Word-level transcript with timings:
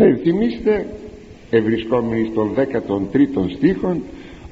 θα 0.00 0.06
ενθυμίστε 0.06 0.86
ευρισκόμενοι 1.50 2.28
στον 2.30 2.54
13ο 2.56 3.50
στίχον 3.56 4.02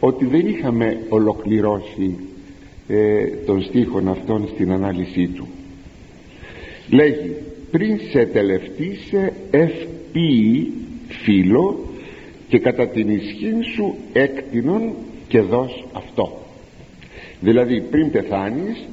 ότι 0.01 0.25
δεν 0.25 0.47
είχαμε 0.47 0.99
ολοκληρώσει 1.09 2.17
ε, 2.89 3.27
τον 3.47 3.63
στίχον 3.63 4.09
αυτόν 4.09 4.49
στην 4.55 4.73
ανάλυση 4.73 5.27
του. 5.27 5.47
Λέγει 6.91 7.37
πριν 7.71 8.01
σε 8.11 8.27
τελευτήσε 8.27 9.33
ευποιη 9.51 10.73
φίλο 11.09 11.79
και 12.49 12.59
κατά 12.59 12.89
την 12.89 13.09
ισχύ 13.09 13.53
σου 13.75 13.95
έκτινον 14.13 14.93
και 15.29 15.41
δώσ' 15.41 15.85
αυτό 15.93 16.43
δηλαδή 17.41 17.81
πριν 17.91 18.11
πεθάνεις 18.11 18.89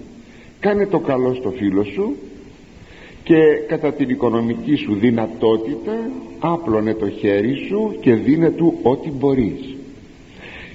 κάνε 0.59 0.85
το 0.85 0.99
καλό 0.99 1.33
στο 1.33 1.51
φίλο 1.51 1.83
σου 1.83 2.15
και 3.23 3.35
κατά 3.67 3.93
την 3.93 4.09
οικονομική 4.09 4.75
σου 4.75 4.95
δυνατότητα 4.95 6.11
άπλωνε 6.39 6.93
το 6.93 7.09
χέρι 7.09 7.55
σου 7.67 7.97
και 8.01 8.13
δίνε 8.13 8.49
του 8.49 8.79
ό,τι 8.83 9.11
μπορείς. 9.11 9.75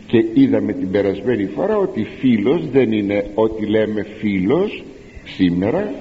Και 0.07 0.25
είδαμε 0.35 0.73
την 0.73 0.91
περασμένη 0.91 1.47
φορά 1.47 1.77
ότι 1.77 2.07
φίλος 2.19 2.69
δεν 2.71 2.93
είναι 2.93 3.31
ό,τι 3.35 3.67
λέμε 3.67 4.07
φίλος 4.19 4.85
σήμερα. 5.25 5.93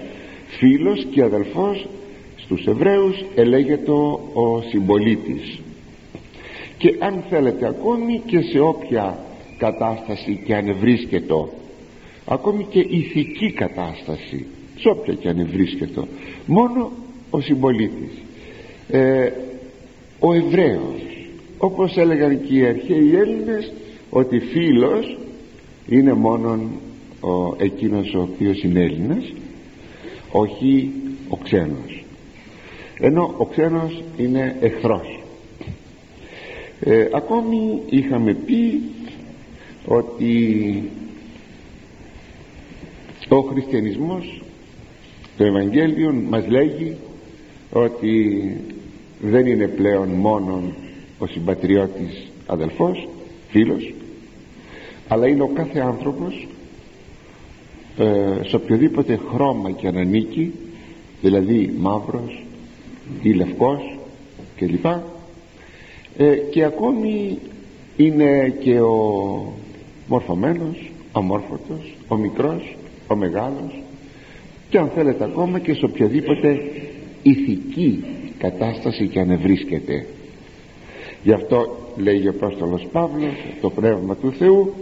Φίλος 0.47 1.05
και 1.11 1.23
αδελφός 1.23 1.87
στους 2.35 2.65
Εβραίους 2.65 3.25
ελέγεται 3.35 3.91
ο 4.33 4.61
συμπολίτης. 4.69 5.59
Και 6.77 6.95
αν 6.99 7.23
θέλετε 7.29 7.67
ακόμη 7.67 8.21
και 8.25 8.41
σε 8.41 8.59
όποια 8.59 9.19
κατάσταση 9.57 10.41
και 10.45 10.55
αν 10.55 10.75
βρίσκεται 10.79 11.33
ακόμη 12.25 12.65
και 12.69 12.79
ηθική 12.79 13.51
κατάσταση 13.51 14.45
σε 14.79 14.89
όποια 14.89 15.13
και 15.13 15.29
αν 15.29 15.47
βρίσκεται 15.51 16.01
μόνο 16.45 16.91
ο 17.29 17.41
συμπολίτης. 17.41 18.11
Ε, 18.89 19.29
ο 20.19 20.33
Εβραίος. 20.33 21.01
Όπως 21.57 21.97
έλεγαν 21.97 22.41
και 22.45 22.53
οι 22.53 22.65
αρχαίοι 22.65 23.15
Έλληνες 23.15 23.73
ότι 24.09 24.39
φίλος 24.39 25.17
είναι 25.87 26.13
μόνον 26.13 26.69
ο, 27.19 27.55
εκείνος 27.57 28.13
ο 28.13 28.21
οποίος 28.21 28.63
είναι 28.63 28.79
Έλληνας 28.79 29.33
όχι 30.31 30.91
ο 31.29 31.37
ξένος. 31.37 32.05
Ενώ 32.99 33.33
ο 33.37 33.45
ξένος 33.45 34.03
είναι 34.17 34.55
εχθρός. 34.59 35.19
Ε, 36.79 37.07
ακόμη 37.13 37.81
είχαμε 37.89 38.33
πει 38.33 38.81
ότι 39.85 40.83
ο 43.29 43.41
χριστιανισμός 43.41 44.41
το 45.37 45.43
Ευαγγέλιο 45.43 46.13
μας 46.29 46.47
λέγει 46.47 46.95
ότι 47.71 48.41
δεν 49.21 49.45
είναι 49.45 49.67
πλέον 49.67 50.09
μόνον 50.09 50.73
ο 51.19 51.27
συμπατριώτης 51.27 52.31
αδελφός 52.45 53.07
φίλος 53.49 53.93
αλλά 55.07 55.27
είναι 55.27 55.43
ο 55.43 55.47
κάθε 55.47 55.79
άνθρωπος 55.79 56.47
ε, 57.97 58.47
σε 58.47 58.55
οποιοδήποτε 58.55 59.19
χρώμα 59.33 59.71
και 59.71 59.87
αν 59.87 59.97
ανήκει 59.97 60.53
δηλαδή 61.21 61.73
μαύρος 61.77 62.45
ή 63.21 63.33
λευκός 63.33 63.97
κλπ. 64.55 64.85
Ε, 66.17 66.35
και 66.35 66.63
ακόμη 66.63 67.37
είναι 67.97 68.55
και 68.59 68.81
ο 68.81 69.53
μορφωμένος 70.07 70.91
αμόρφωτος 71.11 71.95
ο 72.07 72.15
μικρός 72.15 72.75
ο 73.07 73.15
μεγάλος 73.15 73.81
και 74.69 74.77
αν 74.77 74.91
θέλετε 74.95 75.23
ακόμα 75.23 75.59
και 75.59 75.73
σε 75.73 75.85
οποιαδήποτε 75.85 76.59
ηθική 77.23 78.03
κατάσταση 78.37 79.07
και 79.07 79.19
αν 79.19 79.39
βρίσκεται 79.41 80.05
γι' 81.23 81.33
αυτό 81.33 81.77
λέει 81.97 82.27
ο 82.27 82.29
Απόστολος 82.29 82.87
Παύλος 82.91 83.33
το 83.61 83.69
Πνεύμα 83.69 84.15
του 84.15 84.31
Θεού 84.31 84.73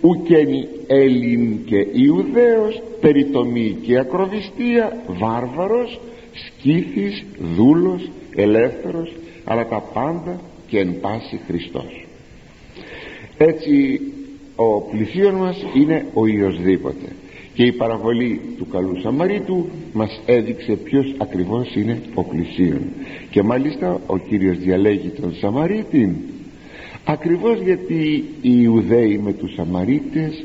ουκένει 0.00 0.68
Έλλην 0.86 1.64
και 1.64 1.86
Ιουδαίος 1.92 2.82
περιτομή 3.00 3.76
και 3.82 3.98
ακροβιστία 3.98 5.02
βάρβαρος 5.06 6.00
σκύθης 6.32 7.24
δούλος 7.56 8.10
ελεύθερος 8.34 9.12
αλλά 9.44 9.66
τα 9.66 9.82
πάντα 9.94 10.40
και 10.66 10.78
εν 10.78 11.00
πάση 11.00 11.40
Χριστός 11.46 12.06
έτσι 13.38 14.00
ο 14.56 14.80
πλησίον 14.80 15.34
μας 15.34 15.64
είναι 15.74 16.06
ο 16.14 16.26
Ιωσδήποτε 16.26 17.06
και 17.56 17.64
η 17.64 17.72
παραβολή 17.72 18.40
του 18.58 18.68
καλού 18.68 19.00
Σαμαρίτου 19.00 19.68
μας 19.92 20.20
έδειξε 20.26 20.72
ποιος 20.72 21.14
ακριβώς 21.18 21.74
είναι 21.74 22.00
ο 22.14 22.24
πλησίον. 22.24 22.80
Και 23.30 23.42
μάλιστα 23.42 24.00
ο 24.06 24.18
Κύριος 24.18 24.58
διαλέγει 24.58 25.08
τον 25.08 25.34
Σαμαρίτην 25.34 26.16
ακριβώς 27.04 27.60
γιατί 27.60 28.24
οι 28.42 28.58
Ιουδαίοι 28.62 29.18
με 29.18 29.32
τους 29.32 29.54
Σαμαρίτες 29.54 30.44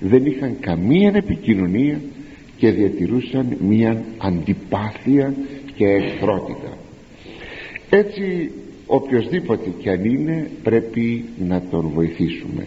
δεν 0.00 0.26
είχαν 0.26 0.56
καμία 0.60 1.12
επικοινωνία 1.14 2.00
και 2.56 2.70
διατηρούσαν 2.70 3.56
μία 3.68 4.04
αντιπάθεια 4.18 5.34
και 5.76 5.84
εχθρότητα. 5.86 6.76
Έτσι 7.90 8.50
οποιοδήποτε 8.86 9.70
κι 9.78 9.88
αν 9.88 10.04
είναι 10.04 10.50
πρέπει 10.62 11.24
να 11.48 11.62
τον 11.70 11.90
βοηθήσουμε. 11.94 12.66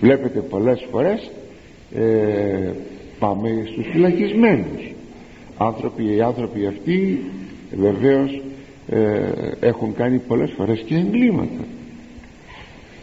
Βλέπετε 0.00 0.40
πολλές 0.40 0.86
φορές 0.90 1.30
ε, 1.94 2.72
πάμε 3.22 3.48
στους 3.72 3.86
φυλακισμένους. 3.92 4.92
Άνθρωποι, 5.58 6.14
οι 6.14 6.20
άνθρωποι 6.20 6.66
αυτοί 6.66 7.20
βεβαίως 7.76 8.42
ε, 8.88 8.98
έχουν 9.60 9.94
κάνει 9.94 10.18
πολλές 10.18 10.50
φορές 10.56 10.80
και 10.86 10.94
εγκλήματα. 10.94 11.64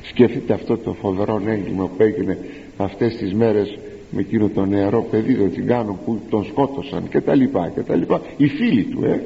Σκεφτείτε 0.04 0.54
αυτό 0.54 0.78
το 0.78 0.94
φοβερό 0.94 1.42
έγκλημα 1.48 1.86
που 1.86 2.04
έγινε 2.04 2.38
αυτές 2.78 3.16
τις 3.16 3.34
μέρες 3.34 3.78
με 4.12 4.22
εκείνο 4.22 4.50
το 4.50 4.66
νεαρό 4.66 5.08
παιδί 5.12 5.36
τον 5.36 5.52
τσιγκάνο 5.52 6.00
που 6.06 6.20
τον 6.30 6.46
σκότωσαν 6.46 7.10
και 7.10 7.22
τα 7.22 7.36
λοιπά 7.36 7.72
και 7.76 7.82
τα 7.82 7.96
λοιπά. 7.96 8.22
Οι 8.38 8.48
φίλοι 8.48 8.84
του 8.84 9.04
ε, 9.06 9.22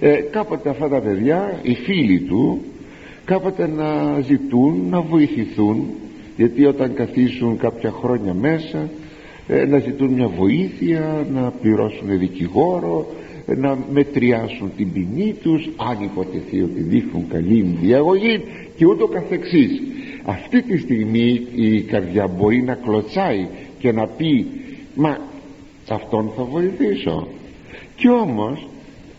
ε 0.00 0.20
κάποτε 0.30 0.68
αυτά 0.68 0.88
τα 0.88 1.00
παιδιά 1.00 1.58
οι 1.62 1.74
φίλοι 1.74 2.20
του 2.20 2.60
κάποτε 3.24 3.66
να 3.66 4.20
ζητούν 4.20 4.86
να 4.90 5.00
βοηθηθούν 5.00 5.86
γιατί 6.36 6.64
όταν 6.64 6.94
καθίσουν 6.94 7.58
κάποια 7.58 7.90
χρόνια 7.90 8.34
μέσα 8.34 8.88
ε, 9.48 9.64
να 9.64 9.78
ζητούν 9.78 10.08
μια 10.08 10.28
βοήθεια 10.28 11.26
να 11.32 11.50
πληρώσουν 11.50 12.18
δικηγόρο 12.18 13.06
ε, 13.46 13.54
να 13.54 13.78
μετριάσουν 13.92 14.70
την 14.76 14.92
ποινή 14.92 15.34
τους 15.42 15.68
αν 15.76 16.02
υποτεθεί 16.04 16.62
ότι 16.62 16.80
δείχνουν 16.80 17.28
καλή 17.28 17.76
διαγωγή 17.80 18.42
και 18.76 18.86
ούτω 18.86 19.06
καθεξής. 19.06 19.82
Αυτή 20.24 20.62
τη 20.62 20.78
στιγμή 20.78 21.46
η 21.54 21.80
καρδιά 21.80 22.26
μπορεί 22.26 22.62
να 22.62 22.74
κλωτσάει 22.74 23.46
και 23.78 23.92
να 23.92 24.06
πει 24.06 24.46
μα 24.94 25.18
αυτόν 25.88 26.32
θα 26.36 26.44
βοηθήσω 26.44 27.28
και 27.96 28.08
όμως 28.08 28.68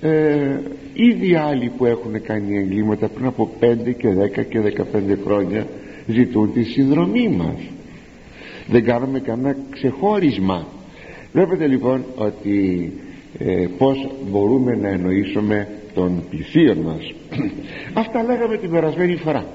ε, 0.01 0.59
ήδη 0.93 1.35
άλλοι 1.35 1.71
που 1.77 1.85
έχουν 1.85 2.21
κάνει 2.21 2.57
εγκλήματα 2.57 3.07
πριν 3.07 3.25
από 3.25 3.49
5 3.59 3.75
και 3.97 4.09
10 4.37 4.45
και 4.49 4.59
15 4.93 5.17
χρόνια 5.25 5.67
ζητούν 6.07 6.53
τη 6.53 6.63
συνδρομή 6.63 7.29
μας 7.29 7.59
δεν 8.73 8.83
κάνουμε 8.83 9.19
κανένα 9.19 9.55
ξεχώρισμα. 9.69 10.67
Βλέπετε 11.31 11.67
λοιπόν 11.67 12.05
ότι 12.15 12.91
ε, 13.37 13.67
πως 13.77 14.09
μπορούμε 14.29 14.75
να 14.75 14.87
εννοήσουμε 14.87 15.67
τον 15.93 16.23
πλησίον 16.29 16.77
μας. 16.77 17.13
Αυτά 18.01 18.23
λέγαμε 18.23 18.57
την 18.57 18.69
περασμένη 18.69 19.15
φορά. 19.15 19.45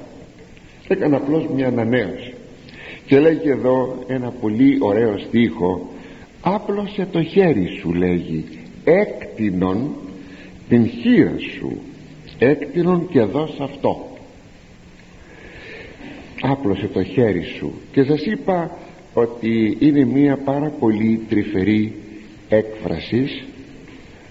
Έκανα 0.88 1.16
απλώς 1.16 1.46
μια 1.54 1.66
ανανέωση. 1.66 2.34
Και 3.06 3.20
λέγει 3.20 3.48
εδώ 3.48 4.04
ένα 4.06 4.30
πολύ 4.30 4.76
ωραίο 4.80 5.18
στίχο. 5.18 5.90
Άπλωσε 6.40 7.08
το 7.12 7.22
χέρι 7.22 7.66
σου 7.80 7.92
λέγει 7.94 8.44
έκτινον 8.84 9.90
την 10.68 10.86
χείρα 10.86 11.34
σου 11.58 11.80
έκτινον 12.38 13.08
και 13.08 13.22
δώσ' 13.22 13.60
αυτό. 13.60 14.06
Άπλωσε 16.40 16.86
το 16.86 17.02
χέρι 17.02 17.42
σου 17.42 17.72
και 17.92 18.02
σας 18.02 18.20
είπα 18.20 18.70
ότι 19.20 19.76
είναι 19.80 20.04
μία 20.04 20.36
πάρα 20.36 20.68
πολύ 20.68 21.20
τρυφερή 21.28 21.92
έκφραση 22.48 23.28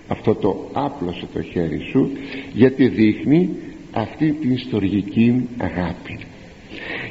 αυτό 0.08 0.36
το 0.36 0.70
άπλωσε 0.74 1.28
το 1.34 1.42
χέρι 1.42 1.80
σου 1.92 2.12
γιατί 2.54 2.88
δείχνει 2.88 3.50
αυτή 3.92 4.32
την 4.32 4.52
ιστορική 4.52 5.48
αγάπη. 5.58 6.20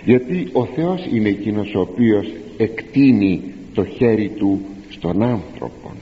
Γιατί 0.04 0.48
ο 0.52 0.64
Θεός 0.64 1.06
είναι 1.12 1.28
εκείνος 1.28 1.74
ο 1.74 1.80
οποίος 1.80 2.32
εκτείνει 2.56 3.42
το 3.74 3.84
χέρι 3.84 4.28
του 4.28 4.60
στον 4.90 5.22
άνθρωπο. 5.22 5.92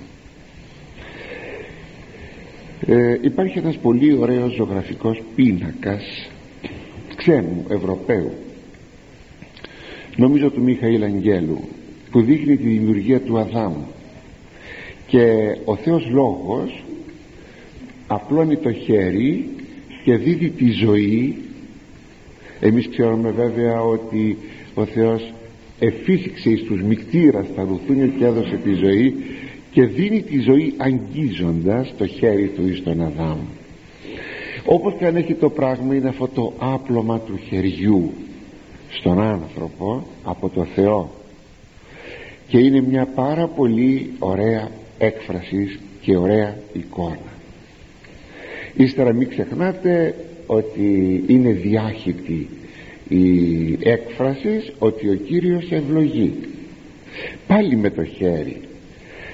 Ε, 2.87 3.19
υπάρχει 3.21 3.59
ένας 3.59 3.77
πολύ 3.77 4.17
ωραίος 4.19 4.53
ζωγραφικός 4.53 5.23
πίνακας 5.35 6.31
ξένου 7.17 7.65
Ευρωπαίου 7.69 8.33
νομίζω 10.17 10.51
του 10.51 10.63
Μιχαήλ 10.63 11.03
Αγγέλου 11.03 11.61
που 12.11 12.21
δείχνει 12.21 12.57
τη 12.57 12.69
δημιουργία 12.69 13.21
του 13.21 13.39
Αδάμ. 13.39 13.73
Και 15.07 15.57
ο 15.65 15.77
Θεός 15.77 16.09
Λόγος 16.11 16.85
απλώνει 18.07 18.57
το 18.57 18.73
χέρι 18.73 19.49
και 20.05 20.17
δίδει 20.17 20.51
τη 20.51 20.71
ζωή. 20.71 21.37
Εμείς 22.61 22.89
ξέρουμε 22.89 23.31
βέβαια 23.31 23.83
ότι 23.83 24.39
ο 24.75 24.85
Θεός 24.85 25.33
εφύσηξε 25.79 26.51
εις 26.51 26.63
τους 26.63 26.83
μικτήρας 26.83 27.47
τα 27.55 27.63
ρουθούνια 27.63 28.07
και 28.07 28.25
έδωσε 28.25 28.61
τη 28.65 28.75
ζωή 28.75 29.15
και 29.71 29.87
δίνει 29.87 30.23
τη 30.23 30.39
ζωή 30.39 30.75
αγγίζοντας 30.77 31.95
το 31.99 32.07
χέρι 32.07 32.49
του 32.49 32.69
εις 32.69 32.83
τον 32.83 33.03
Αδάμ. 33.03 33.39
Όπως 34.67 34.95
και 34.99 35.07
αν 35.07 35.17
έχει 35.17 35.35
το 35.35 35.51
πράγμα 35.51 35.95
είναι 35.95 36.09
αυτό 36.09 36.29
το 36.29 36.53
άπλωμα 36.59 37.21
του 37.21 37.39
χεριού 37.49 38.13
στον 38.99 39.21
άνθρωπο 39.21 40.07
από 40.25 40.49
το 40.49 40.65
Θεό. 40.65 41.11
Και 42.49 42.59
είναι 42.59 42.81
μια 42.81 43.07
πάρα 43.15 43.47
πολύ 43.47 44.13
ωραία 44.19 44.69
έκφραση 44.99 45.79
και 46.01 46.17
ωραία 46.17 46.57
εικόνα. 46.73 47.33
Ύστερα 48.77 49.13
μην 49.13 49.29
ξεχνάτε 49.29 50.15
ότι 50.47 51.25
είναι 51.27 51.51
διάχυτη 51.51 52.49
η 53.09 53.79
έκφραση 53.83 54.73
ότι 54.79 55.09
ο 55.09 55.15
Κύριος 55.15 55.71
ευλογεί. 55.71 56.35
Πάλι 57.47 57.77
με 57.77 57.91
το 57.91 58.05
χέρι. 58.05 58.61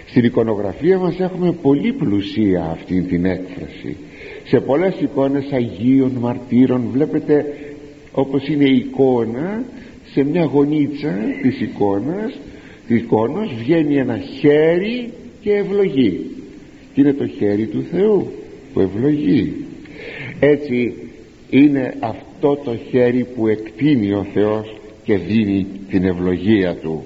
Στην 0.07 0.25
εικονογραφία 0.25 0.99
μας 0.99 1.19
έχουμε 1.19 1.53
πολύ 1.53 1.93
πλουσία 1.93 2.65
αυτή 2.65 3.03
την 3.03 3.25
έκφραση. 3.25 3.97
Σε 4.45 4.61
πολλές 4.61 4.95
εικόνες 5.01 5.53
Αγίων 5.53 6.11
Μαρτύρων 6.11 6.89
βλέπετε 6.93 7.45
όπως 8.13 8.49
είναι 8.49 8.65
η 8.65 8.77
εικόνα 8.77 9.65
σε 10.13 10.25
μια 10.25 10.45
γωνίτσα 10.45 11.15
της 11.43 11.61
εικόνας 11.61 12.39
της 12.87 12.99
εικόνας 13.01 13.53
βγαίνει 13.59 13.97
ένα 13.97 14.19
χέρι 14.19 15.13
και 15.41 15.53
ευλογεί. 15.53 16.27
Και 16.95 17.01
είναι 17.01 17.13
το 17.13 17.27
χέρι 17.27 17.67
του 17.67 17.85
Θεού; 17.91 18.33
Που 18.73 18.81
ευλογεί. 18.81 19.55
Έτσι 20.41 20.95
είναι 21.51 21.95
αυτό 22.01 22.57
το 22.65 22.77
χέρι 22.91 23.27
που 23.35 23.47
εκτείνει 23.47 24.13
ο 24.13 24.27
Θεός 24.33 24.77
και 25.05 25.17
δίνει 25.17 25.67
την 25.89 26.05
ευλογία 26.05 26.75
του. 26.75 27.05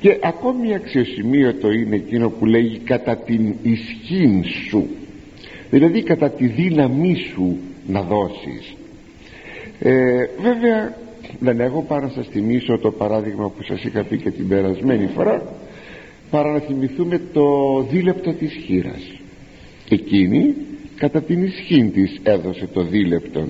Και 0.00 0.18
ακόμη 0.22 0.74
αξιοσημείωτο 0.74 1.70
είναι 1.70 1.96
εκείνο 1.96 2.28
που 2.30 2.46
λέγει 2.46 2.78
κατά 2.78 3.16
την 3.16 3.54
ισχύν 3.62 4.44
σου 4.68 4.86
δηλαδή 5.70 6.02
κατά 6.02 6.30
τη 6.30 6.46
δύναμή 6.46 7.14
σου 7.14 7.56
να 7.86 8.02
δώσεις 8.02 8.74
ε, 9.78 10.26
βέβαια 10.40 10.96
δεν 11.38 11.60
έχω 11.60 11.82
παρά 11.82 12.06
να 12.06 12.12
σας 12.12 12.26
θυμίσω 12.26 12.78
το 12.78 12.90
παράδειγμα 12.90 13.48
που 13.50 13.62
σας 13.62 13.84
είχα 13.84 14.04
πει 14.04 14.16
και 14.16 14.30
την 14.30 14.48
περασμένη 14.48 15.06
φορά 15.06 15.42
παρά 16.30 16.52
να 16.52 16.58
θυμηθούμε 16.58 17.20
το 17.32 17.42
δίλεπτο 17.90 18.32
της 18.32 18.52
χείρας. 18.52 19.20
Εκείνη 19.88 20.54
κατά 20.96 21.22
την 21.22 21.42
ισχύ 21.42 21.90
της 21.94 22.20
έδωσε 22.22 22.68
το 22.72 22.82
δίλεπτον. 22.82 23.48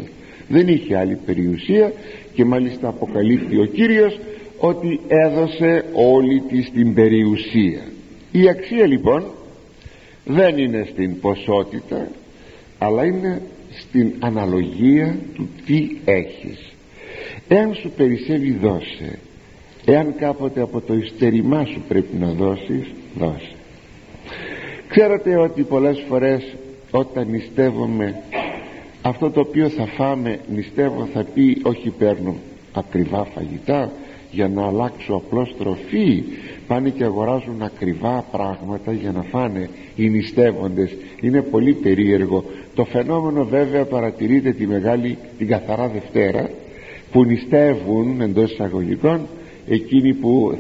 Δεν 0.49 0.69
είχε 0.69 0.97
άλλη 0.97 1.19
περιουσία 1.27 1.93
και 2.35 2.45
μάλιστα 2.45 2.89
αποκαλύφθη 2.89 3.59
ο 3.59 3.65
Κύριος 3.65 4.19
ότι 4.59 5.01
έδωσε 5.09 5.85
όλη 5.95 6.41
της 6.41 6.71
την 6.71 6.95
περιουσία. 6.95 7.83
Η 8.33 8.49
αξία 8.49 8.87
λοιπόν 8.87 9.25
δεν 10.25 10.59
είναι 10.59 10.87
στην 10.91 11.21
ποσότητα 11.21 12.09
αλλά 12.79 13.05
είναι 13.05 13.43
στην 13.79 14.13
αναλογία 14.19 15.19
του 15.35 15.49
τι 15.67 15.89
έχεις. 16.05 16.75
Εάν 17.49 17.75
σου 17.75 17.91
περισσεύει 17.97 18.53
δώσε. 18.53 19.19
Εάν 19.85 20.15
κάποτε 20.19 20.61
από 20.61 20.81
το 20.81 20.95
ιστερημά 20.95 21.65
σου 21.65 21.83
πρέπει 21.89 22.17
να 22.17 22.29
δώσεις 22.29 22.87
δώσε. 23.19 23.55
Ξέρετε 24.89 25.37
ότι 25.37 25.63
πολλές 25.63 26.05
φορές 26.09 26.57
όταν 26.91 27.29
νηστεύομαι 27.31 28.23
αυτό 29.03 29.31
το 29.31 29.41
οποίο 29.41 29.69
θα 29.69 29.87
φάμε 29.87 30.39
νηστεύω 30.55 31.09
θα 31.13 31.25
πει 31.25 31.61
όχι 31.63 31.91
παίρνω 31.91 32.37
ακριβά 32.73 33.25
φαγητά 33.25 33.93
για 34.31 34.49
να 34.49 34.67
αλλάξω 34.67 35.15
απλώς 35.15 35.55
τροφή 35.59 36.23
πάνε 36.67 36.91
και 36.91 37.05
αγοράζουν 37.05 37.63
ακριβά 37.63 38.25
πράγματα 38.31 38.93
για 38.93 39.13
να 39.13 39.23
φάνε 39.23 39.69
οι 39.97 40.09
νηστεύοντες. 40.09 40.97
Είναι 41.21 41.43
πολύ 41.43 41.73
περίεργο. 41.73 42.45
Το 42.75 42.85
φαινόμενο 42.85 43.45
βέβαια 43.45 43.85
παρατηρείται 43.85 44.53
τη 44.53 44.67
μεγάλη 44.67 45.19
την 45.39 45.49
καθαρά 45.49 45.89
Δευτέρα 45.89 46.51
που 47.13 47.25
νηστεύουν 47.25 48.21
εντός 48.21 48.53
εισαγωγικών 48.53 49.21
εκείνοι 49.69 50.15
που 50.15 50.59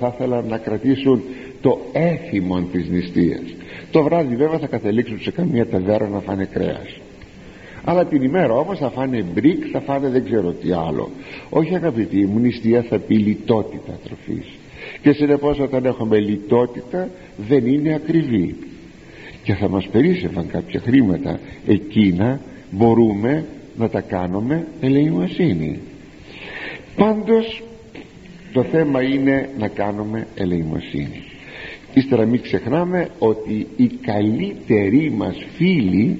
θα 0.00 0.12
ήθελαν 0.14 0.46
να 0.48 0.58
κρατήσουν 0.58 1.22
το 1.60 1.78
έθιμο 1.92 2.60
της 2.72 2.88
νηστείας. 2.88 3.42
Το 3.90 4.02
βράδυ 4.02 4.36
βέβαια 4.36 4.58
θα 4.58 4.66
καταλήξουν 4.66 5.20
σε 5.20 5.30
καμία 5.30 5.66
ταβέρα 5.66 6.08
να 6.08 6.18
φάνε 6.18 6.44
κρέας. 6.44 7.00
Αλλά 7.84 8.06
την 8.06 8.22
ημέρα 8.22 8.54
όμως 8.54 8.78
θα 8.78 8.90
φάνε 8.90 9.24
μπρικ 9.34 9.64
θα 9.72 9.80
φάνε 9.80 10.08
δεν 10.08 10.24
ξέρω 10.24 10.50
τι 10.50 10.72
άλλο. 10.72 11.10
Όχι 11.50 11.74
αγαπητοί 11.74 12.26
μου 12.26 12.38
νηστεία 12.38 12.82
θα 12.82 12.98
πει 12.98 13.14
λιτότητα 13.14 13.98
τροφής 14.04 14.46
και 15.02 15.12
συνεπώς 15.12 15.58
όταν 15.58 15.84
έχουμε 15.84 16.18
λιτότητα 16.18 17.08
δεν 17.48 17.66
είναι 17.66 17.94
ακριβή. 17.94 18.54
Και 19.42 19.54
θα 19.54 19.68
μας 19.68 19.88
περίσσευαν 19.88 20.46
κάποια 20.46 20.80
χρήματα. 20.80 21.40
Εκείνα 21.66 22.40
μπορούμε 22.70 23.44
να 23.76 23.88
τα 23.88 24.00
κάνουμε 24.00 24.66
ελεημοσύνη. 24.80 25.78
Πάντως 26.96 27.62
το 28.52 28.62
θέμα 28.62 29.02
είναι 29.02 29.48
να 29.58 29.68
κάνουμε 29.68 30.26
ελεημοσύνη. 30.34 31.22
Ύστερα 31.94 32.24
μην 32.24 32.40
ξεχνάμε 32.40 33.08
ότι 33.18 33.66
οι 33.76 33.86
καλύτεροι 33.86 35.12
μας 35.16 35.36
φίλοι 35.56 36.18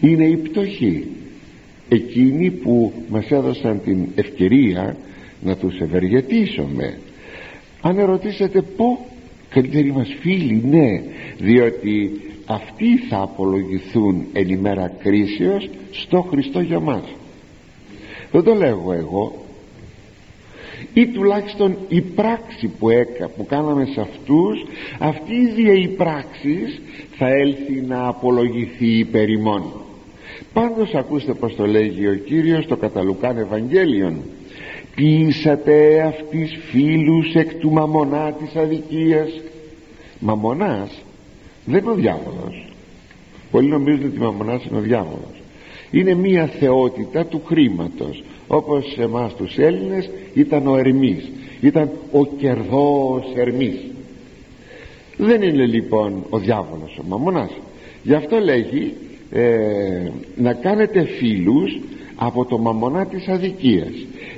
είναι 0.00 0.24
οι 0.24 0.36
πτωχοί. 0.36 1.06
Εκείνοι 1.88 2.50
που 2.50 2.92
μας 3.08 3.30
έδωσαν 3.30 3.80
την 3.84 4.06
ευκαιρία 4.14 4.96
να 5.42 5.56
τους 5.56 5.80
ευεργετήσουμε 5.80 6.98
αν 7.80 7.98
ερωτήσετε 7.98 8.62
πού 8.62 8.98
καλύτεροι 9.48 9.92
μας 9.92 10.08
φίλοι 10.20 10.62
ναι 10.64 11.02
διότι 11.38 12.20
αυτοί 12.46 12.96
θα 13.08 13.18
απολογηθούν 13.20 14.24
εν 14.32 14.48
ημέρα 14.48 14.92
κρίσεως 15.02 15.70
στο 15.90 16.20
Χριστό 16.20 16.60
για 16.60 16.80
μας. 16.80 17.02
Δεν 18.32 18.42
το 18.42 18.54
λέγω 18.54 18.92
εγώ. 18.92 19.44
Ή 20.92 21.06
τουλάχιστον 21.06 21.76
η 21.88 22.00
πράξη 22.00 22.68
που, 22.78 22.90
έκα, 22.90 23.28
που 23.28 23.46
κάναμε 23.46 23.84
σε 23.84 24.00
αυτούς 24.00 24.64
αυτή 24.98 25.34
η 25.34 25.42
ίδια 25.42 25.72
η 25.72 25.88
πράξη 25.88 26.58
θα 27.16 27.26
έλθει 27.28 27.84
να 27.88 28.06
απολογηθεί 28.06 28.98
υπέρ 28.98 29.28
ημών 29.28 29.72
πάντως 30.52 30.94
ακούστε 30.94 31.32
πως 31.32 31.54
το 31.54 31.66
λέγει 31.66 32.08
ο 32.08 32.14
Κύριος 32.14 32.66
το 32.66 32.76
καταλουκάν 32.76 33.38
Ευαγγέλιον 33.38 34.22
ποιήσατε 34.94 36.00
αυτής 36.00 36.58
φίλους 36.70 37.34
εκ 37.34 37.54
του 37.54 37.70
μαμονά 37.70 38.32
της 38.32 38.56
αδικίας. 38.56 39.40
Μαμονάς 40.18 41.02
δεν 41.64 41.82
είναι 41.82 41.90
ο 41.90 41.94
διάβολος. 41.94 42.68
Πολλοί 43.50 43.68
νομίζουν 43.68 44.04
ότι 44.04 44.18
μαμονάς 44.18 44.64
είναι 44.64 44.78
ο 44.78 44.82
διάβολος. 44.82 45.42
Είναι 45.90 46.14
μία 46.14 46.46
θεότητα 46.46 47.26
του 47.26 47.42
χρήματος. 47.46 48.22
Όπως 48.46 48.92
σε 48.94 49.02
εμάς 49.02 49.34
τους 49.34 49.58
Έλληνες 49.58 50.10
ήταν 50.34 50.66
ο 50.66 50.76
Ερμής. 50.76 51.30
Ήταν 51.60 51.90
ο 52.12 52.26
κερδός 52.26 53.32
Ερμής. 53.34 53.84
Δεν 55.16 55.42
είναι 55.42 55.66
λοιπόν 55.66 56.24
ο 56.30 56.38
διάβολος 56.38 56.98
ο 56.98 57.02
μαμονάς. 57.08 57.50
Γι' 58.02 58.14
αυτό 58.14 58.38
λέγει 58.38 58.94
ε, 59.32 60.10
να 60.36 60.52
κάνετε 60.52 61.04
φίλους 61.04 61.78
από 62.16 62.44
το 62.44 62.58
μαμονά 62.58 63.06
της 63.06 63.28
αδικίας 63.28 63.92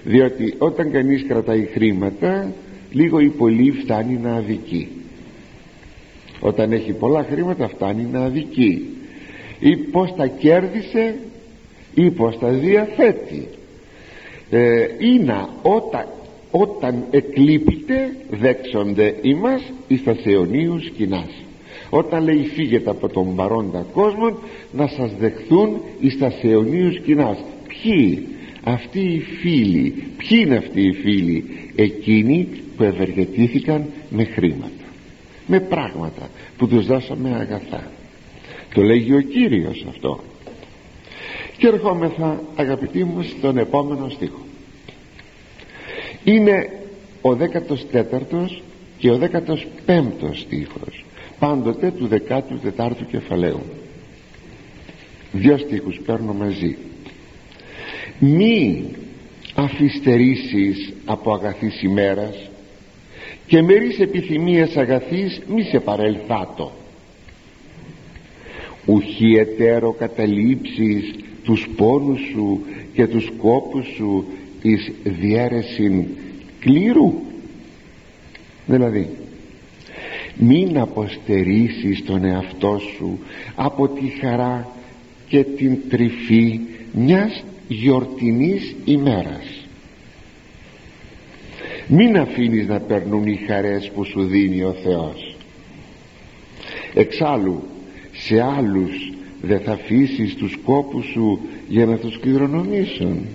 διότι 0.05 0.55
όταν 0.59 0.91
κανείς 0.91 1.25
κρατάει 1.29 1.65
χρήματα 1.65 2.53
λίγο 2.93 3.21
ή 3.21 3.29
πολύ 3.29 3.71
φτάνει 3.71 4.19
να 4.23 4.35
αδικεί. 4.35 4.89
Όταν 6.41 6.73
έχει 6.73 6.93
πολλά 6.93 7.27
χρήματα 7.31 7.69
φτάνει 7.69 8.09
να 8.13 8.21
αδικεί. 8.21 8.87
Ή 9.59 9.77
πως 9.77 10.15
τα 10.17 10.27
κέρδισε 10.27 11.15
ή 11.95 12.11
πως 12.11 12.39
τα 12.39 12.49
διαθέτει. 12.49 13.49
Ε, 14.51 14.87
είναι 14.99 15.47
όταν, 15.63 16.07
όταν 16.51 17.05
εκλείπεται 17.11 18.17
δέξονται 18.31 19.15
ημάς 19.23 19.73
εις 19.89 20.05
τα 20.05 20.17
αιωνίους 20.25 20.91
κοινάς. 20.91 21.31
Όταν 21.91 22.25
λέει 22.25 22.51
φύγετε 22.55 22.91
από 22.91 23.09
τον 23.09 23.35
παρόντα 23.35 23.87
κόσμο 23.93 24.39
να 24.73 24.87
σας 24.87 25.13
δεχθούν 25.19 25.81
εις 26.01 26.19
τα 26.19 26.33
αιωνίους 26.43 27.01
κοινάς. 27.01 27.39
Ποιοι; 27.69 28.29
Αυτοί 28.65 29.01
οι 29.01 29.21
φίλοι 29.21 29.95
ποιοι 30.17 30.39
είναι 30.43 30.57
αυτοί 30.57 30.81
οι 30.81 30.93
φίλοι; 30.93 31.45
Εκείνοι 31.77 32.49
που 32.77 32.83
ευεργετήθηκαν 32.83 33.87
με 34.11 34.25
χρήματα. 34.25 34.71
Με 35.47 35.61
πράγματα 35.61 36.29
που 36.57 36.69
τους 36.69 36.87
δώσαμε 36.87 37.35
αγαθά. 37.35 37.91
Το 38.75 38.83
λέγει 38.83 39.15
ο 39.15 39.21
Κύριος 39.21 39.85
αυτό. 39.89 40.21
Και 41.57 41.67
ερχόμεθα 41.67 42.43
αγαπητοί 42.57 43.05
μου 43.05 43.23
στον 43.23 43.59
επόμενο 43.59 44.09
στίχο. 44.09 44.41
Είναι 46.25 46.71
ο 47.21 47.31
14ος 47.31 48.61
και 48.99 49.11
ο 49.11 49.19
15ος 49.87 50.35
στίχος 50.35 51.05
πάντοτε 51.39 51.91
του 51.91 52.09
14ου 52.77 53.07
κεφαλαίου. 53.11 53.63
Δυο 55.33 55.59
στίχους 55.59 56.01
παίρνω 56.07 56.33
μαζί 56.33 56.77
μη 58.25 58.85
αφιστερήσεις 59.55 60.93
από 61.05 61.33
αγαθής 61.33 61.83
ημέρας 61.83 62.51
και 63.47 63.63
μερείς 63.63 63.99
επιθυμίες 63.99 64.77
αγαθής 64.77 65.41
μη 65.49 65.63
σε 65.63 65.81
παρελθάτο 65.81 66.73
ουχή 68.87 69.37
εταίρο 69.37 69.93
καταλήψεις 69.93 71.15
τους 71.45 71.69
πόνους 71.77 72.21
σου 72.33 72.61
και 72.93 73.07
τους 73.07 73.33
κόπους 73.39 73.87
σου 73.87 74.25
εις 74.63 74.93
διέρεσιν 75.03 76.05
κλήρου. 76.61 77.13
Δηλαδή 78.67 79.11
μην 80.37 80.79
αποστερήσεις 80.79 82.05
τον 82.05 82.25
εαυτό 82.25 82.79
σου 82.97 83.19
από 83.55 83.89
τη 83.89 84.07
χαρά 84.21 84.69
και 85.29 85.45
την 85.45 85.79
τρυφή 85.89 86.61
μιας 86.93 87.45
γιορτινής 87.73 88.75
ημέρας. 88.85 89.67
Μην 91.87 92.19
αφήνεις 92.19 92.67
να 92.67 92.81
περνούν 92.81 93.27
οι 93.27 93.37
χαρές 93.37 93.91
που 93.95 94.05
σου 94.05 94.25
δίνει 94.25 94.63
ο 94.63 94.73
Θεός. 94.73 95.37
Εξάλλου 96.95 97.63
σε 98.13 98.41
άλλους 98.41 99.13
δεν 99.43 99.61
θα 99.61 99.73
αφήσεις 99.73 100.35
τους 100.35 100.59
κόπους 100.65 101.07
σου 101.07 101.41
για 101.69 101.87
να 101.87 101.97
τους 101.97 102.19
κληρονομήσουν. 102.19 103.27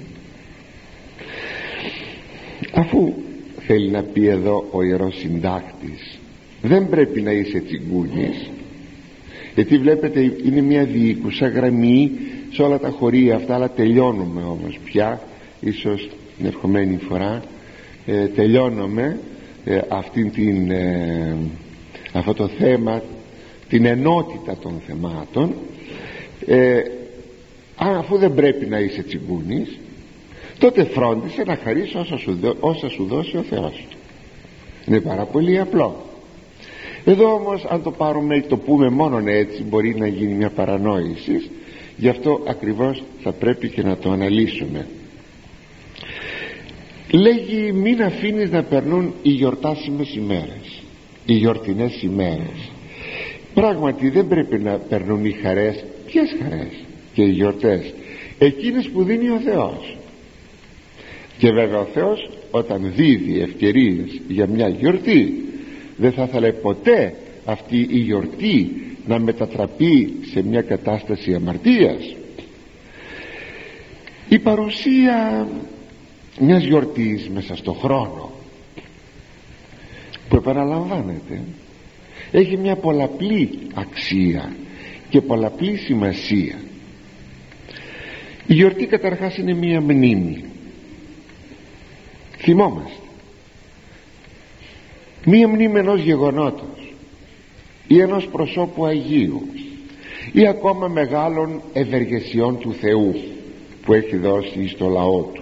Αφού 2.74 3.14
θέλει 3.68 3.90
να 3.90 4.04
πει 4.04 4.28
εδώ 4.28 4.68
ο 4.72 4.84
Ιερός 4.84 5.18
Συντάκτης 5.18 6.20
δεν 6.62 6.90
πρέπει 6.90 7.22
να 7.22 7.32
είσαι 7.32 7.60
τσιγκούνης. 7.60 8.50
Γιατί 9.56 9.78
βλέπετε 9.78 10.36
είναι 10.46 10.62
μια 10.62 10.84
διοίκουσα 10.86 11.48
γραμμή 11.48 12.12
σε 12.58 12.64
όλα 12.64 12.80
τα 12.80 12.90
χωρία 12.90 13.36
αυτά 13.36 13.56
αλλά 13.56 13.70
τελειώνουμε 13.70 14.42
όμως 14.42 14.80
πια 14.84 15.22
ίσως 15.60 16.10
την 16.38 16.46
ερχομένη 16.46 16.98
φορά. 17.10 17.42
Ε, 18.06 18.26
τελειώνουμε 18.26 19.20
ε, 19.66 19.80
αυτήν 19.88 20.32
την, 20.32 20.72
ε, 20.72 21.36
αυτό 22.14 22.34
το 22.34 22.48
θέμα 22.48 23.02
την 23.70 23.86
ενότητα 23.86 24.58
των 24.62 24.82
θεμάτων. 24.88 25.54
Ε, 26.46 26.82
αφού 27.76 28.18
δεν 28.18 28.34
πρέπει 28.34 28.66
να 28.66 28.80
είσαι 28.80 29.04
τσιγκούνης 29.04 29.80
τότε 30.60 30.84
φρόντισε 30.84 31.44
να 31.44 31.56
χαρίσεις 31.64 31.96
όσα 31.96 32.18
σου, 32.18 32.40
όσα 32.60 32.90
σου 32.90 33.06
δώσει 33.06 33.38
ο 33.38 33.42
Θεός. 33.50 33.86
Είναι 34.86 35.00
πάρα 35.00 35.26
πολύ 35.26 35.60
απλό. 35.60 36.06
Εδώ 37.06 37.34
όμως 37.34 37.66
αν 37.70 37.84
το 37.84 37.92
πάρουμε 37.92 38.42
το 38.42 38.58
πούμε 38.58 38.90
μόνον 38.90 39.28
έτσι 39.28 39.64
μπορεί 39.64 39.96
να 39.96 40.08
γίνει 40.08 40.34
μια 40.34 40.50
παρανόηση 40.50 41.50
γι' 41.98 42.10
αυτό 42.10 42.44
ακριβώς 42.48 43.04
θα 43.24 43.32
πρέπει 43.32 43.70
και 43.70 43.84
να 43.84 43.98
το 43.98 44.12
αναλύσουμε. 44.12 44.88
Λέγει 47.12 47.72
μην 47.72 48.04
αφήνεις 48.04 48.52
να 48.52 48.64
περνούν 48.64 49.14
οι 49.22 49.30
γιορτάσιμες 49.30 50.16
ημέρες 50.16 50.82
οι 51.28 51.34
γιορτινές 51.34 52.02
ημέρες. 52.02 52.72
Πράγματι 53.54 54.10
δεν 54.10 54.28
πρέπει 54.28 54.60
να 54.60 54.72
περνούν 54.72 55.26
οι 55.26 55.32
χαρές. 55.32 55.86
Ποιες 56.06 56.36
χαρές 56.42 56.72
και 57.14 57.24
οι 57.24 57.30
γιορτές; 57.30 57.94
Εκείνες 58.38 58.90
που 58.90 59.04
δίνει 59.04 59.30
ο 59.30 59.40
Θεός 59.40 59.98
και 61.38 61.52
βέβαια 61.52 61.80
ο 61.80 61.88
Θεός 61.94 62.30
όταν 62.52 62.92
δίδει 62.96 63.40
ευκαιρίες 63.40 64.22
για 64.28 64.48
μια 64.48 64.68
γιορτή 64.68 65.46
δεν 65.98 66.12
θα 66.12 66.24
ήθελε 66.24 66.52
ποτέ 66.52 67.14
αυτή 67.46 67.88
η 67.90 67.98
γιορτή 67.98 68.72
να 69.08 69.20
μετατραπεί 69.20 70.14
σε 70.32 70.44
μια 70.44 70.62
κατάσταση 70.62 71.34
αμαρτίας. 71.34 72.16
Η 74.30 74.40
παρουσία 74.40 75.48
μιας 76.40 76.64
γιορτής 76.64 77.30
μέσα 77.30 77.56
στο 77.56 77.74
χρόνο 77.74 78.32
που 80.30 80.36
επαναλαμβάνεται 80.36 81.42
έχει 82.32 82.58
μια 82.58 82.76
πολλαπλή 82.76 83.60
αξία 83.74 84.56
και 85.10 85.22
πολλαπλή 85.22 85.78
σημασία. 85.78 86.56
Η 88.48 88.54
γιορτή 88.54 88.86
καταρχάς 88.86 89.38
είναι 89.38 89.54
μια 89.54 89.82
μνήμη. 89.82 90.44
Θυμόμαστε. 92.38 92.92
Μία 95.26 95.48
μνήμη 95.48 95.80
ενός 95.80 96.02
γεγονότος 96.02 96.77
ή 97.88 98.00
ενός 98.02 98.28
προσώπου 98.28 98.86
Αγίου 98.86 99.48
ή 100.32 100.48
ακόμα 100.48 100.88
μεγάλων 100.88 101.62
ευεργεσιών 101.74 102.58
του 102.58 102.74
Θεού 102.74 103.16
που 103.86 103.94
έχει 103.94 104.18
δώσει 104.18 104.68
στο 104.68 104.88
λαό 104.88 105.22
του. 105.22 105.42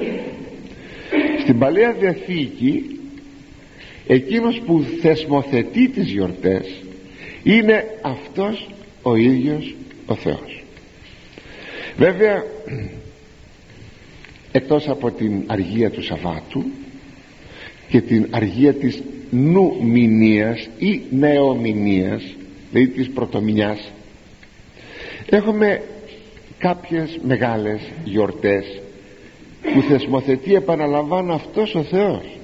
Στην 1.42 1.60
Παλαιά 1.60 1.96
Διαθήκη 2.00 3.00
εκείνος 4.08 4.62
που 4.66 4.86
θεσμοθετεί 5.02 5.90
τις 5.90 6.12
γιορτές 6.12 6.84
είναι 7.44 7.84
αυτός 8.02 8.70
ο 9.02 9.16
ίδιος 9.16 9.76
ο 10.06 10.16
Θεός. 10.16 10.64
Βέβαια 11.98 12.44
εκτός 14.52 14.88
από 14.88 15.12
την 15.12 15.44
αργία 15.46 15.90
του 15.90 16.04
Σαββάτου 16.04 16.64
και 17.90 18.02
την 18.02 18.28
αργία 18.32 18.74
της 18.74 19.02
νουμηνίας 19.36 20.70
ή 20.78 21.02
νεομηνίας 21.10 22.24
δηλαδή 22.72 22.92
της 22.92 23.10
πρωτομηνιάς 23.10 23.92
έχουμε 25.30 25.82
κάποιες 26.58 27.20
μεγάλες 27.24 27.82
γιορτές 28.04 28.82
που 29.74 29.82
θεσμοθετεί 29.82 30.56
επαναλαμβάνω 30.56 31.34
αυτός 31.34 31.76
ο 31.76 31.84
Θεός. 31.84 32.38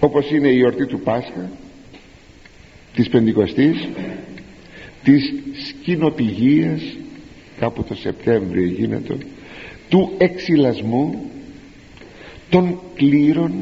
Όπως 0.00 0.30
είναι 0.30 0.48
η 0.48 0.56
γιορτή 0.56 0.86
του 0.86 1.00
Πάσχα 1.00 1.50
της 2.94 3.08
Πεντηκοστής 3.08 3.88
της 5.02 5.34
σκηνοπηγίας 5.68 6.82
κάπου 7.58 7.84
το 7.84 7.94
Σεπτέμβριο 7.94 8.64
γίνεται 8.64 9.16
του 9.88 10.12
εξυλασμού 10.18 11.30
των 12.50 12.80
κλήρων 12.94 13.52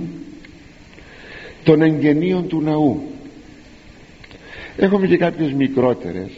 των 1.64 1.83
εγγενείων 1.83 2.49
του 2.49 2.61
ναού. 2.61 3.02
Έχουμε 4.76 5.06
και 5.06 5.16
κάποιες 5.16 5.52
μικρότερες 5.52 6.30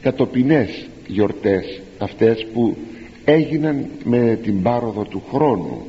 κατοπινές 0.00 0.86
γιορτές 1.06 1.80
αυτές 1.98 2.46
που 2.52 2.76
έγιναν 3.24 3.86
με 4.04 4.38
την 4.42 4.62
πάροδο 4.62 5.04
του 5.04 5.22
χρόνου. 5.32 5.86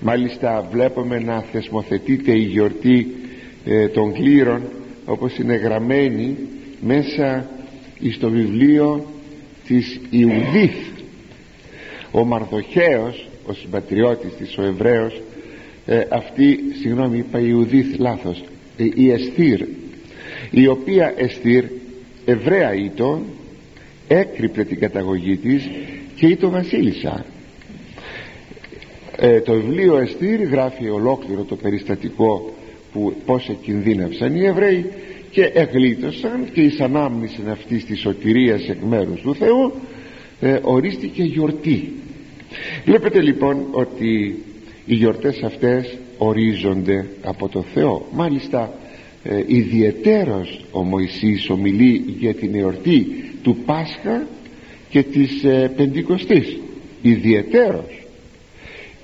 Μάλιστα 0.00 0.68
βλέπουμε 0.70 1.18
να 1.18 1.40
θεσμοθετείται 1.40 2.32
η 2.32 2.42
γιορτή 2.42 3.14
ε, 3.64 3.88
των 3.88 4.12
κλήρων 4.12 4.62
όπως 5.04 5.38
είναι 5.38 5.54
γραμμένη 5.54 6.36
μέσα 6.80 7.48
στο 8.12 8.30
βιβλίο 8.30 9.06
της 9.66 10.00
Ιουδίθ. 10.10 10.76
Ο 12.10 12.24
Μαρδοχέος 12.24 13.28
ο 13.46 13.52
συμπατριώτης 13.52 14.34
της 14.34 14.58
ο 14.58 14.62
Εβραίος 14.62 15.22
ε, 15.86 16.02
αυτή 16.08 16.58
συγγνώμη 16.80 17.18
είπα 17.18 17.38
Ιουδίθ 17.38 17.98
λάθος. 17.98 18.44
Ε, 18.76 18.84
η 18.94 19.10
Εστήρ 19.10 19.60
η 20.50 20.66
οποία 20.66 21.14
Εστήρ 21.16 21.64
Εβραία 22.24 22.74
ήτο 22.74 23.22
έκρυπτε 24.08 24.64
την 24.64 24.78
καταγωγή 24.78 25.36
της 25.36 25.68
και 26.14 26.26
ήτο 26.26 26.50
βασίλισσα 26.50 27.24
ε, 29.16 29.40
το 29.40 29.52
βιβλίο 29.52 29.98
Εστήρ 29.98 30.42
γράφει 30.42 30.88
ολόκληρο 30.88 31.42
το 31.42 31.56
περιστατικό 31.56 32.54
που 32.92 33.14
πως 33.26 33.48
εκινδύνευσαν 33.48 34.34
οι 34.34 34.46
Εβραίοι 34.46 34.86
και 35.30 35.44
εγλίτωσαν 35.44 36.48
και 36.52 36.60
εις 36.60 36.80
ανάμνηση 36.80 37.40
αυτής 37.50 37.84
της 37.84 38.00
σωτηρίας 38.00 38.68
εκ 38.68 38.82
μέρους 38.82 39.20
του 39.20 39.34
Θεού 39.34 39.72
ε, 40.40 40.58
ορίστηκε 40.62 41.22
γιορτή. 41.22 41.92
Βλέπετε 42.84 43.20
λοιπόν 43.20 43.66
ότι 43.70 44.42
οι 44.86 44.94
γιορτές 44.94 45.42
αυτές 45.42 45.98
ορίζονται 46.18 47.06
από 47.22 47.48
το 47.48 47.62
Θεό. 47.74 48.06
Μάλιστα 48.12 48.72
ε, 49.22 49.42
ιδιαιτέρως 49.46 50.64
ο 50.70 50.82
Μωυσής 50.82 51.50
ομιλεί 51.50 52.04
για 52.18 52.34
την 52.34 52.54
εορτή 52.54 53.06
του 53.42 53.56
Πάσχα 53.66 54.26
και 54.90 55.02
της 55.02 55.44
ε, 55.44 55.72
Πεντηκοστής. 55.76 56.58
Ιδιαιτέρως. 57.02 58.04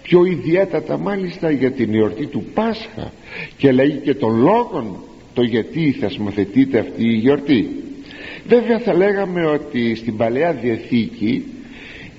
Πιο 0.03 0.25
ιδιαίτατα 0.25 0.99
μάλιστα 0.99 1.51
για 1.51 1.71
την 1.71 1.95
εορτή 1.95 2.27
του 2.27 2.45
Πάσχα 2.55 3.13
και 3.57 3.73
λέγει 3.73 3.99
και 3.99 4.15
των 4.15 4.41
λόγων 4.41 4.97
το 5.35 5.43
γιατί 5.43 5.97
θεσμοθετείται 6.01 6.79
αυτή 6.79 7.05
η 7.05 7.17
γιορτή. 7.17 7.69
Βέβαια 8.47 8.79
θα 8.79 8.95
λέγαμε 8.95 9.47
ότι 9.47 9.95
στην 9.95 10.17
Παλαιά 10.17 10.53
Διαθήκη 10.53 11.45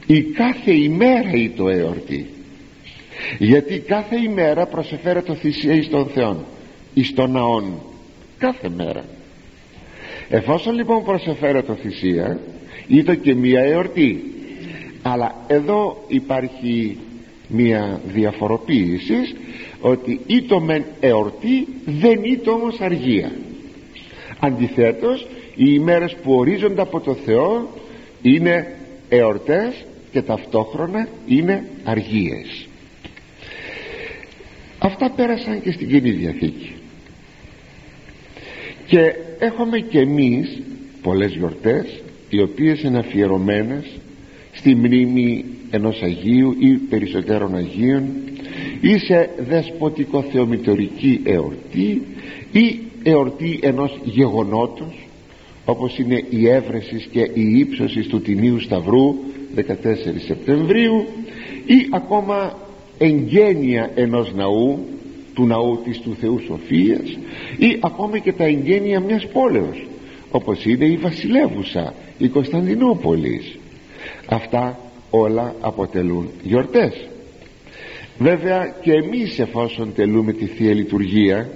η 0.07 0.21
κάθε 0.21 0.71
ημέρα 0.71 1.31
ή 1.31 1.49
το 1.49 1.69
εορτή 1.69 2.27
γιατί 3.37 3.79
κάθε 3.79 4.15
ημέρα 4.15 4.65
προσεφέρεται 4.65 5.35
θυσία 5.35 5.73
εις 5.73 5.89
τον 5.89 6.05
Θεόν 6.07 6.45
εις 6.93 7.13
τον 7.13 7.31
ναόν. 7.31 7.73
Κάθε 8.37 8.69
μέρα. 8.69 9.03
Εφόσον 10.29 10.75
λοιπόν 10.75 11.03
προσεφέρεται 11.03 11.75
θυσία 11.75 12.39
ήτο 12.87 13.15
και 13.15 13.35
μία 13.35 13.61
εορτή. 13.61 14.23
Αλλά 15.01 15.35
εδώ 15.47 16.03
υπάρχει 16.07 16.97
μία 17.47 18.01
διαφοροποίηση 18.05 19.15
ότι 19.81 20.19
ήτο 20.27 20.59
μεν 20.59 20.83
εορτή 20.99 21.67
δεν 21.85 22.23
ήτο 22.23 22.51
όμως 22.51 22.79
αργία. 22.79 23.31
Αντιθέτως 24.39 25.27
οι 25.55 25.65
ημέρες 25.67 26.15
που 26.23 26.33
ορίζονται 26.33 26.81
από 26.81 26.99
το 26.99 27.13
Θεό 27.13 27.69
είναι 28.21 28.75
εορτές 29.09 29.85
και 30.11 30.21
ταυτόχρονα 30.21 31.07
είναι 31.25 31.65
αργίες 31.83 32.60
αυτά 34.81 35.09
πέρασαν 35.09 35.61
και 35.61 35.71
στην 35.71 35.87
Κοινή 35.87 36.11
Διαθήκη. 36.11 36.73
Και 38.85 39.13
έχουμε 39.39 39.79
και 39.79 39.99
εμείς 39.99 40.61
πολλές 41.01 41.31
γιορτές 41.35 42.01
οι 42.29 42.41
οποίες 42.41 42.81
είναι 42.81 42.99
αφιερωμένες 42.99 43.99
στη 44.51 44.75
μνήμη 44.75 45.45
ενός 45.69 46.01
Αγίου 46.01 46.55
ή 46.59 46.73
περισσότερων 46.73 47.55
Αγίων 47.55 48.03
ή 48.81 48.97
σε 48.97 49.29
δεσποτικό 49.37 50.21
θεομητορική 50.21 51.21
εορτή 51.23 52.01
ή 52.51 52.79
εορτή 53.03 53.59
ενός 53.61 53.99
γεγονότος 54.03 55.07
όπως 55.65 55.97
είναι 55.97 56.23
η 56.29 56.47
έβρεσης 56.49 57.07
και 57.11 57.29
η 57.33 57.57
ύψωσης 57.57 58.07
του 58.07 58.21
Τιμίου 58.21 58.59
Σταυρού 58.59 59.15
14 59.55 59.61
Σεπτεμβρίου 60.25 61.05
ή 61.65 61.87
ακόμα 61.91 62.55
εγγένεια 63.01 63.91
ενός 63.95 64.33
ναού 64.33 64.79
του 65.33 65.45
ναού 65.45 65.79
της 65.83 65.99
του 65.99 66.15
Θεού 66.19 66.39
Σοφίας 66.39 67.17
ή 67.57 67.77
ακόμα 67.79 68.17
και 68.17 68.33
τα 68.33 68.43
εγγένεια 68.43 68.99
μιας 68.99 69.27
πόλεως 69.27 69.85
όπως 70.31 70.65
είναι 70.65 70.85
η 70.85 70.97
βασιλεύουσα 70.97 71.93
η 72.17 72.27
Κωνσταντινούπολης. 72.27 73.57
Αυτά 74.25 74.79
όλα 75.09 75.55
αποτελούν 75.61 76.29
γιορτές. 76.43 77.07
Βέβαια 78.17 78.75
και 78.81 78.91
εμείς 78.93 79.39
εφόσον 79.39 79.93
τελούμε 79.95 80.33
τη 80.33 80.45
Θεία 80.45 80.73
Λειτουργία 80.73 81.49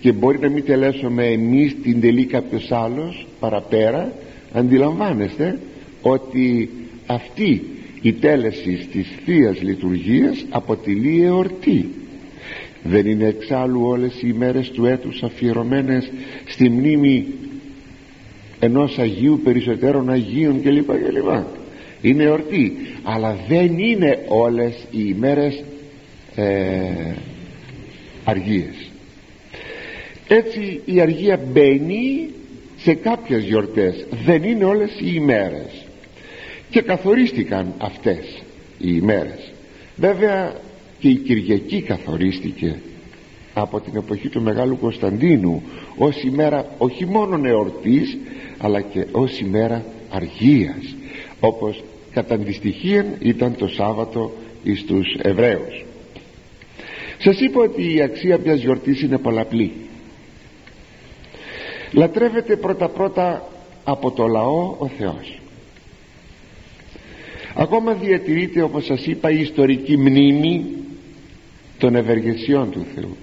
και 0.00 0.12
μπορεί 0.12 0.38
να 0.38 0.48
μην 0.48 0.64
τελέσουμε 0.64 1.26
εμείς 1.26 1.76
την 1.82 2.00
τελεί 2.00 2.24
κάποιος 2.24 2.72
άλλος 2.72 3.26
παραπέρα 3.40 4.12
αντιλαμβάνεστε 4.52 5.58
ότι 6.02 6.70
αυτή 7.06 7.62
η 8.02 8.12
τέλεση 8.12 8.88
της 8.92 9.08
Θείας 9.24 9.62
Λειτουργίας 9.62 10.44
αποτελεί 10.50 11.22
εορτή. 11.22 11.88
Δεν 12.82 13.06
είναι 13.06 13.26
εξάλλου 13.26 13.82
όλες 13.84 14.14
οι 14.22 14.26
ημέρες 14.34 14.70
του 14.70 14.86
έτους 14.86 15.22
αφιερωμένες 15.22 16.10
στη 16.46 16.68
μνήμη 16.68 17.26
ενός 18.60 18.98
Αγίου 18.98 19.40
περισσότερων 19.44 20.10
Αγίων 20.10 20.62
κλπ 20.62 20.86
κλπ. 20.86 21.44
Είναι 22.00 22.22
εορτή 22.22 22.76
αλλά 23.02 23.38
δεν 23.48 23.78
είναι 23.78 24.24
όλες 24.28 24.74
οι 24.90 25.04
ημέρες 25.16 25.64
ε, 26.34 27.14
αργίες. 28.24 28.90
Έτσι 30.28 30.80
η 30.84 31.00
αργία 31.00 31.40
μπαίνει 31.52 32.28
σε 32.76 32.94
κάποιες 32.94 33.44
γιορτές. 33.44 34.06
Δεν 34.24 34.42
είναι 34.42 34.64
όλες 34.64 34.90
οι 35.00 35.10
ημέρες 35.14 35.81
και 36.72 36.80
καθορίστηκαν 36.82 37.74
αυτές 37.78 38.42
οι 38.78 38.88
ημέρες. 39.02 39.52
Βέβαια 39.96 40.52
και 40.98 41.08
η 41.08 41.14
Κυριακή 41.14 41.82
καθορίστηκε 41.82 42.80
από 43.54 43.80
την 43.80 43.96
εποχή 43.96 44.28
του 44.28 44.42
Μεγάλου 44.42 44.78
Κωνσταντίνου 44.78 45.62
ως 45.96 46.22
ημέρα 46.22 46.66
όχι 46.78 47.06
μόνο 47.06 47.48
εορτής 47.48 48.18
αλλά 48.58 48.80
και 48.80 49.06
ως 49.12 49.40
ημέρα 49.40 49.84
αργίας 50.10 50.94
όπως 51.40 51.84
κατά 52.12 52.34
αντιστοιχείαν 52.34 53.16
ήταν 53.18 53.56
το 53.56 53.68
Σάββατο 53.68 54.32
εις 54.62 54.84
τους 54.84 55.16
Εβραίους. 55.22 55.84
Σας 57.18 57.40
είπα 57.40 57.60
ότι 57.60 57.94
η 57.94 58.02
αξία 58.02 58.38
μιας 58.44 58.60
γιορτής 58.60 59.02
είναι 59.02 59.18
πολλαπλή. 59.18 59.72
Λατρεύεται 61.92 62.56
πρώτα 62.56 62.88
πρώτα 62.88 63.48
από 63.84 64.10
το 64.10 64.26
λαό 64.26 64.76
ο 64.78 64.90
Θεός 64.98 65.41
ακόμα 67.54 67.92
διατηρείται 67.92 68.62
όπως 68.62 68.84
σας 68.84 69.06
είπα 69.06 69.30
η 69.30 69.40
ιστορική 69.40 69.96
μνήμη 69.96 70.64
των 71.78 71.94
ευεργεσιών 71.94 72.70
του 72.70 72.86
Θεού. 72.94 73.16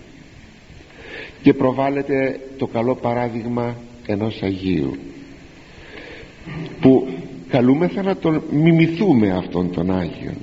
Και 1.42 1.54
προβάλλεται 1.54 2.39
το 2.58 2.68
καλό 2.68 2.96
παράδειγμα 2.96 3.76
ενός 4.06 4.42
Αγίου 4.42 4.98
που 6.82 7.08
καλούμεθα 7.50 8.04
να 8.04 8.18
τον 8.18 8.44
μιμηθούμε 8.52 9.32
αυτόν 9.32 9.72
τον 9.72 9.92
Άγιον. 9.92 10.38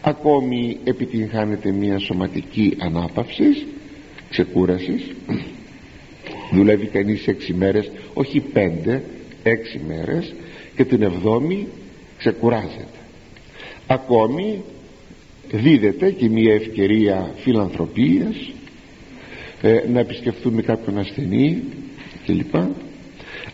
Ακόμη 0.00 0.76
επιτυγχάνεται 0.84 1.70
μια 1.70 1.98
σωματική 1.98 2.76
ανάπαυση 2.78 3.66
ξεκούρασης. 4.30 5.14
Δουλεύει 6.52 6.86
κανείς 6.86 7.26
έξι 7.26 7.54
μέρες 7.54 7.90
όχι 8.14 8.40
πέντε 8.40 9.02
έξι 9.42 9.80
μέρες 9.88 10.34
και 10.76 10.84
την 10.84 11.02
εβδόμη 11.02 11.66
ξεκουράζεται 12.18 12.95
ακόμη 13.86 14.62
δίδεται 15.50 16.10
και 16.10 16.28
μια 16.28 16.54
ευκαιρία 16.54 17.30
φιλανθρωπίας 17.36 18.50
ε, 19.62 19.80
να 19.92 20.00
επισκεφθούμε 20.00 20.62
κάποιον 20.62 20.98
ασθενή 20.98 21.62
κλπ. 22.26 22.54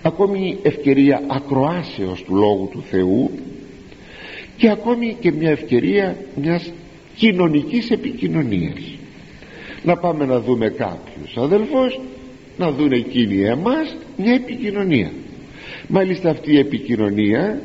Ακόμη 0.02 0.58
ευκαιρία 0.62 1.22
ακροάσεως 1.28 2.22
του 2.22 2.34
Λόγου 2.34 2.68
του 2.72 2.82
Θεού 2.90 3.30
και 4.56 4.70
ακόμη 4.70 5.16
και 5.20 5.32
μια 5.32 5.50
ευκαιρία 5.50 6.16
μιας 6.34 6.72
κοινωνικής 7.16 7.90
επικοινωνίας. 7.90 8.80
Να 9.82 9.96
πάμε 9.96 10.24
να 10.24 10.40
δούμε 10.40 10.68
κάποιους 10.68 11.36
αδελφούς 11.36 12.00
να 12.58 12.70
δουν 12.70 12.92
εκείνοι 12.92 13.40
εμάς 13.40 13.96
μια 14.16 14.32
επικοινωνία. 14.34 15.12
Μάλιστα 15.88 16.30
αυτή 16.30 16.52
η 16.52 16.58
επικοινωνία 16.58 17.62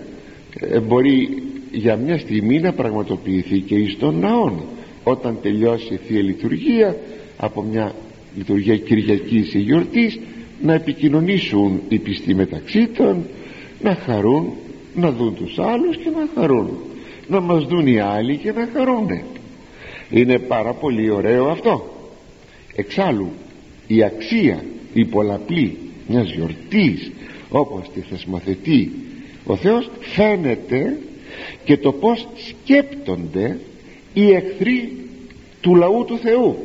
ε, 0.59 0.79
μπορεί 0.79 1.46
για 1.71 1.95
μια 1.95 2.17
στιγμή 2.17 2.59
να 2.59 2.73
πραγματοποιηθεί 2.73 3.59
και 3.59 3.75
εις 3.75 3.97
των 3.97 4.19
ναών 4.19 4.63
όταν 5.03 5.37
τελειώσει 5.41 5.93
η 5.93 5.99
Θεία 6.07 6.21
Λειτουργία 6.21 6.97
από 7.37 7.61
μια 7.61 7.95
λειτουργία 8.37 8.77
Κυριακής 8.77 9.53
ή 9.53 9.59
γιορτής 9.59 10.19
να 10.61 10.73
επικοινωνήσουν 10.73 11.81
οι 11.89 11.97
πιστοί 11.97 12.35
μεταξύ 12.35 12.87
των 12.87 13.25
να 13.81 13.95
χαρούν 13.95 14.53
να 14.95 15.11
δουν 15.11 15.35
τους 15.35 15.59
άλλους 15.59 15.97
και 15.97 16.09
να 16.09 16.27
χαρούν 16.35 16.69
να 17.27 17.39
μας 17.39 17.65
δουν 17.65 17.87
οι 17.87 17.99
άλλοι 17.99 18.37
και 18.37 18.51
να 18.51 18.69
χαρούν 18.73 19.07
είναι 20.09 20.39
πάρα 20.39 20.73
πολύ 20.73 21.09
ωραίο 21.09 21.47
αυτό. 21.49 21.95
Εξάλλου 22.75 23.31
η 23.87 24.03
αξία 24.03 24.63
η 24.93 25.05
πολλαπλή 25.05 25.77
μιας 26.07 26.31
γιορτής 26.31 27.11
όπως 27.49 27.89
τη 27.93 27.99
θεσμοθετεί 27.99 28.91
ο 29.45 29.55
Θεός 29.55 29.89
φαίνεται 29.99 30.97
και 31.63 31.77
το 31.77 31.91
πως 31.91 32.27
σκέπτονται 32.35 33.59
οι 34.13 34.31
εχθροί 34.31 34.91
του 35.61 35.75
λαού 35.75 36.05
του 36.05 36.17
Θεού. 36.17 36.57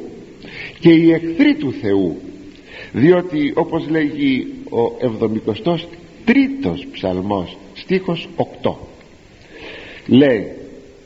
Και 0.80 0.92
οι 0.92 1.12
εχθροί 1.12 1.54
του 1.54 1.72
Θεού 1.72 2.20
διότι 2.92 3.52
όπως 3.54 3.88
λέγει 3.88 4.46
ο 4.70 4.96
73ος 6.26 6.86
ψαλμός 6.92 7.56
στίχος 7.74 8.28
8 8.62 8.72
λέει 10.06 10.52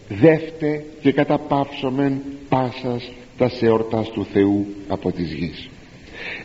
δεύτε 0.09 0.85
και 1.03 1.13
καταπαύσομεν 1.13 2.23
πάσας 2.49 3.11
τα 3.39 3.51
εορτάς 3.61 4.11
του 4.11 4.27
Θεού 4.33 4.67
από 4.89 5.13
της 5.13 5.33
γης 5.33 5.69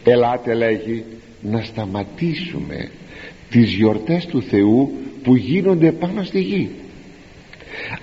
ελάτε 0.03 0.53
λέγει 0.53 1.03
να 1.41 1.61
σταματήσουμε 1.61 2.91
τις 3.49 3.73
γιορτές 3.73 4.25
του 4.25 4.41
Θεού 4.41 4.91
που 5.23 5.35
γίνονται 5.35 5.91
πάνω 5.91 6.23
στη 6.23 6.41
γη 6.41 6.69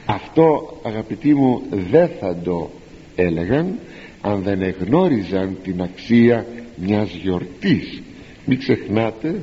αυτό 0.06 0.78
αγαπητοί 0.82 1.34
μου 1.34 1.62
δεν 1.90 2.10
θα 2.20 2.36
το 2.44 2.70
έλεγαν 3.16 3.78
αν 4.20 4.42
δεν 4.42 4.62
εγνώριζαν 4.62 5.56
την 5.62 5.82
αξία 5.82 6.46
μιας 6.76 7.10
γιορτής 7.22 8.02
μην 8.44 8.58
ξεχνάτε 8.58 9.40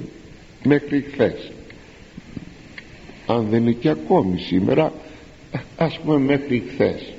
μέχρι 0.63 1.05
χθες. 1.11 1.51
αν 3.25 3.47
δεν 3.49 3.61
είναι 3.61 3.71
και 3.71 3.89
ακόμη 3.89 4.39
σήμερα 4.39 4.93
ας 5.77 5.99
πούμε 5.99 6.19
μέχρι 6.19 6.63
χθες. 6.73 7.13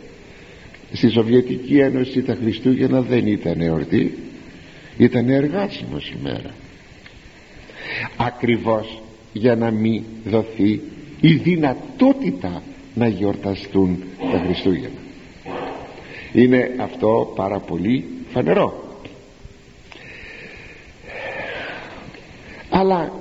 στη 0.93 1.09
Σοβιετική 1.11 1.79
Ένωση 1.79 2.23
τα 2.23 2.35
Χριστούγεννα 2.35 3.01
δεν 3.01 3.27
ήταν 3.27 3.61
εορτή 3.61 4.19
ήταν 4.97 5.29
εργάσιμος 5.29 6.13
ημέρα 6.21 6.51
ακριβώς 8.17 9.03
για 9.33 9.57
να 9.57 9.71
μην 9.71 10.03
δοθεί 10.25 10.81
η 11.21 11.35
δυνατότητα 11.35 12.63
να 12.97 13.09
γιορταστούν 13.09 14.03
τα 14.33 14.43
Χριστούγεννα. 14.47 15.01
Είναι 16.33 16.75
αυτό 16.79 17.33
πάρα 17.37 17.59
πολύ 17.59 18.05
φανερό. 18.33 18.85
Αλλά 22.71 23.13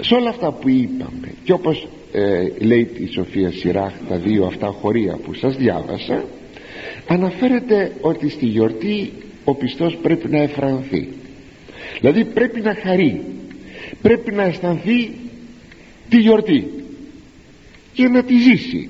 σε 0.00 0.14
όλα 0.14 0.30
αυτά 0.30 0.52
που 0.52 0.68
είπαμε 0.68 1.32
και 1.44 1.52
όπως 1.52 1.88
ε, 2.12 2.48
λέει 2.58 2.90
η 2.98 3.06
Σοφία 3.06 3.50
Σιράχ 3.50 3.92
τα 4.08 4.16
δύο 4.16 4.44
αυτά 4.44 4.66
χωρία 4.66 5.18
που 5.24 5.34
σας 5.34 5.56
διάβασα 5.56 6.24
αναφέρεται 7.06 7.92
ότι 8.00 8.28
στη 8.28 8.46
γιορτή 8.46 9.12
ο 9.44 9.54
πιστός 9.54 9.96
πρέπει 10.02 10.28
να 10.28 10.38
εφρανθεί. 10.38 11.08
Δηλαδή 12.00 12.24
πρέπει 12.24 12.60
να 12.60 12.74
χαρεί 12.74 13.20
πρέπει 14.02 14.32
να 14.32 14.42
αισθανθεί 14.42 15.10
τη 16.10 16.18
γιορτή 16.18 16.66
και 17.92 18.08
να 18.08 18.22
τη 18.22 18.38
ζήσει. 18.38 18.88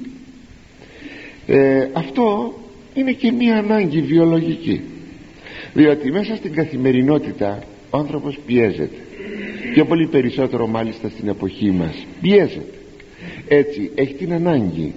Ε, 1.46 1.88
αυτό 1.92 2.54
είναι 2.94 3.12
και 3.12 3.32
μία 3.32 3.56
ανάγκη 3.56 4.00
βιολογική 4.00 4.80
διότι 5.72 6.10
μέσα 6.10 6.36
στην 6.36 6.52
καθημερινότητα 6.52 7.62
ο 7.90 7.98
άνθρωπος 7.98 8.38
πιέζεται 8.46 8.98
και 9.74 9.84
πολύ 9.84 10.06
περισσότερο 10.06 10.66
μάλιστα 10.66 11.08
στην 11.08 11.28
εποχή 11.28 11.70
μας 11.70 12.06
πιέζεται. 12.20 12.74
Έτσι 13.48 13.90
έχει 13.94 14.14
την 14.14 14.32
ανάγκη 14.32 14.92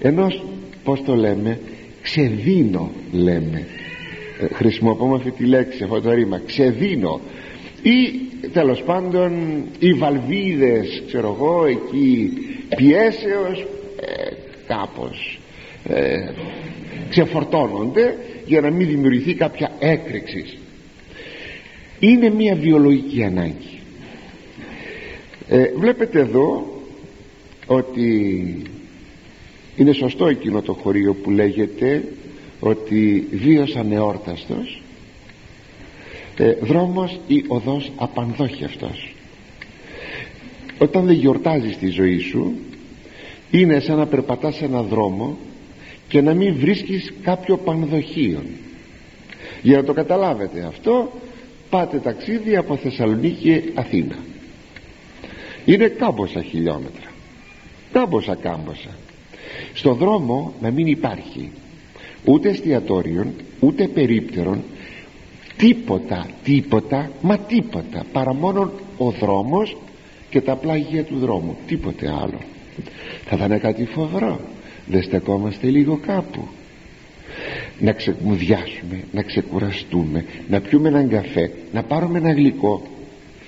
ενός 0.00 0.44
πως 0.84 1.02
το 1.02 1.14
λέμε 1.14 1.60
ξεδίνω 2.02 2.90
λέμε. 3.12 3.66
Ε, 4.40 4.54
χρησιμοποιούμε 4.54 5.16
αυτή 5.16 5.30
τη 5.30 5.44
λέξη 5.44 5.82
αυτό 5.82 6.00
το 6.00 6.12
ρήμα 6.12 6.42
ξεδίνω 6.46 7.20
ή 7.82 8.27
τέλος 8.52 8.82
πάντων 8.82 9.62
οι 9.78 9.92
βαλβίδες 9.92 11.02
ξέρω 11.06 11.36
εγώ 11.38 11.64
εκεί 11.66 12.32
πιέσεως 12.76 13.66
ε, 14.00 14.32
κάπως 14.66 15.40
ε, 15.88 16.30
ξεφορτώνονται 17.10 18.16
για 18.46 18.60
να 18.60 18.70
μην 18.70 18.88
δημιουργηθεί 18.88 19.34
κάποια 19.34 19.72
έκρηξη. 19.78 20.58
Είναι 22.00 22.30
μια 22.30 22.54
βιολογική 22.54 23.24
ανάγκη. 23.24 23.80
Ε, 25.48 25.70
βλέπετε 25.76 26.20
εδώ 26.20 26.66
ότι 27.66 28.62
είναι 29.76 29.92
σωστό 29.92 30.26
εκείνο 30.26 30.62
το 30.62 30.72
χωρίο 30.72 31.14
που 31.14 31.30
λέγεται 31.30 32.04
ότι 32.60 33.28
βίος 33.30 33.76
ανεόρταστος 33.76 34.82
ε, 36.38 36.52
δρόμος 36.52 37.20
ή 37.26 37.44
οδός 37.48 37.92
απανδόχευτος 37.96 39.12
όταν 40.78 41.06
δεν 41.06 41.14
γιορτάζεις 41.14 41.76
τη 41.78 41.88
ζωή 41.88 42.18
σου 42.18 42.52
είναι 43.50 43.80
σαν 43.80 43.96
να 43.96 44.06
περπατάς 44.06 44.54
σε 44.54 44.64
ένα 44.64 44.82
δρόμο 44.82 45.36
και 46.08 46.20
να 46.20 46.34
μην 46.34 46.54
βρίσκεις 46.54 47.12
κάποιο 47.22 47.56
πανδοχείο. 47.56 48.42
Για 49.62 49.76
να 49.76 49.84
το 49.84 49.92
καταλάβετε 49.92 50.64
αυτό 50.66 51.12
πάτε 51.70 51.98
ταξίδι 51.98 52.56
από 52.56 52.76
Θεσσαλονίκη 52.76 53.62
Αθήνα. 53.74 54.16
Είναι 55.64 55.88
κάμποσα 55.88 56.42
χιλιόμετρα. 56.42 57.10
Κάμποσα 57.92 58.34
κάμποσα. 58.34 58.90
Στο 59.74 59.94
δρόμο 59.94 60.52
να 60.60 60.70
μην 60.70 60.86
υπάρχει 60.86 61.50
ούτε 62.24 62.48
εστιατόριον 62.48 63.32
ούτε 63.60 63.88
περίπτερον 63.88 64.62
τίποτα 65.58 66.26
τίποτα 66.44 67.10
μα 67.20 67.38
τίποτα. 67.38 68.04
Παρά 68.12 68.34
μόνο 68.34 68.72
ο 68.96 69.10
δρόμος 69.10 69.76
και 70.30 70.40
τα 70.40 70.56
πλάγια 70.56 71.04
του 71.04 71.18
δρόμου. 71.18 71.56
Τίποτε 71.66 72.06
άλλο. 72.22 72.40
Θα 73.24 73.36
ήταν 73.36 73.60
κάτι 73.60 73.84
φοβερό. 73.84 74.40
Δεν 74.86 75.02
στεκόμαστε 75.02 75.68
λίγο 75.68 76.00
κάπου. 76.06 76.48
Να 77.78 77.92
ξεκμουδιάσουμε 77.92 79.04
να 79.12 79.22
ξεκουραστούμε 79.22 80.24
να 80.48 80.60
πιούμε 80.60 80.88
έναν 80.88 81.08
καφέ 81.08 81.50
να 81.72 81.82
πάρουμε 81.82 82.18
ένα 82.18 82.32
γλυκό. 82.32 82.82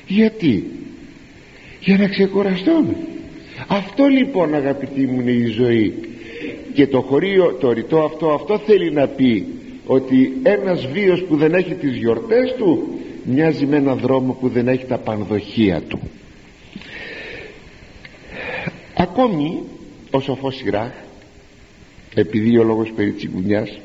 Γιατί; 0.07 0.65
Για 1.81 1.97
να 1.97 2.09
ξεκουραστούμε. 2.09 2.97
Αυτό 3.69 4.07
λοιπόν 4.07 4.55
αγαπητοί 4.55 5.07
μου 5.07 5.21
είναι 5.21 5.31
η 5.31 5.47
ζωή. 5.47 5.95
Και 6.73 6.87
το 6.87 7.01
χωρίο 7.01 7.57
το 7.61 7.73
ρητό 7.73 7.99
αυτό 7.99 8.31
αυτό 8.31 8.59
θέλει 8.59 8.93
να 8.93 9.07
πει 9.07 9.47
ότι 9.93 10.39
ένας 10.43 10.87
βίος 10.87 11.23
που 11.23 11.37
δεν 11.37 11.55
έχει 11.55 11.75
τις 11.75 11.97
γιορτές 11.97 12.55
του 12.59 12.99
μοιάζει 13.25 13.67
με 13.67 13.77
έναν 13.77 13.99
δρόμο 13.99 14.33
που 14.33 14.49
δεν 14.49 14.69
έχει 14.69 14.85
τα 14.85 14.99
πανδοχεία 14.99 15.81
του. 15.81 16.01
Ακόμη 18.97 19.63
ο 20.11 20.21
σοφός 20.21 20.57
Σιράχ 20.57 20.93
επειδή 22.15 22.59
ο 22.59 22.65
λόγος 22.65 22.93
περί 22.97 23.13
τσιγκουνιάς 23.13 23.79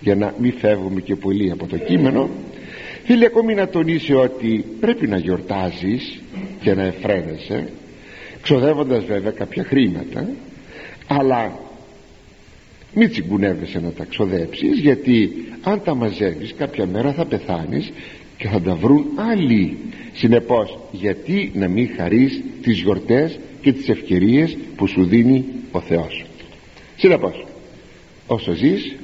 για 0.00 0.14
να 0.14 0.34
μην 0.38 0.52
φεύγουμε 0.58 1.00
και 1.00 1.16
πολύ 1.16 1.50
από 1.50 1.66
το 1.66 1.76
κείμενο 1.76 2.28
θέλει 3.04 3.24
ακόμη 3.24 3.54
να 3.54 3.68
τονίσει 3.68 4.14
ότι 4.14 4.64
πρέπει 4.80 5.06
να 5.06 5.18
γιορτάζεις 5.18 6.20
και 6.60 6.74
να 6.74 6.82
εφραίνεσαι 6.82 7.68
ξοδεύοντας 8.42 9.04
βέβαια 9.04 9.30
κάποια 9.30 9.64
χρήματα 9.64 10.28
αλλά 11.06 11.65
μην 12.98 13.10
τσιγκουνεύεσαι 13.10 13.80
να 13.80 13.90
τα 13.90 14.04
ξοδέψεις 14.04 14.78
γιατί 14.78 15.32
αν 15.62 15.82
τα 15.82 15.94
μαζεύεις 15.94 16.54
κάποια 16.54 16.86
μέρα 16.86 17.12
θα 17.12 17.24
πεθάνεις 17.24 17.92
και 18.36 18.48
θα 18.48 18.60
τα 18.60 18.74
βρουν 18.74 19.04
άλλοι. 19.16 19.78
Συνεπώς 20.12 20.78
γιατί 20.90 21.50
να 21.54 21.68
μην 21.68 21.90
χαρείς 21.96 22.42
τις 22.62 22.80
γιορτές 22.80 23.38
και 23.60 23.72
τις 23.72 23.88
ευκαιρίες 23.88 24.56
που 24.76 24.86
σου 24.86 25.04
δίνει 25.04 25.44
ο 25.70 25.80
Θεός. 25.80 26.24
Συνεπώς 26.96 27.46
όσο 28.26 28.52
ζεις 28.52 28.96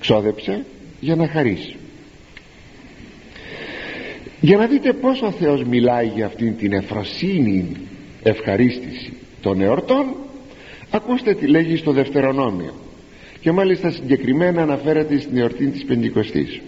ξόδεψε 0.00 0.64
για 1.00 1.16
να 1.16 1.28
χαρείς. 1.28 1.74
Για 4.40 4.56
να 4.56 4.66
δείτε 4.66 4.92
πως 4.92 5.22
ο 5.22 5.30
Θεός 5.30 5.64
μιλάει 5.64 6.06
για 6.06 6.26
αυτήν 6.26 6.56
την 6.56 6.72
εφροσύνη 6.72 7.72
ευχαρίστηση 8.22 9.12
των 9.40 9.60
εορτών 9.60 10.14
ακούστε 10.90 11.34
τι 11.34 11.46
λέγει 11.46 11.76
στο 11.76 11.92
Δευτερονόμιο 11.92 12.74
και 13.40 13.52
μάλιστα 13.52 13.90
συγκεκριμένα 13.90 14.62
αναφέρεται 14.62 15.18
στην 15.18 15.36
εορτή 15.36 15.66
της 15.66 15.84
Πεντηκοστής. 15.84 16.60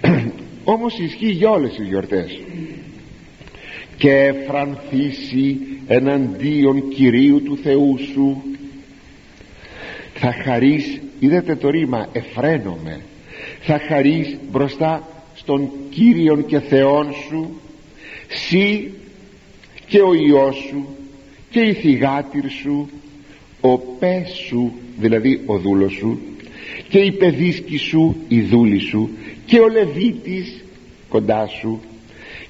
Όμως 0.64 0.98
ισχύει 0.98 1.30
για 1.30 1.50
όλες 1.50 1.74
τις 1.74 1.86
γιορτές. 1.86 2.40
Και 3.96 4.10
εφρανθήσει 4.10 5.58
εναντίον 5.86 6.88
Κυρίου 6.88 7.42
του 7.42 7.56
Θεού 7.56 7.98
σου. 8.12 8.42
Θα 10.14 10.32
χαρείς 10.44 11.00
είδατε 11.18 11.56
το 11.56 11.70
ρήμα 11.70 12.08
εφραίνομαι. 12.12 13.00
Θα 13.60 13.80
χαρείς 13.88 14.38
μπροστά 14.50 15.08
στον 15.34 15.70
Κύριον 15.90 16.46
και 16.46 16.60
Θεόν 16.60 17.12
σου 17.28 17.60
σύ 18.28 18.90
και 19.86 20.00
ο 20.00 20.14
Υιός 20.14 20.56
σου 20.68 20.86
και 21.50 21.60
η 21.60 21.72
θυγάτηρ 21.72 22.50
σου 22.50 22.90
ο 23.60 23.78
πες 23.78 24.28
σου 24.46 24.72
δηλαδή 24.98 25.40
ο 25.46 25.58
δούλος 25.58 25.92
σου 25.92 26.18
και 26.88 26.98
η 26.98 27.12
παιδίσκη 27.12 27.76
σου 27.76 28.16
η 28.28 28.40
δούλη 28.40 28.78
σου 28.78 29.10
και 29.46 29.58
ο 29.58 29.68
Λεβίτης 29.68 30.64
κοντά 31.08 31.46
σου 31.46 31.80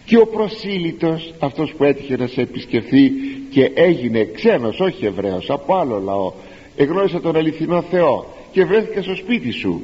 και 0.05 0.16
ο 0.16 0.26
προσήλυτος 0.26 1.35
αυτός 1.38 1.72
που 1.76 1.85
έτυχε 1.85 2.16
να 2.16 2.26
σε 2.26 2.40
επισκεφθεί 2.40 3.12
και 3.50 3.70
έγινε 3.74 4.24
ξένος 4.24 4.81
όχι 4.81 5.07
Εβραίος 5.07 5.50
από 5.50 5.74
άλλο 5.74 5.98
λαό 5.98 6.33
εγνώρισε 6.76 7.18
τον 7.18 7.37
αληθινό 7.37 7.83
Θεό 7.83 8.26
και 8.52 8.64
βρέθηκε 8.64 9.00
στο 9.00 9.14
σπίτι 9.14 9.50
σου 9.50 9.83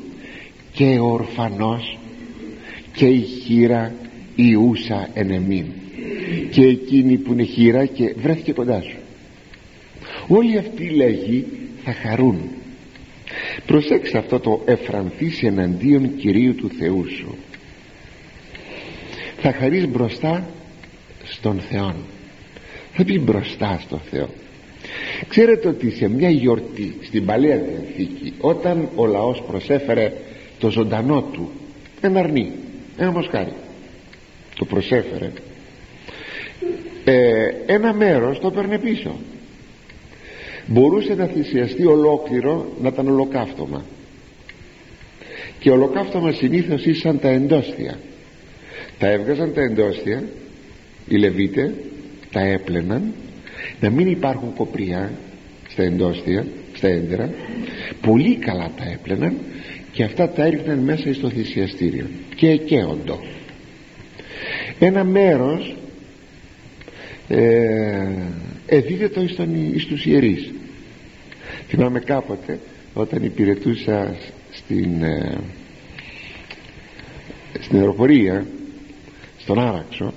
και 0.72 0.98
ο 0.98 1.12
ορφανός 1.12 1.98
και 2.92 3.06
η 3.06 3.20
χείρα 3.20 3.94
η 4.36 4.54
ούσα 4.54 5.08
ενεμήν 5.14 5.64
και 6.50 6.62
εκείνη 6.62 7.16
που 7.16 7.32
είναι 7.32 7.42
χείρα 7.42 7.86
και 7.86 8.14
βρέθηκε 8.16 8.52
κοντά 8.52 8.80
σου. 8.80 8.96
Όλοι 10.28 10.58
αυτοί 10.58 10.88
λέγει 10.88 11.46
θα 11.84 11.92
χαρούν. 11.92 12.50
Προσέξτε 13.66 14.18
αυτό 14.18 14.40
το 14.40 14.62
εφρανθείς 14.64 15.42
εναντίον 15.42 16.16
Κυρίου 16.16 16.54
του 16.54 16.70
Θεού 16.78 17.04
σου. 17.16 17.36
Θα 19.40 19.52
χαρείς 19.52 19.88
μπροστά 19.88 20.48
στον 21.24 21.60
Θεό 21.60 21.94
θα 22.98 23.04
πεις 23.04 23.20
μπροστά 23.20 23.78
στον 23.80 24.00
Θεό. 24.10 24.28
Ξέρετε 25.28 25.68
ότι 25.68 25.90
σε 25.90 26.08
μια 26.08 26.30
γιορτή 26.30 26.96
στην 27.02 27.24
Παλαιά 27.24 27.56
Διαθήκη 27.56 28.34
όταν 28.40 28.88
ο 28.94 29.06
λαός 29.06 29.42
προσέφερε 29.46 30.12
το 30.58 30.70
ζωντανό 30.70 31.22
του 31.22 31.50
ένα 32.00 32.20
αρνί 32.20 32.52
ένα 32.96 33.10
μοσχάρι 33.10 33.52
το 34.58 34.64
προσέφερε 34.64 35.30
ε, 37.04 37.48
ένα 37.66 37.92
μέρος 37.92 38.38
το 38.38 38.50
παίρνε 38.50 38.78
πίσω 38.78 39.16
μπορούσε 40.68 41.14
να 41.14 41.26
θυσιαστεί 41.26 41.84
ολόκληρο 41.84 42.72
να 42.80 42.88
ήταν 42.88 43.08
ολοκαύτωμα. 43.08 43.84
Και 45.58 45.70
ολοκαύτωμα 45.70 46.32
συνήθως 46.32 46.84
ήσαν 46.84 47.20
τα 47.20 47.28
εντόστια. 47.28 47.98
Τα 48.98 49.06
έβγαζαν 49.06 49.52
τα 49.54 49.60
εντόστια 49.60 50.22
οι 51.08 51.16
Λεβίτε 51.16 51.74
τα 52.32 52.40
έπλαιναν 52.40 53.12
να 53.80 53.90
μην 53.90 54.06
υπάρχουν 54.06 54.54
κοπριά 54.54 55.12
στα 55.68 55.82
εντόστια 55.82 56.46
στα 56.74 56.88
έντερα. 56.88 57.30
Πολύ 58.00 58.36
καλά 58.36 58.70
τα 58.76 58.84
έπλαιναν 58.92 59.36
και 59.92 60.04
αυτά 60.04 60.28
τα 60.28 60.44
έριχναν 60.44 60.78
μέσα 60.78 61.14
στο 61.14 61.30
θυσιαστήριο. 61.30 62.06
Και 62.34 62.48
εκαίοντο 62.48 63.18
ένα 64.78 65.04
μέρος 65.04 65.76
ε, 67.28 68.06
εδίδεται 68.68 69.20
εις 69.74 69.86
τους 69.86 70.06
ιερείς. 70.06 70.52
Θυμάμαι 71.68 72.00
κάποτε 72.00 72.58
όταν 72.94 73.24
υπηρετούσα 73.24 74.16
στην 74.50 75.02
ε, 75.02 75.38
στην 77.60 77.78
αεροπορία 77.78 78.46
στον 79.38 79.58
Άραξο 79.58 80.14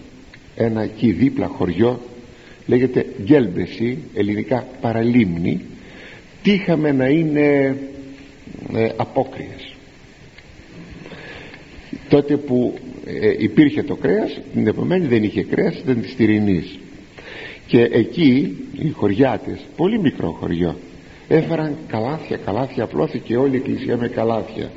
ένα 0.56 0.82
εκεί 0.82 1.12
δίπλα 1.12 1.48
χωριό 1.48 2.02
λέγεται 2.66 3.06
Γκέλμπεση 3.24 3.98
ελληνικά 4.14 4.68
παραλίμνη 4.82 5.62
τύχαμε 6.44 6.92
να 6.92 7.08
είναι 7.08 7.78
ε, 8.74 8.90
απόκριες 8.96 9.76
τότε 12.10 12.38
που 12.38 12.74
ε, 13.06 13.34
υπήρχε 13.38 13.84
το 13.84 13.96
κρέας 13.96 14.42
την 14.54 14.68
επομένη 14.68 15.08
δεν 15.08 15.24
είχε 15.24 15.44
κρέας 15.44 15.78
ήταν 15.78 16.02
της 16.02 16.16
Τυρινής 16.16 16.80
και 17.72 17.90
εκεί 17.92 18.58
οι 18.72 18.90
χωριάτες 18.90 19.60
πολύ 19.76 20.00
μικρό 20.00 20.32
χωριό 20.40 20.76
έφεραν 21.28 21.78
καλάθια 21.88 22.38
καλάθια 22.38 22.84
απλώθηκε 22.84 23.38
όλη 23.38 23.54
η 23.54 23.56
εκκλησία 23.56 23.98
με 23.98 24.08
καλάθια. 24.08 24.72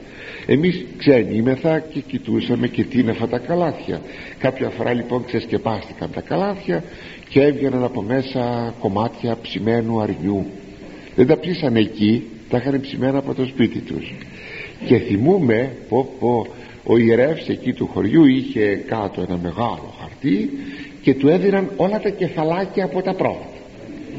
Εμείς 0.47 0.85
ξένοι 0.97 1.37
είμεθα 1.37 1.79
και 1.79 2.01
κοιτούσαμε 2.01 2.69
και 2.69 2.85
τι 2.85 2.99
είναι 2.99 3.11
αυτά 3.11 3.29
τα 3.29 3.39
καλάθια. 3.39 4.01
Κάποια 4.39 4.71
φορά 4.71 4.93
λοιπόν 4.93 5.25
ξεσκεπάστηκαν 5.25 6.11
τα 6.11 6.21
καλάθια 6.21 6.85
και 7.29 7.41
έβγαιναν 7.41 7.85
από 7.85 8.03
μέσα 8.03 8.75
κομμάτια 8.81 9.39
ψημένου 9.43 10.01
αριού. 10.01 10.47
Δεν 11.17 11.27
τα 11.27 11.39
ψήσαν 11.39 11.77
εκεί 11.77 12.23
τα 12.49 12.57
είχαν 12.57 12.81
ψημένα 12.81 13.19
από 13.19 13.35
το 13.35 13.47
σπίτι 13.47 13.79
τους. 13.79 14.15
Και 14.87 14.99
θυμούμε 14.99 15.73
πω, 15.89 16.09
πω 16.19 16.47
ο 16.87 16.97
ιερεύς 16.99 17.49
εκεί 17.49 17.73
του 17.73 17.87
χωριού 17.87 18.25
είχε 18.25 18.75
κάτω 18.87 19.25
ένα 19.29 19.39
μεγάλο 19.43 19.95
χαρτί 20.01 20.51
και 21.05 21.15
του 21.15 21.29
έδιναν 21.29 21.71
όλα 21.77 22.01
τα 22.01 22.09
κεφαλάκια 22.09 22.85
από 22.85 23.03
τα 23.03 23.15
πρόβατα 23.15 23.47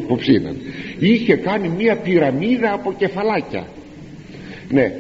που 0.08 0.16
ψήναν. 0.16 0.56
Είχε 1.00 1.36
κάνει 1.36 1.70
μία 1.70 1.96
πυραμίδα 1.96 2.74
από 2.74 2.94
κεφαλάκια. 2.98 3.68
Ναι 4.70 4.92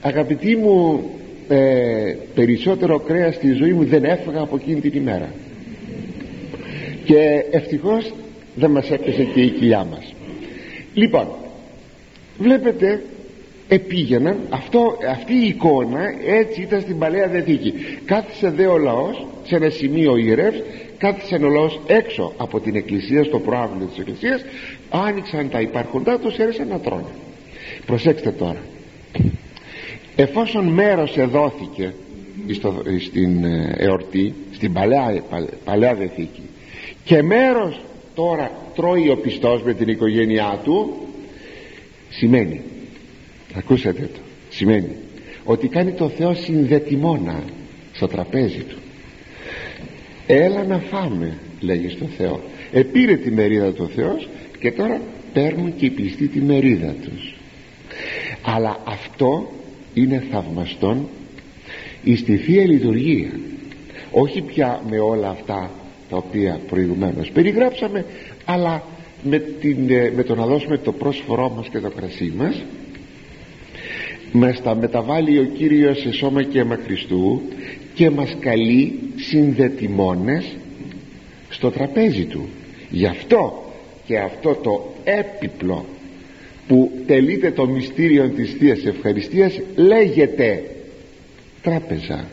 αγαπητοί 0.00 0.56
μου 0.56 1.02
ε, 1.48 2.16
περισσότερο 2.34 2.98
κρέας 2.98 3.34
στη 3.34 3.52
ζωή 3.52 3.72
μου 3.72 3.84
δεν 3.84 4.04
έφαγα 4.04 4.40
από 4.40 4.56
εκείνη 4.56 4.80
την 4.80 4.92
ημέρα. 4.94 5.28
Και 7.04 7.44
ευτυχώς 7.50 8.12
δεν 8.54 8.70
μας 8.70 8.90
έπεσε 8.90 9.22
και 9.22 9.40
η 9.40 9.48
κοιλιά 9.48 9.84
μας. 9.90 10.14
Λοιπόν 10.94 11.28
βλέπετε 12.38 13.02
επήγαιναν. 13.68 14.38
Αυτό, 14.50 14.98
αυτή 15.10 15.34
η 15.34 15.46
εικόνα 15.46 16.00
έτσι 16.26 16.62
ήταν 16.62 16.80
στην 16.80 16.98
Παλαιά 16.98 17.28
Διαθήκη. 17.28 17.74
Κάθισε 18.04 18.50
δε 18.50 18.66
ο 18.66 18.78
λαός 18.78 19.26
σε 19.44 19.56
ένα 19.56 19.70
σημείο 19.70 20.16
ιερεύς 20.16 20.62
κάθισε 20.98 21.34
ο 21.34 21.48
λαός 21.48 21.80
έξω 21.86 22.32
από 22.36 22.60
την 22.60 22.76
εκκλησία 22.76 23.24
στο 23.24 23.38
προάβλιο 23.38 23.86
της 23.86 23.98
εκκλησίας 23.98 24.44
άνοιξαν 24.90 25.50
τα 25.50 25.60
υπάρχοντά 25.60 26.18
τους 26.18 26.36
έρεσαν 26.36 26.68
να 26.68 26.80
τρώνε. 26.80 27.12
Προσέξτε 27.86 28.30
τώρα. 28.30 28.62
Εφόσον 30.16 30.66
μέρος 30.66 31.16
εδόθηκε 31.16 31.92
στην 33.00 33.44
ε, 33.44 33.74
εορτή 33.78 34.34
στην 34.52 34.72
παλαιά, 34.72 35.22
παλαιά 35.64 35.94
Διαθήκη 35.94 36.42
και 37.04 37.22
μέρος 37.22 37.80
τώρα 38.14 38.50
τρώει 38.74 39.10
ο 39.10 39.16
πιστός 39.16 39.62
με 39.62 39.74
την 39.74 39.88
οικογένειά 39.88 40.60
του 40.64 40.96
σημαίνει 42.10 42.60
ακούσατε 43.54 44.10
το 44.14 44.20
σημαίνει 44.48 44.96
ότι 45.44 45.68
κάνει 45.68 45.92
το 45.92 46.08
Θεό 46.08 46.34
συνδετημόνα 46.34 47.42
στο 47.92 48.08
τραπέζι 48.08 48.62
του 48.62 48.76
έλα 50.28 50.64
να 50.64 50.78
φάμε 50.78 51.38
λέγει 51.60 51.88
στο 51.88 52.04
Θεό. 52.04 52.40
Επήρε 52.72 53.16
τη 53.16 53.30
μερίδα 53.30 53.72
του 53.72 53.90
Θεός 53.94 54.28
και 54.58 54.72
τώρα 54.72 55.00
παίρνουν 55.32 55.76
και 55.76 55.86
οι 55.86 55.90
πιστοί 55.90 56.26
τη 56.28 56.40
μερίδα 56.40 56.94
τους. 57.02 57.34
Αλλά 58.42 58.80
αυτό 58.84 59.52
είναι 59.94 60.22
θαυμαστόν 60.30 61.08
εις 62.04 62.24
τη 62.24 62.36
Θεία 62.36 62.66
Λειτουργία. 62.66 63.30
Όχι 64.10 64.40
πια 64.40 64.82
με 64.90 64.98
όλα 64.98 65.28
αυτά 65.28 65.70
τα 66.08 66.16
οποία 66.16 66.60
προηγουμένως 66.68 67.30
περιγράψαμε 67.30 68.04
αλλά 68.44 68.82
με, 69.22 69.38
την, 69.38 69.90
ε, 69.90 70.12
με 70.16 70.22
το 70.22 70.34
να 70.34 70.46
δώσουμε 70.46 70.78
το 70.78 70.92
πρόσφορό 70.92 71.52
μας 71.56 71.68
και 71.68 71.78
το 71.78 71.90
κρασί 71.90 72.32
μας. 72.36 72.62
Μας 74.32 74.62
τα 74.62 74.74
μεταβάλλει 74.74 75.38
ο 75.38 75.44
Κύριος 75.44 76.00
σε 76.00 76.12
σώμα 76.12 76.42
και 76.42 76.58
αίμα 76.58 76.78
Χριστού 76.84 77.42
και 77.94 78.10
μας 78.10 78.36
καλεί 78.40 79.07
συνδετημόνες 79.28 80.56
στο 81.48 81.70
τραπέζι 81.70 82.24
του. 82.24 82.48
Γι' 82.90 83.06
αυτό 83.06 83.72
και 84.06 84.18
αυτό 84.18 84.54
το 84.54 84.94
έπιπλο 85.04 85.84
που 86.68 86.90
τελείται 87.06 87.50
το 87.50 87.66
μυστήριο 87.66 88.28
της 88.28 88.56
Θείας 88.58 88.84
Ευχαριστίας 88.84 89.60
λέγεται 89.76 90.64
τράπεζα. 91.62 92.28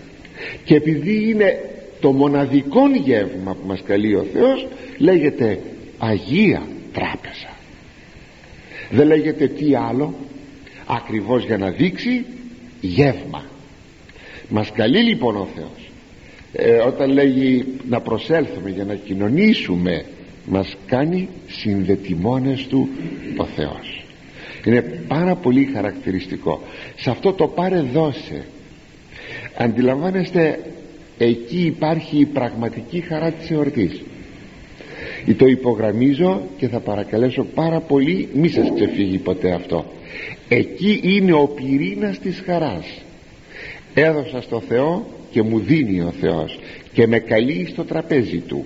Και 0.63 0.75
επειδή 0.75 1.29
είναι 1.29 1.59
το 1.99 2.11
μοναδικό 2.11 2.81
γεύμα 3.03 3.53
που 3.53 3.67
μας 3.67 3.81
καλεί 3.81 4.15
ο 4.15 4.25
Θεός 4.33 4.67
λέγεται 4.97 5.59
Αγία 5.97 6.67
Τράπεζα. 6.93 7.57
Δεν 8.89 9.07
λέγεται 9.07 9.47
τι 9.47 9.75
άλλο 9.75 10.13
ακριβώς 10.85 11.45
για 11.45 11.57
να 11.57 11.69
δείξει 11.69 12.25
γεύμα. 12.81 13.43
Μας 14.49 14.71
καλεί 14.71 14.99
λοιπόν 15.03 15.35
ο 15.35 15.47
Θεός 15.55 15.84
ε, 16.57 16.75
όταν 16.75 17.11
λέγει 17.11 17.65
να 17.89 17.99
προσέλθουμε 18.01 18.69
για 18.69 18.85
να 18.85 18.95
κοινωνήσουμε 18.95 20.05
μας 20.45 20.75
κάνει 20.85 21.29
συνδετημόνες 21.47 22.67
του 22.67 22.89
ο 23.37 23.45
Θεός. 23.45 24.03
Είναι 24.65 24.81
πάρα 25.07 25.35
πολύ 25.35 25.69
χαρακτηριστικό. 25.73 26.61
Σε 26.95 27.09
αυτό 27.09 27.33
το 27.33 27.47
πάρε 27.47 27.79
δώσε. 27.93 28.45
Αντιλαμβάνεστε 29.57 30.59
εκεί 31.17 31.65
υπάρχει 31.65 32.19
η 32.19 32.25
πραγματική 32.25 32.99
χαρά 32.99 33.31
της 33.31 33.51
εορτής. 33.51 34.01
Το 35.37 35.45
υπογραμμίζω 35.45 36.41
και 36.57 36.67
θα 36.67 36.79
παρακαλέσω 36.79 37.45
πάρα 37.55 37.79
πολύ 37.79 38.29
μη 38.33 38.47
σας 38.47 38.71
ξεφύγει 38.75 39.17
ποτέ 39.17 39.51
αυτό. 39.51 39.85
Εκεί 40.47 40.99
είναι 41.03 41.33
ο 41.33 41.47
πυρήνας 41.47 42.19
της 42.19 42.43
χαράς. 42.45 42.85
Έδωσα 43.93 44.41
στο 44.41 44.59
Θεό 44.59 45.05
και 45.35 45.41
μου 45.41 45.59
δίνει 45.59 46.01
ο 46.01 46.13
Θεός 46.19 46.59
και 46.93 47.07
με 47.07 47.19
καλεί 47.19 47.67
στο 47.71 47.83
τραπέζι 47.83 48.37
του. 48.37 48.65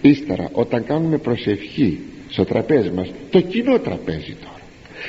Ύστερα 0.00 0.48
όταν 0.52 0.84
κάνουμε 0.84 1.18
προσευχή 1.18 1.98
στο 2.28 2.44
τραπέζι 2.44 2.90
μας 2.90 3.10
το 3.30 3.40
κοινό 3.40 3.78
τραπέζι 3.78 4.36
τώρα 4.40 4.60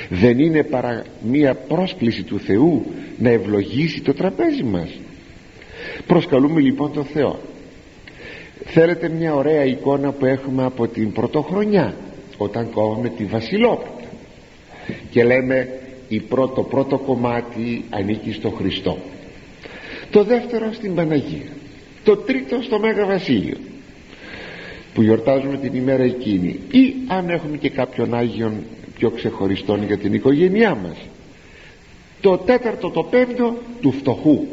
δεν 0.08 0.38
είναι 0.38 0.62
παρά 0.62 1.04
μία 1.22 1.54
πρόσκληση 1.54 2.22
του 2.22 2.38
Θεού 2.38 2.86
να 3.18 3.30
ευλογήσει 3.30 4.00
το 4.00 4.14
τραπέζι 4.14 4.62
μας. 4.62 4.88
Προσκαλούμε 6.06 6.60
λοιπόν 6.60 6.92
τον 6.92 7.04
Θεό. 7.04 7.38
Θέλετε 8.64 9.08
μια 9.08 9.34
ωραία 9.34 9.64
εικόνα 9.64 10.12
που 10.12 10.24
έχουμε 10.24 10.64
από 10.64 10.88
την 10.88 11.12
πρωτοχρονιά 11.12 11.94
όταν 12.36 12.70
κόβαμε 12.70 13.08
τη 13.08 13.24
βασιλόπιτα 13.24 13.92
και 15.10 15.24
λέμε 15.24 15.68
η 16.08 16.20
πρώτο, 16.20 16.62
πρώτο 16.62 16.98
κομμάτι 16.98 17.84
ανήκει 17.90 18.32
στο 18.32 18.50
Χριστό 18.50 18.98
το 20.10 20.24
δεύτερο 20.24 20.72
στην 20.72 20.94
Παναγία. 20.94 21.52
Το 22.04 22.16
τρίτο 22.16 22.62
στο 22.62 22.78
Μέγα 22.78 23.06
Βασίλειο. 23.06 23.56
Που 24.94 25.02
γιορτάζουμε 25.02 25.56
την 25.56 25.74
ημέρα 25.74 26.02
εκείνη. 26.02 26.58
Ή 26.70 26.94
αν 27.06 27.28
έχουμε 27.28 27.56
και 27.56 27.70
κάποιον 27.70 28.14
Άγιον 28.14 28.52
πιο 28.98 29.10
ξεχωριστόν 29.10 29.84
για 29.86 29.98
την 29.98 30.14
οικογένειά 30.14 30.74
μας. 30.74 30.96
Το 32.20 32.36
τέταρτο 32.36 32.90
το 32.90 33.02
πέμπτο 33.02 33.56
του 33.80 33.92
φτωχού. 33.92 34.46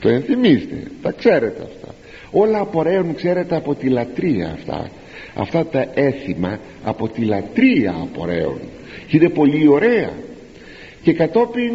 Το 0.00 0.08
ενθυμίστε. 0.08 0.82
Τα 1.02 1.12
ξέρετε 1.12 1.62
αυτά. 1.62 1.94
Όλα 2.30 2.60
απορρέουν 2.60 3.14
ξέρετε 3.14 3.56
από 3.56 3.74
τη 3.74 3.88
λατρεία 3.88 4.52
αυτά. 4.52 4.90
Αυτά 5.34 5.66
τα 5.66 5.90
έθιμα 5.94 6.58
από 6.84 7.08
τη 7.08 7.24
λατρεία 7.24 7.96
απορρέουν. 8.02 8.60
Και 9.06 9.16
είναι 9.16 9.28
πολύ 9.28 9.68
ωραία. 9.68 10.12
Και 11.02 11.12
κατόπιν 11.12 11.72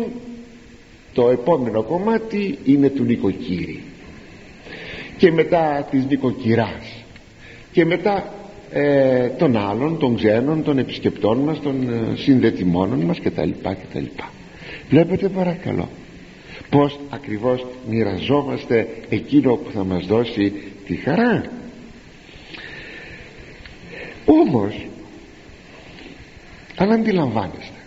το 1.14 1.30
επόμενο 1.30 1.84
κομμάτι 1.84 2.58
είναι 2.66 2.90
του 2.90 3.04
νοικοκύρη. 3.04 3.84
Και 5.18 5.32
μετά 5.32 5.88
της 5.92 6.06
νοικοκυράς. 6.06 7.04
Και 7.72 7.86
μετά 7.86 8.34
ε, 8.72 9.28
των 9.28 9.58
άλλων, 9.58 9.98
των 9.98 10.16
ξένων, 10.16 10.64
των 10.64 10.78
επισκεπτών 10.78 11.38
μας 11.38 11.60
των 11.60 11.90
ε, 11.90 12.16
συνδετημόνων 12.16 13.02
μας 13.02 13.20
κτλ 13.20 13.50
κτλ. 13.62 14.06
Βλέπετε 14.90 15.30
παρακαλώ 15.30 15.90
πως 16.70 17.00
ακριβώς 17.10 17.66
μοιραζόμαστε 17.90 18.88
εκείνο 19.10 19.56
που 19.56 19.72
θα 19.72 19.84
μας 19.84 20.06
δώσει 20.06 20.54
τη 20.86 20.96
χαρά. 20.96 21.44
Όμως 24.26 24.88
αλλά 26.76 26.94
αντιλαμβάνεστε 26.94 27.81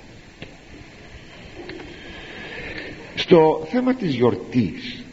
στο 3.24 3.66
θέμα 3.70 3.94
της 3.94 4.14
γιορτής 4.14 5.04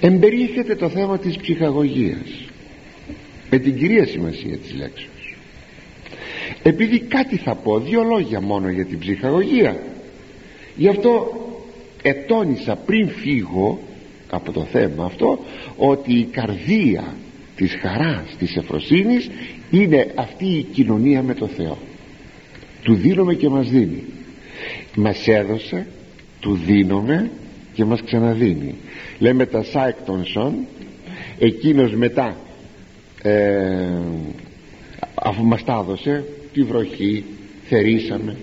εμπεριέχεται 0.00 0.74
το 0.74 0.88
θέμα 0.88 1.18
της 1.18 1.36
ψυχαγωγίας 1.36 2.48
με 3.50 3.58
την 3.58 3.76
κυρία 3.76 4.06
σημασία 4.06 4.56
της 4.56 4.74
λέξης 4.74 5.08
επειδή 6.62 6.98
κάτι 6.98 7.36
θα 7.36 7.54
πω 7.54 7.80
δύο 7.80 8.02
λόγια 8.02 8.40
μόνο 8.40 8.68
για 8.68 8.84
την 8.86 8.98
ψυχαγωγία. 8.98 9.82
Γι' 10.76 10.88
αυτό 10.88 11.32
ετώνησα 12.02 12.76
πριν 12.76 13.08
φύγω 13.08 13.78
από 14.30 14.52
το 14.52 14.60
θέμα 14.60 15.04
αυτό 15.04 15.38
ότι 15.76 16.12
η 16.12 16.24
καρδία 16.24 17.14
της 17.56 17.74
χαράς 17.80 18.36
της 18.38 18.56
εφροσύνης 18.56 19.30
είναι 19.70 20.12
αυτή 20.14 20.46
η 20.46 20.62
κοινωνία 20.62 21.22
με 21.22 21.34
το 21.34 21.46
Θεό. 21.46 21.78
Του 22.82 22.94
δίνουμε 22.94 23.34
και 23.34 23.48
μας 23.48 23.68
δίνει 23.68 24.04
μας 24.96 25.28
έδωσε 25.28 25.86
του 26.40 26.60
δίνουμε 26.66 27.30
και 27.72 27.84
μας 27.84 28.02
ξαναδίνει. 28.02 28.74
Λέμε 29.18 29.46
τα 29.46 29.62
Σάικτονσον 29.62 30.54
εκείνος 31.38 31.94
μετά 31.94 32.36
ε, 33.22 33.88
αφού 35.14 35.44
μας 35.44 35.64
τα 35.64 35.80
έδωσε 35.82 36.24
τη 36.52 36.62
βροχή 36.62 37.24
θερήσαμε. 37.68 38.36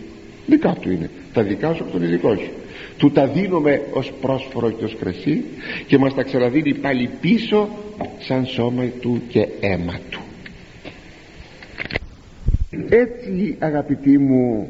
Δικά 0.46 0.78
του 0.82 0.92
είναι. 0.92 1.10
Τα 1.34 1.42
δικά 1.44 1.74
σου 1.74 1.84
από 1.84 1.92
τον 1.92 2.04
ειδικό 2.04 2.36
σου. 2.36 2.52
Του 2.98 3.12
τα 3.12 3.28
δίνουμε 3.28 3.82
ως 3.92 4.14
πρόσφορο 4.22 4.72
και 4.72 4.84
ως 4.84 4.96
κρασί 5.00 5.44
και 5.88 5.98
μας 5.98 6.14
τα 6.14 6.24
ξαναδίνει 6.24 6.74
πάλι 6.74 7.10
πίσω 7.22 7.70
σαν 8.20 8.46
σώμα 8.46 8.84
του 9.02 9.22
και 9.28 9.48
αίμα 9.60 10.00
του. 10.10 10.22
Έτσι 12.90 13.56
αγαπητοί 13.60 14.18
μου 14.18 14.68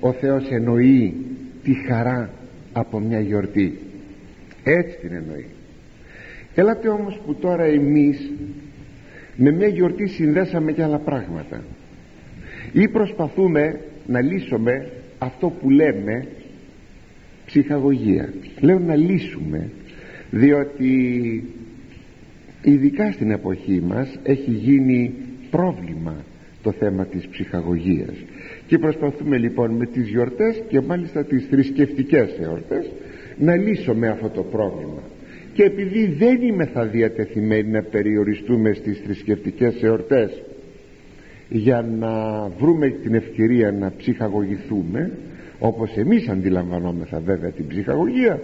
ο 0.00 0.12
Θεός 0.12 0.50
εννοεί 0.50 1.14
τη 1.62 1.74
χαρά 1.74 2.30
από 2.72 3.00
μια 3.00 3.20
γιορτή. 3.20 3.78
Έτσι 4.64 4.98
την 5.00 5.12
εννοεί. 5.12 5.46
Ελάτε 6.54 6.88
όμως 6.88 7.20
που 7.26 7.34
τώρα 7.34 7.64
εμείς 7.64 8.30
με 9.36 9.50
μια 9.50 9.68
γιορτή 9.68 10.06
συνδέσαμε 10.06 10.72
και 10.72 10.82
άλλα 10.82 10.98
πράγματα. 10.98 11.64
Ή 12.72 12.88
προσπαθούμε 12.88 13.80
να 14.06 14.20
λύσουμε 14.20 14.90
αυτό 15.18 15.48
που 15.48 15.70
λέμε 15.70 16.26
ψυχαγωγία. 17.46 18.32
Λέω 18.60 18.78
να 18.78 18.94
λύσουμε 18.94 19.70
διότι 20.30 21.44
ειδικά 22.62 23.12
στην 23.12 23.30
εποχή 23.30 23.82
μας 23.86 24.18
έχει 24.22 24.50
γίνει 24.50 25.14
πρόβλημα 25.50 26.24
το 26.62 26.72
θέμα 26.72 27.04
της 27.04 27.26
ψυχαγωγίας 27.26 28.14
και 28.68 28.78
προσπαθούμε 28.78 29.36
λοιπόν 29.38 29.70
με 29.70 29.86
τις 29.86 30.08
γιορτές 30.08 30.62
και 30.68 30.80
μάλιστα 30.80 31.24
τις 31.24 31.46
θρησκευτικές 31.50 32.38
εορτές 32.40 32.90
να 33.38 33.56
λύσουμε 33.56 34.08
αυτό 34.08 34.28
το 34.28 34.42
πρόβλημα. 34.42 35.02
Και 35.52 35.62
επειδή 35.62 36.06
δεν 36.18 36.42
είμαι 36.42 36.64
θα 36.66 36.84
διατεθειμένοι 36.84 37.70
να 37.70 37.82
περιοριστούμε 37.82 38.72
στις 38.72 39.00
θρησκευτικές 39.04 39.82
εορτές 39.82 40.42
για 41.48 41.86
να 41.98 42.42
βρούμε 42.58 42.88
την 42.88 43.14
ευκαιρία 43.14 43.72
να 43.72 43.92
ψυχαγωγηθούμε 43.96 45.10
όπως 45.58 45.96
εμείς 45.96 46.28
αντιλαμβανόμεθα 46.28 47.20
βέβαια 47.20 47.50
την 47.50 47.66
ψυχαγωγία 47.66 48.40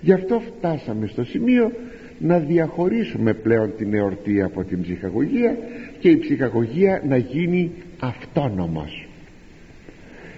γι' 0.00 0.12
αυτό 0.12 0.42
φτάσαμε 0.56 1.06
στο 1.06 1.24
σημείο 1.24 1.72
να 2.18 2.38
διαχωρίσουμε 2.38 3.34
πλέον 3.34 3.72
την 3.76 3.94
εορτή 3.94 4.42
από 4.42 4.64
την 4.64 4.82
ψυχαγωγία 4.82 5.56
και 5.98 6.08
η 6.08 6.18
ψυχαγωγία 6.18 7.02
να 7.08 7.16
γίνει 7.16 7.70
αυτόνομος 7.98 9.03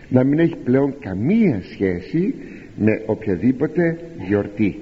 να 0.09 0.25
μην 0.25 0.39
έχει 0.39 0.57
πλέον 0.65 0.95
καμία 1.01 1.63
σχέση 1.73 2.35
με 2.77 3.03
οποιαδήποτε 3.07 3.99
γιορτή. 4.27 4.81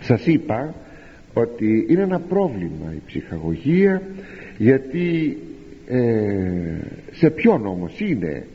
Σας 0.00 0.26
είπα 0.26 0.74
ότι 1.32 1.86
είναι 1.88 2.02
ένα 2.02 2.20
πρόβλημα 2.20 2.92
η 2.94 3.00
ψυχαγωγία 3.06 4.02
γιατί 4.58 5.36
ε, 5.88 6.00
σε 7.12 7.30
ποιον 7.30 7.66
όμως 7.66 8.00
είναι; 8.00 8.46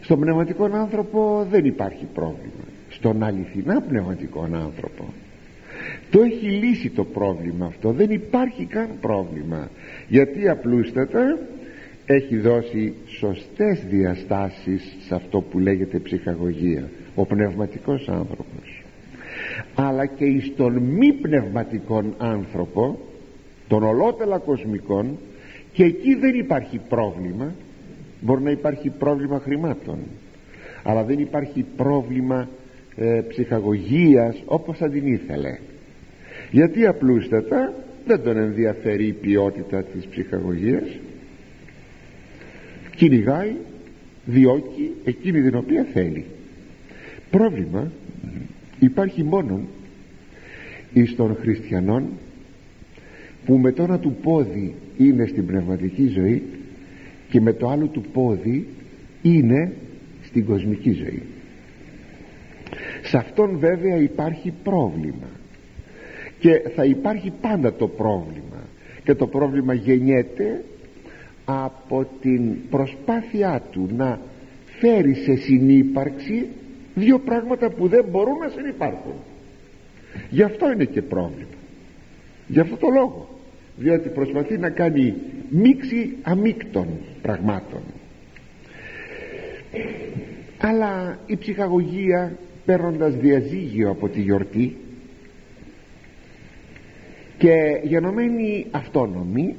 Στον 0.00 0.20
πνευματικό 0.20 0.64
άνθρωπο 0.64 1.46
δεν 1.50 1.64
υπάρχει 1.64 2.06
πρόβλημα. 2.14 2.64
Στον 2.88 3.22
αληθινά 3.22 3.80
πνευματικό 3.80 4.48
άνθρωπο. 4.52 5.12
Το 6.10 6.20
έχει 6.20 6.46
λύσει 6.46 6.90
το 6.90 7.04
πρόβλημα 7.04 7.66
αυτό. 7.66 7.90
Δεν 7.90 8.10
υπάρχει 8.10 8.64
καν 8.64 8.88
πρόβλημα. 9.00 9.70
Γιατί 10.08 10.48
απλούστατα 10.48 11.38
έχει 12.06 12.36
δώσει 12.36 12.94
σωστές 13.06 13.84
διαστάσεις 13.90 14.96
σε 15.06 15.14
αυτό 15.14 15.40
που 15.40 15.58
λέγεται 15.58 15.98
ψυχαγωγία 15.98 16.90
ο 17.14 17.26
πνευματικός 17.26 18.08
άνθρωπος. 18.08 18.82
Αλλά 19.74 20.06
και 20.06 20.24
εις 20.24 20.52
τον 20.56 20.72
μη 20.72 21.12
πνευματικόν 21.12 22.14
άνθρωπο 22.18 22.98
των 23.68 23.82
ολότελα 23.82 24.38
κοσμικών 24.38 25.18
και 25.72 25.84
εκεί 25.84 26.14
δεν 26.14 26.34
υπάρχει 26.34 26.80
πρόβλημα 26.88 27.52
μπορεί 28.20 28.42
να 28.42 28.50
υπάρχει 28.50 28.90
πρόβλημα 28.90 29.38
χρημάτων 29.38 29.98
αλλά 30.82 31.04
δεν 31.04 31.18
υπάρχει 31.18 31.64
πρόβλημα 31.76 32.48
ε, 32.96 33.20
ψυχαγωγίας 33.28 34.42
όπως 34.44 34.78
θα 34.78 34.88
την 34.88 35.06
ήθελε. 35.06 35.58
Γιατί 36.50 36.86
απλούστατα 36.86 37.72
δεν 38.06 38.22
τον 38.22 38.36
ενδιαφέρει 38.36 39.06
η 39.06 39.12
ποιότητα 39.12 39.82
της 39.82 40.06
ψυχαγωγίας 40.06 40.84
κυνηγάει 42.96 43.52
διώκει 44.24 44.90
εκείνη 45.04 45.42
την 45.42 45.54
οποία 45.54 45.86
θέλει. 45.92 46.24
Πρόβλημα 47.30 47.90
υπάρχει 48.80 49.22
μόνο 49.22 49.60
εις 50.92 51.16
των 51.16 51.36
χριστιανών 51.40 52.08
που 53.44 53.58
με 53.58 53.72
το 53.72 53.82
ένα 53.82 53.98
του 53.98 54.16
πόδι 54.22 54.74
είναι 54.98 55.26
στην 55.26 55.46
πνευματική 55.46 56.06
ζωή 56.06 56.42
και 57.30 57.40
με 57.40 57.52
το 57.52 57.68
άλλο 57.68 57.86
του 57.86 58.00
πόδι 58.12 58.66
είναι 59.22 59.72
στην 60.22 60.44
κοσμική 60.44 60.92
ζωή. 60.92 61.22
Σε 63.02 63.16
αυτόν 63.16 63.58
βέβαια 63.58 63.96
υπάρχει 63.96 64.52
πρόβλημα 64.62 65.28
και 66.38 66.62
θα 66.74 66.84
υπάρχει 66.84 67.32
πάντα 67.40 67.74
το 67.74 67.88
πρόβλημα 67.88 68.66
και 69.04 69.14
το 69.14 69.26
πρόβλημα 69.26 69.74
γεννιέται 69.74 70.64
από 71.44 72.06
την 72.20 72.68
προσπάθειά 72.70 73.62
του 73.70 73.88
να 73.96 74.20
φέρει 74.78 75.14
σε 75.14 75.34
συνύπαρξη 75.34 76.48
δύο 76.94 77.18
πράγματα 77.18 77.70
που 77.70 77.88
δεν 77.88 78.04
μπορούν 78.10 78.38
να 78.38 78.48
συνυπάρχουν 78.48 79.14
γι' 80.30 80.42
αυτό 80.42 80.72
είναι 80.72 80.84
και 80.84 81.02
πρόβλημα. 81.02 81.48
Γι' 82.46 82.60
αυτό 82.60 82.76
το 82.76 82.88
λόγο. 82.88 83.28
Διότι 83.76 84.08
προσπαθεί 84.08 84.58
να 84.58 84.70
κάνει 84.70 85.14
μίξη 85.48 86.16
αμίκτων 86.22 86.86
πραγμάτων. 87.22 87.80
Αλλά 90.58 91.18
η 91.26 91.36
ψυχαγωγία 91.36 92.38
παίρνοντας 92.64 93.14
διαζύγιο 93.14 93.90
από 93.90 94.08
τη 94.08 94.20
γιορτή 94.20 94.76
και 97.38 97.80
γενομένη 97.82 98.66
αυτόνομη 98.70 99.56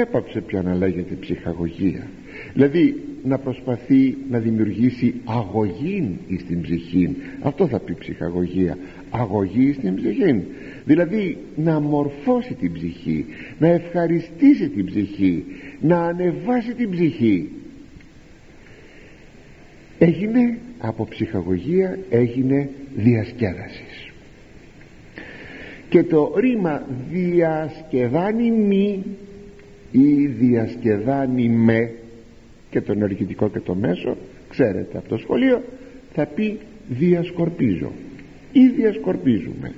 έπαψε 0.00 0.40
πια 0.40 0.62
να 0.62 0.74
λέγεται 0.74 1.14
ψυχαγωγία. 1.14 2.06
Δηλαδή 2.52 3.02
να 3.24 3.38
προσπαθεί 3.38 4.16
να 4.30 4.38
δημιουργήσει 4.38 5.14
αγωγή 5.24 6.18
στην 6.38 6.60
ψυχή 6.60 7.16
αυτό 7.42 7.66
θα 7.68 7.78
πει 7.78 7.94
ψυχαγωγία. 7.98 8.78
Αγωγή 9.10 9.72
στην 9.72 9.94
ψυχή 9.94 10.44
δηλαδή 10.84 11.38
να 11.56 11.80
μορφώσει 11.80 12.54
την 12.54 12.72
ψυχή 12.72 13.24
να 13.58 13.68
ευχαριστήσει 13.68 14.68
την 14.68 14.84
ψυχή 14.86 15.44
να 15.80 16.02
ανεβάσει 16.02 16.74
την 16.74 16.90
ψυχή. 16.90 17.50
Έγινε 19.98 20.58
από 20.78 21.06
ψυχαγωγία 21.08 21.98
έγινε 22.10 22.68
διασκέδασης. 22.94 24.10
Και 25.88 26.02
το 26.02 26.32
ρήμα 26.36 26.86
διασκεδάνει 27.10 28.50
μη 28.50 29.04
ή 29.90 30.26
διασκεδάνει 30.26 31.48
με 31.48 31.92
και 32.70 32.80
το 32.80 32.92
ενεργητικό 32.92 33.48
και 33.48 33.60
το 33.60 33.74
μέσο 33.74 34.16
ξέρετε 34.48 34.98
από 34.98 35.08
το 35.08 35.16
σχολείο 35.16 35.62
θα 36.12 36.26
πει 36.26 36.58
διασκορπίζω 36.88 37.92
ή 38.52 38.68
διασκορπίζουμε 38.68 39.72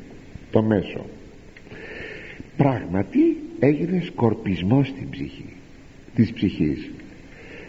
το 0.50 0.62
μέσο. 0.62 1.04
Πράγματι 2.56 3.36
έγινε 3.58 4.02
σκορπισμός 4.04 4.88
στην 4.88 5.10
ψυχή 5.10 5.52
της 6.14 6.32
ψυχής. 6.32 6.90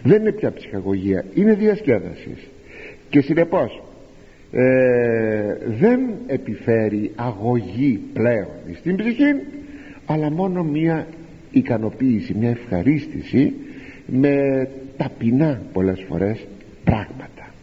Δεν 0.02 0.20
είναι 0.20 0.32
πια 0.32 0.52
ψυχαγωγία 0.52 1.24
είναι 1.34 1.54
διασκέδασης. 1.54 2.48
Και 3.10 3.20
συνεπώς 3.20 3.82
ε, 4.52 5.56
δεν 5.66 6.00
επιφέρει 6.26 7.10
αγωγή 7.14 8.00
πλέον 8.12 8.48
στην 8.74 8.96
ψυχή 8.96 9.34
αλλά 10.06 10.30
μόνο 10.30 10.62
μία 10.64 11.06
ικανοποίηση 11.50 12.34
μια 12.34 12.50
ευχαρίστηση 12.50 13.52
με 14.06 14.68
ταπεινά 14.96 15.62
πολλές 15.72 16.04
φορές 16.08 16.46
πράγματα. 16.84 17.54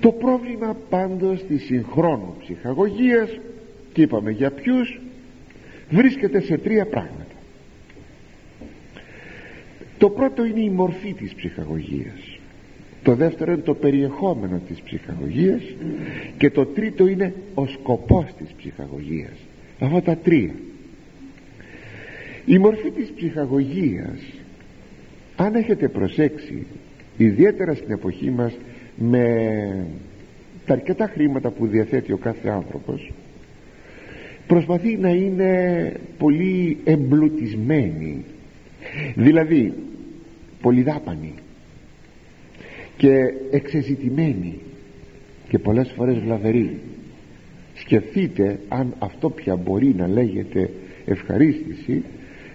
Το 0.00 0.12
πρόβλημα 0.12 0.76
πάντως 0.88 1.44
της 1.48 1.64
συγχρόνου 1.64 2.34
ψυχαγωγίας 2.40 3.38
και 3.92 4.02
είπαμε 4.02 4.30
για 4.30 4.50
ποιους 4.50 5.00
βρίσκεται 5.90 6.40
σε 6.40 6.58
τρία 6.58 6.86
πράγματα. 6.86 7.24
Το 9.98 10.10
πρώτο 10.10 10.44
είναι 10.44 10.60
η 10.60 10.70
μορφή 10.70 11.12
της 11.12 11.34
ψυχαγωγίας. 11.34 12.38
Το 13.02 13.14
δεύτερο 13.14 13.52
είναι 13.52 13.62
το 13.62 13.74
περιεχόμενο 13.74 14.60
της 14.68 14.80
ψυχαγωγίας 14.80 15.62
και 16.38 16.50
το 16.50 16.66
τρίτο 16.66 17.06
είναι 17.06 17.34
ο 17.54 17.66
σκοπός 17.66 18.24
της 18.38 18.48
ψυχαγωγίας. 18.56 19.36
Αυτά 19.80 20.02
τα 20.02 20.16
τρία 20.16 20.54
η 22.48 22.58
μορφή 22.58 22.90
της 22.90 23.12
ψυχαγωγίας 23.16 24.20
αν 25.36 25.54
έχετε 25.54 25.88
προσέξει 25.88 26.66
ιδιαίτερα 27.16 27.74
στην 27.74 27.90
εποχή 27.90 28.30
μας 28.30 28.52
με 28.96 29.26
τα 30.66 30.72
αρκετά 30.72 31.06
χρήματα 31.06 31.50
που 31.50 31.66
διαθέτει 31.66 32.12
ο 32.12 32.16
κάθε 32.16 32.48
άνθρωπος 32.48 33.12
προσπαθεί 34.46 34.96
να 34.96 35.08
είναι 35.08 35.92
πολύ 36.18 36.78
εμπλουτισμένη. 36.84 38.24
Δηλαδή 39.14 39.72
πολυδάπανη 40.60 41.34
και 42.96 43.14
εξεζητημένη 43.50 44.58
και 45.48 45.58
πολλές 45.58 45.92
φορές 45.96 46.18
βλαβερή. 46.18 46.78
Σκεφτείτε 47.74 48.58
αν 48.68 48.94
αυτό 48.98 49.30
πια 49.30 49.56
μπορεί 49.56 49.94
να 49.96 50.08
λέγεται 50.08 50.70
ευχαρίστηση 51.04 52.04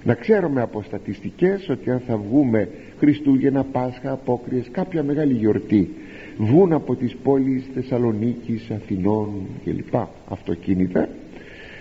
να 0.04 0.14
ξέρουμε 0.14 0.62
από 0.62 0.82
στατιστικές 0.82 1.70
ότι 1.70 1.91
αν 1.91 2.01
θα 2.08 2.18
βγούμε 2.18 2.70
Χριστούγεννα, 2.97 3.64
Πάσχα, 3.64 4.12
Απόκριες 4.12 4.68
κάποια 4.72 5.04
μεγάλη 5.04 5.34
γιορτή 5.34 5.89
βγουν 6.38 6.74
από 6.74 6.95
τις 6.95 7.16
πόλεις 7.24 7.64
Θεσσαλονίκης, 7.74 8.72
Αθηνών 8.72 9.30
κλπ. 9.64 9.95
Αυτοκίνητα 10.30 11.10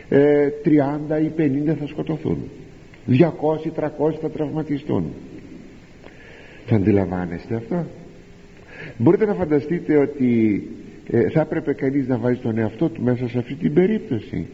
ε, 0.08 0.48
30 0.64 1.22
ή 1.22 1.30
50 1.70 1.76
θα 1.78 1.86
σκοτωθούν. 1.86 2.38
200-300 3.08 3.20
θα 4.20 4.30
τραυματιστούν. 4.30 5.04
Θα 6.66 6.76
αντιλαμβάνεστε 6.76 7.54
αυτό 7.54 7.86
μπορείτε 8.96 9.26
να 9.26 9.34
φανταστείτε 9.34 9.96
ότι 9.96 10.62
ε, 11.10 11.28
θα 11.30 11.40
έπρεπε 11.40 11.72
κανείς 11.72 12.06
να 12.08 12.16
βάζει 12.16 12.38
τον 12.38 12.58
εαυτό 12.58 12.88
του 12.88 13.02
μέσα 13.02 13.28
σε 13.28 13.38
αυτή 13.38 13.54
την 13.54 13.74
περίπτωση; 13.74 14.46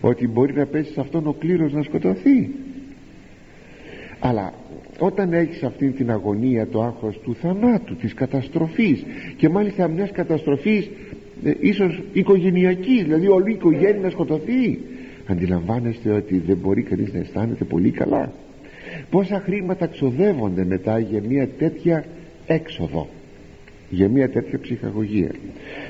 Ότι 0.00 0.28
μπορεί 0.28 0.52
να 0.52 0.66
πέσει 0.66 0.92
σε 0.92 1.00
αυτόν 1.00 1.26
ο 1.26 1.32
κλήρος 1.32 1.72
να 1.72 1.82
σκοτωθεί; 1.82 2.50
Αλλά 4.20 4.52
όταν 4.98 5.32
έχεις 5.32 5.62
αυτή 5.62 5.90
την 5.90 6.10
αγωνία 6.10 6.66
το 6.66 6.82
άγχος 6.82 7.18
του 7.18 7.34
θανάτου 7.34 7.96
της 7.96 8.14
καταστροφής 8.14 9.04
και 9.36 9.48
μάλιστα 9.48 9.88
μιας 9.88 10.10
καταστροφής 10.10 10.90
ε, 11.44 11.52
ίσως 11.60 12.02
οικογενειακής 12.12 13.02
δηλαδή 13.02 13.28
όλη 13.28 13.50
η 13.50 13.54
οικογένεια 13.54 14.00
να 14.00 14.10
σκοτωθεί 14.10 14.78
αντιλαμβάνεστε 15.26 16.10
ότι 16.10 16.38
δεν 16.38 16.56
μπορεί 16.56 16.82
κανείς 16.82 17.12
να 17.12 17.18
αισθάνεται 17.18 17.64
πολύ 17.64 17.90
καλά. 17.90 18.32
Πόσα 19.10 19.40
χρήματα 19.40 19.86
ξοδεύονται 19.86 20.64
μετά 20.64 20.98
για 20.98 21.22
μια 21.28 21.48
τέτοια 21.58 22.04
έξοδο 22.46 23.08
για 23.90 24.08
μια 24.08 24.30
τέτοια 24.30 24.58
ψυχαγωγία. 24.58 25.30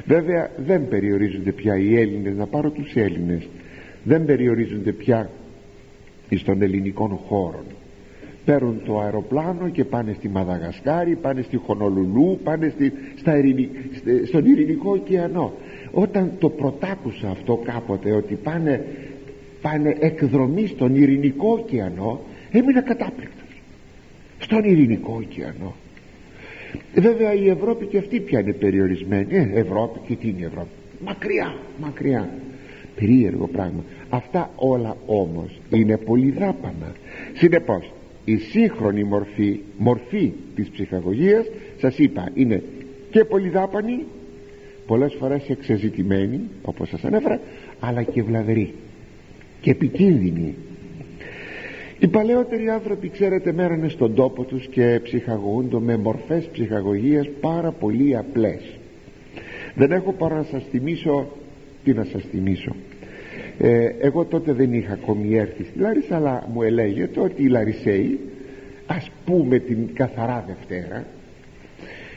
Βέβαια 0.07 0.51
δεν 0.67 0.89
περιορίζονται 0.89 1.53
πια 1.53 1.79
οι 1.79 1.97
Έλληνες 1.97 2.37
να 2.37 2.47
πάρω 2.47 2.71
τους 2.71 2.95
Έλληνες 2.95 3.49
δεν 4.05 4.25
περιορίζονται 4.25 4.93
πια 4.93 5.31
στον 6.37 6.63
ελληνικών 6.63 7.17
χώρων 7.17 7.65
παίρνουν 8.45 8.81
το 8.85 9.01
αεροπλάνο 9.01 9.69
και 9.69 9.85
πάνε 9.85 10.13
στη 10.13 10.29
Μαδαγασκάρη 10.29 11.15
πάνε 11.15 11.43
στη 11.43 11.57
Χονολουλού 11.57 12.41
πάνε 12.45 12.73
στη, 12.75 12.93
στα 13.17 13.33
στον 14.27 14.45
Ειρηνικό 14.45 14.91
ωκεανό. 14.91 15.53
Όταν 15.91 16.33
το 16.39 16.49
πρωτάκουσα 16.49 17.31
αυτό 17.31 17.61
κάποτε 17.65 18.13
ότι 18.13 18.35
πάνε, 18.35 18.85
πάνε 19.63 19.97
εκδρομή 19.99 20.67
στον 20.67 20.95
Ειρηνικό 20.95 21.53
ωκεανό 21.53 22.21
έμεινα 22.51 22.81
κατάπληκτος. 22.81 23.49
Στον 24.39 24.65
Ειρηνικό 24.65 25.23
ωκεανό. 25.27 25.75
Βέβαια 26.95 27.35
η 27.35 27.49
Ευρώπη 27.49 27.87
και 27.87 27.99
αυτή 27.99 28.21
πια 28.21 28.41
είναι 28.41 28.53
περιορισμένη. 28.53 29.37
Ε, 29.37 29.51
Ευρώπη 29.55 29.99
και 30.07 30.15
τι 30.15 30.29
είναι 30.29 30.41
η 30.41 30.45
Ευρώπη; 30.45 30.69
Μακριά 31.05 31.55
μακριά. 31.81 32.29
Περίεργο 32.95 33.47
πράγμα. 33.47 33.85
Αυτά 34.11 34.51
όλα 34.57 34.97
όμως 35.07 35.61
είναι 35.71 35.97
πολύ 35.97 36.31
δάπανα 36.31 36.93
συνεπώς 37.35 37.93
η 38.31 38.37
σύγχρονη 38.37 39.05
μορφή, 39.05 39.61
μορφή 39.79 40.33
της 40.55 40.69
ψυχαγωγίας 40.69 41.47
σας 41.79 41.99
είπα 41.99 42.31
είναι 42.35 42.63
και 43.11 43.25
πολυδάπανη 43.25 44.05
πολλές 44.87 45.15
φορές 45.15 45.49
εξεζητημένη 45.49 46.41
όπως 46.63 46.89
σας 46.89 47.05
ανέφερα 47.05 47.41
αλλά 47.81 48.03
και 48.03 48.23
βλαβερή 48.23 48.75
και 49.61 49.71
επικίνδυνη. 49.71 50.55
Οι 51.99 52.09
παλαιότεροι 52.09 52.69
άνθρωποι 52.69 53.09
ξέρετε 53.09 53.53
μέρανε 53.53 53.89
στον 53.89 54.15
τόπο 54.15 54.45
τους 54.45 54.67
και 54.67 55.01
ψυχαγωγούνται 55.03 55.81
με 55.81 55.97
μορφές 55.97 56.49
ψυχαγωγίας 56.53 57.29
πάρα 57.41 57.71
πολύ 57.71 58.17
απλές. 58.17 58.79
Δεν 59.75 59.93
έχω 59.93 60.13
παρά 60.13 60.37
να 60.37 60.47
σας 60.51 60.63
θυμίσω 60.71 61.29
τι 61.85 61.93
να 61.93 62.05
σας 62.05 62.23
θυμίσω 62.31 62.75
ε, 63.63 63.93
εγώ 64.01 64.25
τότε 64.25 64.53
δεν 64.53 64.73
είχα 64.73 64.93
ακόμη 64.93 65.37
έρθει 65.37 65.65
στη 65.65 65.79
Λάρισα 65.79 66.17
αλλά 66.17 66.49
μου 66.53 66.63
ελέγεται 66.63 67.21
ότι 67.21 67.43
οι 67.43 67.47
Λαρισαίοι 67.47 68.19
ας 68.87 69.11
πούμε 69.25 69.59
την 69.59 69.95
καθαρά 69.95 70.45
Δευτέρα 70.47 71.07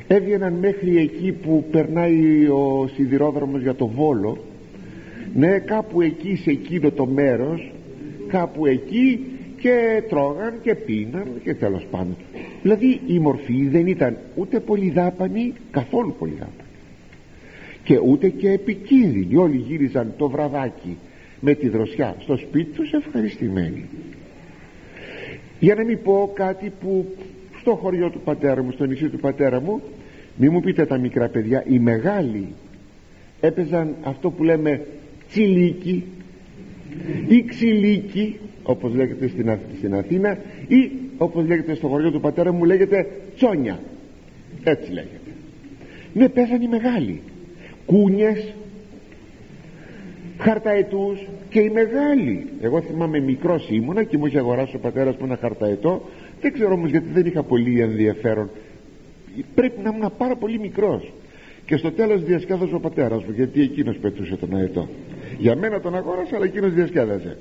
έβγαιναν 0.07 0.53
μέχρι 0.53 0.97
εκεί 0.97 1.31
που 1.31 1.65
περνάει 1.71 2.47
ο 2.47 2.89
σιδηρόδρομος 2.95 3.61
για 3.61 3.75
το 3.75 3.87
Βόλο. 3.87 4.37
Ναι 5.35 5.59
κάπου 5.59 6.01
εκεί 6.01 6.35
σε 6.35 6.49
εκείνο 6.49 6.91
το 6.91 7.05
μέρος 7.05 7.71
κάπου 8.27 8.65
εκεί 8.65 9.19
και 9.59 10.03
τρώγαν 10.09 10.53
και 10.61 10.75
πίναν 10.75 11.27
και 11.43 11.53
τέλος 11.53 11.87
πάντων. 11.91 12.15
Δηλαδή 12.61 13.01
η 13.07 13.19
μορφή 13.19 13.67
δεν 13.67 13.87
ήταν 13.87 14.17
ούτε 14.35 14.59
πολύ 14.59 14.89
δάπανη 14.89 15.53
καθόλου 15.71 16.15
πολύ 16.19 16.33
δάπανη 16.39 16.69
και 17.83 17.99
ούτε 18.05 18.29
και 18.29 18.51
επικίνδυνη. 18.51 19.35
Όλοι 19.35 19.57
γύριζαν 19.57 20.13
το 20.17 20.29
βραδάκι 20.29 20.97
με 21.43 21.53
τη 21.53 21.69
δροσιά. 21.69 22.15
Στο 22.19 22.37
σπίτι 22.37 22.71
τους 22.71 22.91
ευχαριστημένοι. 22.91 23.85
Για 25.59 25.75
να 25.75 25.83
μην 25.83 26.01
πω 26.03 26.31
κάτι 26.33 26.71
που 26.81 27.05
στο 27.59 27.75
χωριό 27.75 28.09
του 28.09 28.19
πατέρα 28.19 28.63
μου 28.63 28.71
στο 28.71 28.85
νησί 28.85 29.09
του 29.09 29.19
πατέρα 29.19 29.61
μου 29.61 29.81
μη 30.37 30.49
μου 30.49 30.59
πείτε 30.59 30.85
τα 30.85 30.97
μικρά 30.97 31.27
παιδιά 31.27 31.63
οι 31.67 31.79
μεγάλοι 31.79 32.47
έπαιζαν 33.39 33.95
αυτό 34.03 34.29
που 34.29 34.43
λέμε 34.43 34.85
τσιλίκι 35.29 36.03
ή 37.27 37.43
ξυλίκι 37.43 38.39
όπως 38.63 38.93
λέγεται 38.93 39.27
στην, 39.27 39.57
στην 39.77 39.95
Αθήνα 39.95 40.37
ή 40.67 40.91
όπως 41.17 41.47
λέγεται 41.47 41.75
στο 41.75 41.87
χωριό 41.87 42.11
του 42.11 42.19
πατέρα 42.19 42.51
μου 42.51 42.63
λέγεται 42.63 43.07
τσόνια. 43.35 43.79
Έτσι 44.63 44.91
λέγεται. 44.91 45.31
Ναι 46.13 46.29
παίζαν 46.29 46.61
οι 46.61 46.67
μεγάλοι. 46.67 47.21
Κούνιες 47.85 48.53
χαρταετούς 50.43 51.27
και 51.49 51.59
οι 51.59 51.69
μεγάλοι. 51.69 52.47
Εγώ 52.61 52.81
θυμάμαι 52.81 53.19
μικρός 53.19 53.69
ήμουνα 53.69 54.03
και 54.03 54.17
μου 54.17 54.25
είχε 54.25 54.37
αγοράσει 54.37 54.75
ο 54.75 54.79
πατέρας 54.79 55.15
μου 55.15 55.25
ένα 55.25 55.37
χαρταετό. 55.41 56.01
Δεν 56.41 56.53
ξέρω 56.53 56.73
όμως 56.73 56.89
γιατί 56.89 57.07
δεν 57.13 57.25
είχα 57.25 57.43
πολύ 57.43 57.81
ενδιαφέρον. 57.81 58.49
Πρέπει 59.55 59.81
να 59.83 59.91
ήμουν 59.95 60.11
πάρα 60.17 60.35
πολύ 60.35 60.59
μικρός. 60.59 61.11
Και 61.65 61.77
στο 61.77 61.91
τέλος 61.91 62.23
διασκέδασε 62.23 62.75
ο 62.75 62.79
πατέρας 62.79 63.23
μου 63.23 63.31
γιατί 63.35 63.61
εκείνος 63.61 63.97
πετούσε 63.97 64.35
τον 64.35 64.55
αετό. 64.55 64.87
Για 65.37 65.55
μένα 65.55 65.79
τον 65.79 65.95
αγόρασα 65.95 66.35
αλλά 66.35 66.45
εκείνος 66.45 66.73
διασκέδασε. 66.73 67.37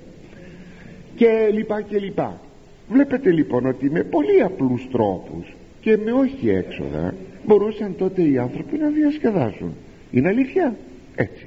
Και 1.17 1.51
λοιπά 1.53 1.81
και 1.81 1.99
λοιπά. 1.99 2.41
Βλέπετε 2.89 3.31
λοιπόν 3.31 3.67
ότι 3.67 3.91
με 3.91 4.03
πολύ 4.03 4.43
απλούς 4.43 4.89
τρόπους 4.93 5.55
και 5.81 5.99
με 6.05 6.13
όχι 6.13 6.49
έξοδα 6.51 7.15
μπορούσαν 7.47 7.95
τότε 7.99 8.23
οι 8.23 8.39
άνθρωποι 8.39 8.79
να 8.79 8.89
διασκεδάσουν. 8.89 9.75
Είναι 10.11 10.29
αλήθεια; 10.29 10.75
Έτσι. 11.15 11.47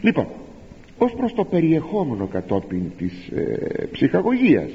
Λοιπόν 0.00 0.26
ως 1.04 1.14
προς 1.14 1.34
το 1.34 1.44
περιεχόμενο 1.44 2.26
κατόπιν 2.26 2.82
της 2.98 3.28
ε, 3.28 3.86
ψυχαγωγίας. 3.92 4.70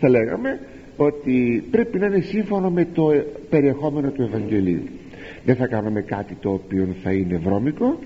Θα 0.00 0.08
λέγαμε 0.08 0.60
ότι 0.96 1.64
πρέπει 1.70 1.98
να 1.98 2.06
είναι 2.06 2.20
σύμφωνο 2.20 2.70
με 2.70 2.88
το 2.92 3.10
ε, 3.10 3.26
περιεχόμενο 3.50 4.10
του 4.10 4.22
Ευαγγελίου. 4.22 4.82
Δεν 5.44 5.56
θα 5.56 5.66
κάνουμε 5.66 6.00
κάτι 6.00 6.34
το 6.34 6.52
οποίο 6.52 6.88
θα 7.02 7.12
είναι 7.12 7.36
βρώμικο 7.36 7.98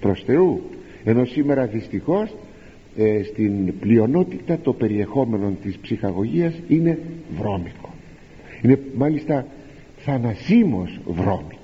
προς 0.00 0.22
Θεού. 0.26 0.62
Ενώ 1.04 1.24
σήμερα 1.24 1.66
δυστυχώς 1.66 2.34
ε, 2.96 3.22
στην 3.22 3.78
πλειονότητα 3.78 4.58
το 4.58 4.72
περιεχόμενο 4.72 5.52
της 5.62 5.76
ψυχαγωγίας 5.76 6.54
είναι 6.68 6.98
βρώμικο. 7.38 7.94
Είναι 8.62 8.78
μάλιστα 8.96 9.46
θανασίμως 9.96 11.00
βρώμικο 11.06 11.61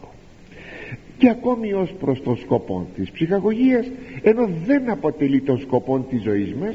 και 1.19 1.29
ακόμη 1.29 1.73
ως 1.73 1.93
προς 2.01 2.23
τον 2.23 2.37
σκοπό 2.37 2.87
της 2.95 3.11
ψυχαγωγίας 3.11 3.87
ενώ 4.23 4.49
δεν 4.65 4.91
αποτελεί 4.91 5.41
τον 5.41 5.59
σκοπό 5.59 6.07
της 6.11 6.23
ζωής 6.23 6.55
μας 6.55 6.75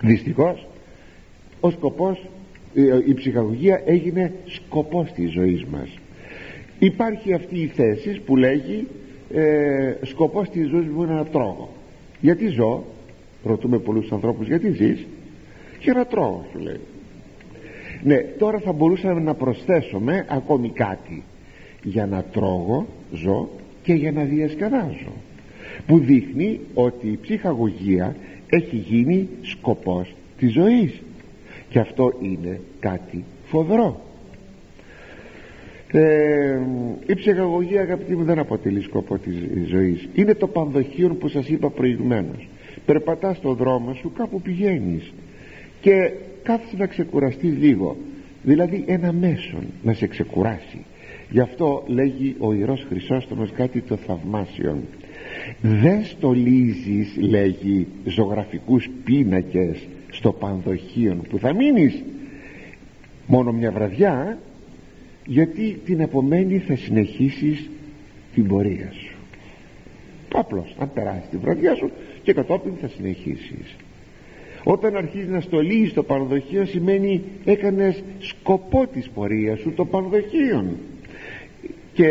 δυστυχώς 0.00 0.66
ο 1.60 1.70
σκοπός 1.70 2.26
ε, 2.74 2.98
η 3.06 3.14
ψυχαγωγία 3.14 3.82
έγινε 3.84 4.32
σκοπός 4.46 5.12
της 5.12 5.32
ζωής 5.32 5.64
μας. 5.64 5.88
Υπάρχει 6.78 7.32
αυτή 7.32 7.60
η 7.60 7.66
θέση 7.66 8.20
που 8.26 8.36
λέγει 8.36 8.86
ε, 9.34 9.94
σκοπός 10.02 10.48
της 10.48 10.68
ζωής 10.68 10.86
μου 10.88 11.02
είναι 11.02 11.12
να 11.12 11.24
τρώγω 11.24 11.68
γιατί 12.20 12.48
ζω 12.48 12.84
ρωτούμε 13.44 13.78
πολλούς 13.78 14.12
ανθρώπους 14.12 14.46
γιατί 14.46 14.70
ζεις 14.70 15.06
για 15.80 15.92
να 15.92 16.06
τρώω 16.06 16.40
σου 16.52 16.58
λέει. 16.58 16.80
Ναι 18.02 18.16
τώρα 18.16 18.58
θα 18.58 18.72
μπορούσαμε 18.72 19.20
να 19.20 19.34
προσθέσουμε 19.34 20.26
ακόμη 20.28 20.70
κάτι 20.70 21.22
για 21.82 22.06
να 22.06 22.22
τρώγω 22.22 22.86
ζω 23.12 23.48
και 23.82 23.92
για 23.92 24.12
να 24.12 24.22
διασκεδάζω 24.22 25.12
που 25.86 25.98
δείχνει 25.98 26.60
ότι 26.74 27.06
η 27.06 27.18
ψυχαγωγία 27.22 28.16
έχει 28.48 28.76
γίνει 28.76 29.28
σκοπός 29.42 30.14
της 30.38 30.52
ζωής. 30.52 31.02
Και 31.68 31.78
αυτό 31.78 32.12
είναι 32.20 32.60
κάτι 32.80 33.24
φοβερό 33.44 34.00
ε, 35.92 36.60
η 37.06 37.14
ψυχαγωγία 37.14 37.80
αγαπητοί 37.80 38.16
μου 38.16 38.24
δεν 38.24 38.38
αποτελεί 38.38 38.82
σκοπό 38.82 39.18
της 39.18 39.34
ζωής. 39.68 40.08
Είναι 40.14 40.34
το 40.34 40.46
πανδοχείο 40.46 41.08
που 41.08 41.28
σας 41.28 41.48
είπα 41.48 41.70
προηγουμένως. 41.70 42.48
Περπατάς 42.86 43.36
στον 43.36 43.56
δρόμο 43.56 43.94
σου 43.94 44.12
κάπου 44.12 44.40
πηγαίνεις 44.40 45.12
και 45.80 46.12
κάθεσαι 46.42 46.76
να 46.76 46.86
ξεκουραστείς 46.86 47.58
λίγο. 47.58 47.96
Δηλαδή 48.42 48.84
ένα 48.86 49.12
μέσον 49.12 49.66
να 49.82 49.92
σε 49.92 50.06
ξεκουράσει 50.06 50.84
γι' 51.32 51.40
αυτό 51.40 51.82
λέγει 51.86 52.36
ο 52.38 52.52
Ιερός 52.52 52.86
Χρυσόστομος 52.88 53.50
κάτι 53.50 53.80
το 53.80 53.96
θαυμάσιο. 53.96 54.82
Δεν 55.60 56.04
στολίζεις 56.04 57.16
λέγει 57.16 57.86
ζωγραφικούς 58.04 58.88
πίνακες 59.04 59.86
στο 60.10 60.32
πανδοχείο 60.32 61.22
που 61.28 61.38
θα 61.38 61.54
μείνεις 61.54 62.02
μόνο 63.26 63.52
μια 63.52 63.72
βραδιά 63.72 64.38
γιατί 65.26 65.80
την 65.84 66.00
επομένη 66.00 66.58
θα 66.58 66.76
συνεχίσεις 66.76 67.70
την 68.34 68.46
πορεία 68.46 68.92
σου. 68.92 69.16
Απλώς 70.34 70.74
αν 70.78 70.90
περάσει 70.94 71.28
τη 71.30 71.36
βραδιά 71.36 71.74
σου 71.74 71.90
και 72.22 72.32
κατόπιν 72.32 72.72
θα 72.80 72.88
συνεχίσεις. 72.88 73.76
Όταν 74.64 74.96
αρχίζεις 74.96 75.28
να 75.28 75.40
στολίζεις 75.40 75.92
το 75.92 76.02
πανδοχείο 76.02 76.64
σημαίνει 76.64 77.22
έκανες 77.44 78.02
σκοπό 78.18 78.86
της 78.86 79.08
πορείας 79.08 79.60
σου 79.60 79.72
το 79.72 79.84
πανδοχείο 79.84 80.76
και 81.92 82.08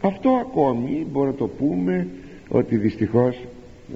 αυτό 0.00 0.30
ακόμη 0.30 1.06
μπορούμε 1.10 1.30
να 1.30 1.38
το 1.38 1.46
πούμε 1.46 2.06
ότι 2.48 2.76
δυστυχώς 2.76 3.36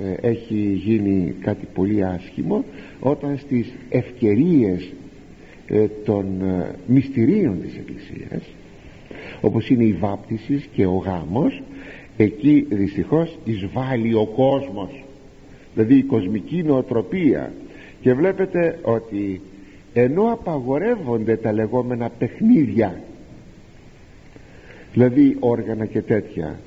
ε, 0.02 0.28
έχει 0.28 0.80
γίνει 0.84 1.34
κάτι 1.40 1.66
πολύ 1.74 2.04
άσχημο 2.04 2.64
όταν 3.00 3.38
στις 3.38 3.72
ευκαιρίες 3.88 4.92
ε, 5.66 5.86
των 6.04 6.42
ε, 6.42 6.74
μυστηρίων 6.86 7.60
της 7.60 7.76
Εκκλησίας 7.76 8.42
όπως 9.40 9.68
είναι 9.68 9.84
η 9.84 9.92
βάπτισης 9.92 10.68
και 10.72 10.86
ο 10.86 10.96
γάμος 10.96 11.62
εκεί 12.16 12.66
δυστυχώς 12.70 13.38
εισβάλλει 13.44 14.14
ο 14.14 14.26
κόσμος. 14.26 15.04
Δηλαδή 15.74 15.94
η 15.94 16.02
κοσμική 16.02 16.62
νοοτροπία. 16.62 17.52
Και 18.00 18.14
βλέπετε 18.14 18.78
ότι 18.82 19.40
ενώ 19.92 20.32
απαγορεύονται 20.32 21.36
τα 21.36 21.52
λεγόμενα 21.52 22.10
παιχνίδια 22.18 23.02
δηλαδή 24.92 25.36
όργανα 25.40 25.86
και 25.86 26.00
τέτοια 26.00 26.60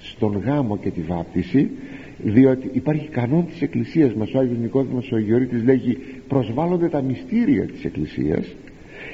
στον 0.00 0.42
γάμο 0.44 0.78
και 0.78 0.90
τη 0.90 1.00
βάπτιση 1.00 1.70
διότι 2.18 2.70
υπάρχει 2.72 3.08
κανόν 3.08 3.46
της 3.46 3.62
Εκκλησίας 3.62 4.14
μας 4.14 4.34
ο 4.34 4.38
Άγιος 4.38 4.58
Νικόδημος 4.58 5.12
ο 5.12 5.18
Γεωρίτης 5.18 5.64
λέγει 5.64 5.98
προσβάλλονται 6.28 6.88
τα 6.88 7.02
μυστήρια 7.02 7.64
της 7.64 7.84
Εκκλησίας 7.84 8.54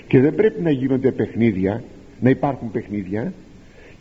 και 0.06 0.20
δεν 0.20 0.34
πρέπει 0.34 0.62
να 0.62 0.70
γίνονται 0.70 1.10
παιχνίδια 1.12 1.82
να 2.20 2.30
υπάρχουν 2.30 2.70
παιχνίδια 2.70 3.32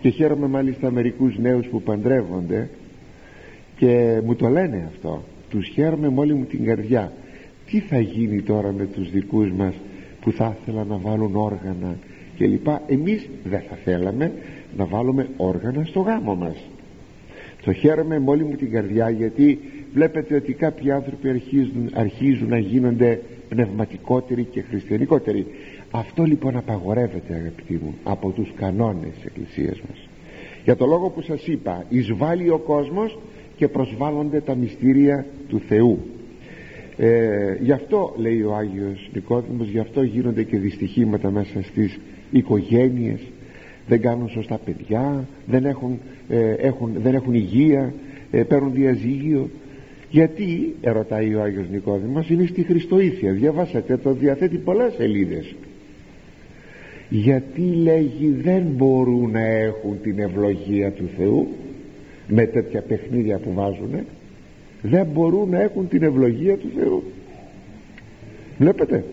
και 0.01 0.09
χαίρομαι 0.09 0.47
μάλιστα 0.47 0.91
μερικούς 0.91 1.37
νέους 1.37 1.67
που 1.67 1.81
παντρεύονται 1.81 2.69
και 3.77 4.21
μου 4.25 4.35
το 4.35 4.47
λένε 4.47 4.89
αυτό. 4.93 5.23
Τους 5.49 5.67
χαίρομαι 5.67 6.09
με 6.09 6.19
όλη 6.19 6.33
μου 6.33 6.45
την 6.45 6.65
καρδιά. 6.65 7.11
Τι 7.65 7.79
θα 7.79 7.99
γίνει 7.99 8.41
τώρα 8.41 8.71
με 8.71 8.85
τους 8.85 9.11
δικούς 9.11 9.51
μας 9.51 9.73
που 10.21 10.31
θα 10.31 10.57
ήθελαν 10.61 10.87
να 10.87 10.97
βάλουν 10.97 11.35
όργανα 11.35 11.97
και 12.35 12.47
λοιπά; 12.47 12.81
Εμείς 12.87 13.29
δεν 13.43 13.61
θα 13.69 13.75
θέλαμε 13.83 14.31
να 14.77 14.85
βάλουμε 14.85 15.27
όργανα 15.37 15.83
στο 15.83 15.99
γάμο 15.99 16.35
μας. 16.35 16.55
Το 17.63 17.73
χαίρομαι 17.73 18.19
με 18.19 18.29
όλη 18.29 18.43
μου 18.43 18.55
την 18.55 18.71
καρδιά 18.71 19.09
γιατί 19.09 19.59
βλέπετε 19.93 20.35
ότι 20.35 20.53
κάποιοι 20.53 20.91
άνθρωποι 20.91 21.29
αρχίζουν, 21.29 21.89
αρχίζουν 21.93 22.49
να 22.49 22.57
γίνονται 22.57 23.21
πνευματικότεροι 23.49 24.43
και 24.43 24.61
χριστιανικότεροι. 24.61 25.45
Αυτό 25.91 26.23
λοιπόν 26.23 26.57
απαγορεύεται 26.57 27.33
αγαπητοί 27.33 27.73
μου 27.73 27.95
από 28.03 28.29
τους 28.29 28.51
κανόνες 28.55 29.09
της 29.15 29.25
Εκκλησίας 29.25 29.81
μας. 29.89 30.07
Για 30.63 30.75
το 30.75 30.85
λόγο 30.85 31.09
που 31.09 31.21
σας 31.21 31.47
είπα 31.47 31.85
εισβάλλει 31.89 32.49
ο 32.49 32.57
κόσμος 32.57 33.17
και 33.55 33.67
προσβάλλονται 33.67 34.41
τα 34.41 34.55
μυστήρια 34.55 35.25
του 35.49 35.61
Θεού. 35.67 35.99
Ε, 36.97 37.57
γι' 37.59 37.71
αυτό 37.71 38.13
λέει 38.17 38.41
ο 38.41 38.55
Άγιος 38.55 39.09
Νικόδημος 39.13 39.67
γι' 39.67 39.79
αυτό 39.79 40.03
γίνονται 40.03 40.43
και 40.43 40.57
δυστυχήματα 40.57 41.31
μέσα 41.31 41.61
στις 41.63 41.99
οικογένειες 42.31 43.19
δεν 43.87 44.01
κάνουν 44.01 44.29
σωστά 44.29 44.59
παιδιά 44.65 45.27
δεν 45.45 45.65
έχουν, 45.65 45.99
ε, 46.29 46.51
έχουν, 46.51 46.91
δεν 47.03 47.13
έχουν 47.13 47.33
υγεία 47.33 47.93
ε, 48.31 48.43
παίρνουν 48.43 48.73
διαζύγιο. 48.73 49.49
Γιατί 50.09 50.75
ερωτάει 50.81 51.35
ο 51.35 51.41
Άγιος 51.41 51.69
Νικόδημος 51.69 52.29
είναι 52.29 52.45
στη 52.45 52.63
Χριστοήθεια 52.63 53.31
διαβάσατε 53.31 53.97
το 53.97 54.13
διαθέτει 54.13 54.57
πολλές 54.57 54.93
σελίδες. 54.93 55.55
Γιατί 57.09 57.61
λέγει 57.61 58.35
δεν 58.41 58.63
μπορούν 58.75 59.31
να 59.31 59.47
έχουν 59.47 60.01
την 60.01 60.19
ευλογία 60.19 60.91
του 60.91 61.09
Θεού 61.17 61.47
με 62.27 62.45
τέτοια 62.45 62.81
παιχνίδια 62.81 63.37
που 63.37 63.53
βάζουν 63.53 64.05
δεν 64.81 65.05
μπορούν 65.05 65.49
να 65.49 65.61
έχουν 65.61 65.87
την 65.87 66.03
ευλογία 66.03 66.57
του 66.57 66.71
Θεού. 66.77 67.03
Βλέπετε. 68.57 69.03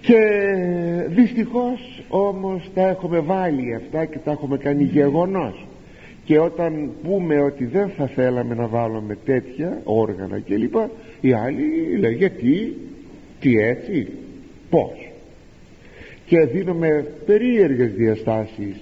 Και 0.00 0.18
δυστυχώς 1.08 2.01
όμως 2.14 2.70
τα 2.74 2.88
έχουμε 2.88 3.18
βάλει 3.18 3.74
αυτά 3.74 4.04
και 4.04 4.18
τα 4.18 4.30
έχουμε 4.30 4.56
κάνει 4.56 4.82
γεγονός. 4.82 5.66
Και 6.24 6.38
όταν 6.38 6.90
πούμε 7.02 7.40
ότι 7.40 7.64
δεν 7.64 7.88
θα 7.88 8.06
θέλαμε 8.06 8.54
να 8.54 8.66
βάλουμε 8.66 9.18
τέτοια 9.24 9.80
όργανα 9.84 10.38
και 10.38 10.56
λοιπά 10.56 10.90
οι 11.20 11.32
άλλοι 11.32 11.96
λένε 11.98 12.14
γιατί; 12.14 12.76
Τι 13.40 13.58
έτσι; 13.58 14.08
Πως 14.70 15.10
και 16.26 16.46
δίνουμε 16.46 17.06
περίεργες 17.26 17.92
διαστάσεις 17.92 18.76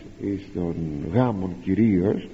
στον 0.51 0.74
γάμων 1.12 1.51
κυρίως 1.62 2.28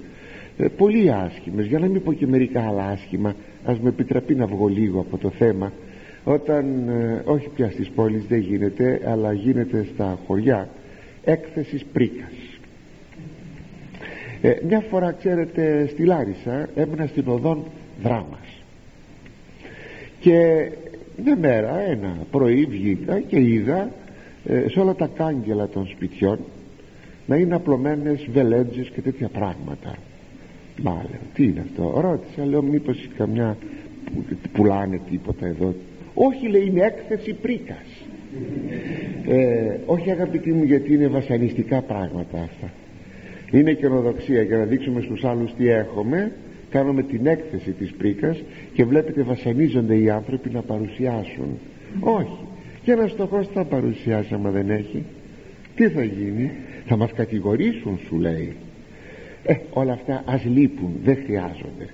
ε, 0.57 0.67
πολύ 0.77 1.11
άσχημες 1.11 1.65
για 1.65 1.79
να 1.79 1.87
μην 1.87 2.03
πω 2.03 2.13
και 2.13 2.27
μερικά 2.27 2.67
άλλα 2.67 2.83
άσχημα. 2.83 3.35
Ας 3.65 3.79
με 3.79 3.89
επιτραπεί 3.89 4.35
να 4.35 4.45
βγω 4.45 4.67
λίγο 4.67 4.99
από 4.99 5.17
το 5.17 5.29
θέμα. 5.29 5.71
Όταν 6.23 6.89
ε, 6.89 7.21
όχι 7.25 7.49
πια 7.55 7.71
στις 7.71 7.89
πόλεις 7.89 8.25
δεν 8.29 8.39
γίνεται 8.39 9.01
αλλά 9.05 9.33
γίνεται 9.33 9.85
στα 9.93 10.19
χωριά 10.27 10.69
έκθεσης 11.27 11.85
πρίκας. 11.93 12.33
Ε, 14.41 14.53
μια 14.67 14.79
φορά 14.79 15.11
ξέρετε 15.11 15.87
στη 15.87 16.03
Λάρισα 16.03 16.69
έμενα 16.75 17.05
στην 17.05 17.27
οδόν 17.27 17.63
δράμας. 18.03 18.63
Και 20.19 20.69
μια 21.23 21.37
μέρα 21.37 21.79
ένα 21.79 22.17
πρωί 22.31 22.65
βγήκα 22.65 23.19
και 23.19 23.39
είδα 23.39 23.91
ε, 24.45 24.65
σε 24.69 24.79
όλα 24.79 24.95
τα 24.95 25.09
κάγκελα 25.15 25.67
των 25.67 25.87
σπιτιών 25.87 26.39
να 27.25 27.35
είναι 27.35 27.55
απλωμένες 27.55 28.27
βελέτζες 28.33 28.89
και 28.89 29.01
τέτοια 29.01 29.27
πράγματα. 29.27 29.95
Μα 30.81 30.91
λέω 30.91 31.19
τι 31.33 31.43
είναι 31.43 31.59
αυτό; 31.59 31.99
Ρώτησα 32.01 32.45
λέω 32.45 32.61
μήπως 32.61 33.09
καμιά 33.17 33.57
πουλάνε 34.51 34.99
τίποτα 35.09 35.45
εδώ. 35.47 35.73
Όχι 36.13 36.47
λέει 36.47 36.65
είναι 36.65 36.81
έκθεση 36.81 37.33
πρίκας 37.33 37.96
ε, 39.27 39.77
όχι 39.85 40.11
αγαπητοί 40.11 40.51
μου 40.51 40.63
γιατί 40.63 40.93
είναι 40.93 41.07
βασανιστικά 41.07 41.81
πράγματα 41.81 42.41
αυτά. 42.41 42.71
Είναι 43.51 43.73
καινοδοξία 43.73 44.41
για 44.41 44.57
να 44.57 44.63
δείξουμε 44.63 45.01
στους 45.01 45.23
άλλους 45.23 45.53
τι 45.53 45.69
έχουμε 45.69 46.31
κάνουμε 46.69 47.03
την 47.03 47.27
έκθεση 47.27 47.71
της 47.71 47.91
πρίκας 47.91 48.43
και 48.73 48.85
βλέπετε 48.85 49.21
βασανίζονται 49.21 49.95
οι 49.95 50.09
άνθρωποι 50.09 50.49
να 50.49 50.61
παρουσιάσουν. 50.61 51.59
Όχι. 51.99 52.37
Και 52.83 52.91
ένα 52.91 53.07
στοχός 53.07 53.47
θα 53.47 53.63
παρουσιάσει 53.63 54.33
άμα 54.33 54.49
δεν 54.49 54.69
έχει. 54.69 55.03
Τι 55.75 55.89
θα 55.89 56.03
γίνει; 56.03 56.51
Θα 56.85 56.97
μας 56.97 57.13
κατηγορήσουν 57.13 57.99
σου 58.07 58.19
λέει. 58.19 58.55
Ε, 59.43 59.55
όλα 59.73 59.93
αυτά 59.93 60.23
ας 60.25 60.45
λείπουν 60.45 60.91
δεν 61.03 61.17
χρειάζονται. 61.25 61.87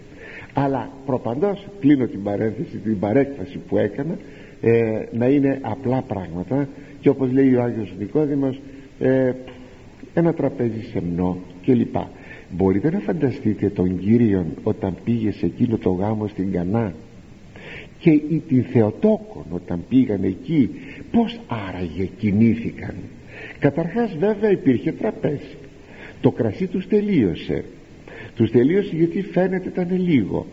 Αλλά 0.53 0.91
προπαντός 1.05 1.67
κλείνω 1.79 2.05
την 2.05 2.23
παρένθεση 2.23 2.77
την 2.77 2.99
παρέκφαση 2.99 3.57
που 3.67 3.77
έκανα 3.77 4.17
ε, 4.65 5.05
να 5.11 5.27
είναι 5.27 5.59
απλά 5.61 6.01
πράγματα. 6.01 6.67
Και 6.99 7.09
όπως 7.09 7.31
λέει 7.31 7.55
ο 7.55 7.61
Άγιος 7.63 7.93
Νικόδημος 7.99 8.59
ε, 8.99 9.31
ένα 10.13 10.33
τραπέζι 10.33 10.81
σεμνό 10.91 11.37
κλπ. 11.65 11.95
Μπορείτε 12.49 12.91
να 12.91 12.99
φανταστείτε 12.99 13.69
τον 13.69 13.99
Κύριον 13.99 14.45
όταν 14.63 14.95
πήγε 15.03 15.31
σε 15.31 15.45
εκείνο 15.45 15.77
το 15.77 15.89
γάμο 15.89 16.27
στην 16.27 16.51
Κανά; 16.51 16.93
Και 17.99 18.09
οι 18.09 18.43
την 18.47 18.63
Θεοτόκον 18.63 19.45
όταν 19.49 19.83
πήγαν 19.89 20.23
εκεί 20.23 20.69
πως 21.11 21.39
άραγε 21.47 22.09
κινήθηκαν; 22.17 22.93
Καταρχάς 23.59 24.15
βέβαια 24.19 24.51
υπήρχε 24.51 24.91
τραπέζι. 24.91 25.55
Το 26.21 26.31
κρασί 26.31 26.67
τους 26.67 26.87
τελείωσε. 26.87 27.63
Τους 28.35 28.51
τελείωσε 28.51 28.95
γιατί 28.95 29.21
φαίνεται 29.21 29.67
ήταν 29.67 29.87
λίγο 29.91 30.45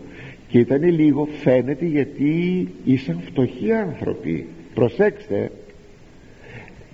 και 0.51 0.59
ήταν 0.59 0.83
λίγο 0.83 1.27
φαίνεται 1.41 1.85
γιατί 1.85 2.67
ήσαν 2.85 3.19
φτωχοί 3.25 3.71
άνθρωποι. 3.71 4.47
Προσέξτε 4.73 5.51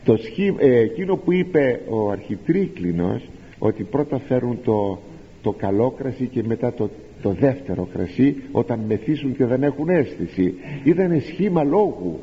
το 0.03 0.17
ε, 0.57 0.77
εκείνο 0.79 1.15
που 1.15 1.31
είπε 1.33 1.81
ο 1.89 2.09
αρχιτρίκλινος 2.09 3.29
ότι 3.59 3.83
πρώτα 3.83 4.19
φέρουν 4.19 4.59
το, 4.63 4.99
το 5.41 5.51
καλό 5.51 5.91
κρασί 5.91 6.25
και 6.25 6.43
μετά 6.43 6.73
το, 6.73 6.89
το 7.21 7.31
δεύτερο 7.39 7.87
κρασί 7.93 8.35
όταν 8.51 8.79
μεθύσουν 8.87 9.35
και 9.35 9.45
δεν 9.45 9.63
έχουν 9.63 9.89
αίσθηση. 9.89 10.53
Ήταν 10.83 11.21
σχήμα 11.21 11.63
λόγου. 11.63 12.19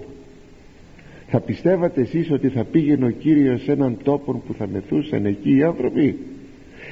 Θα 1.28 1.40
πιστεύατε 1.40 2.00
εσείς 2.00 2.30
ότι 2.30 2.48
θα 2.48 2.64
πήγαινε 2.64 3.06
ο 3.06 3.10
Κύριος 3.10 3.62
σε 3.62 3.72
έναν 3.72 3.96
τόπο 4.02 4.42
που 4.46 4.54
θα 4.54 4.66
μεθούσαν 4.66 5.26
εκεί 5.26 5.56
οι 5.56 5.62
άνθρωποι; 5.62 6.18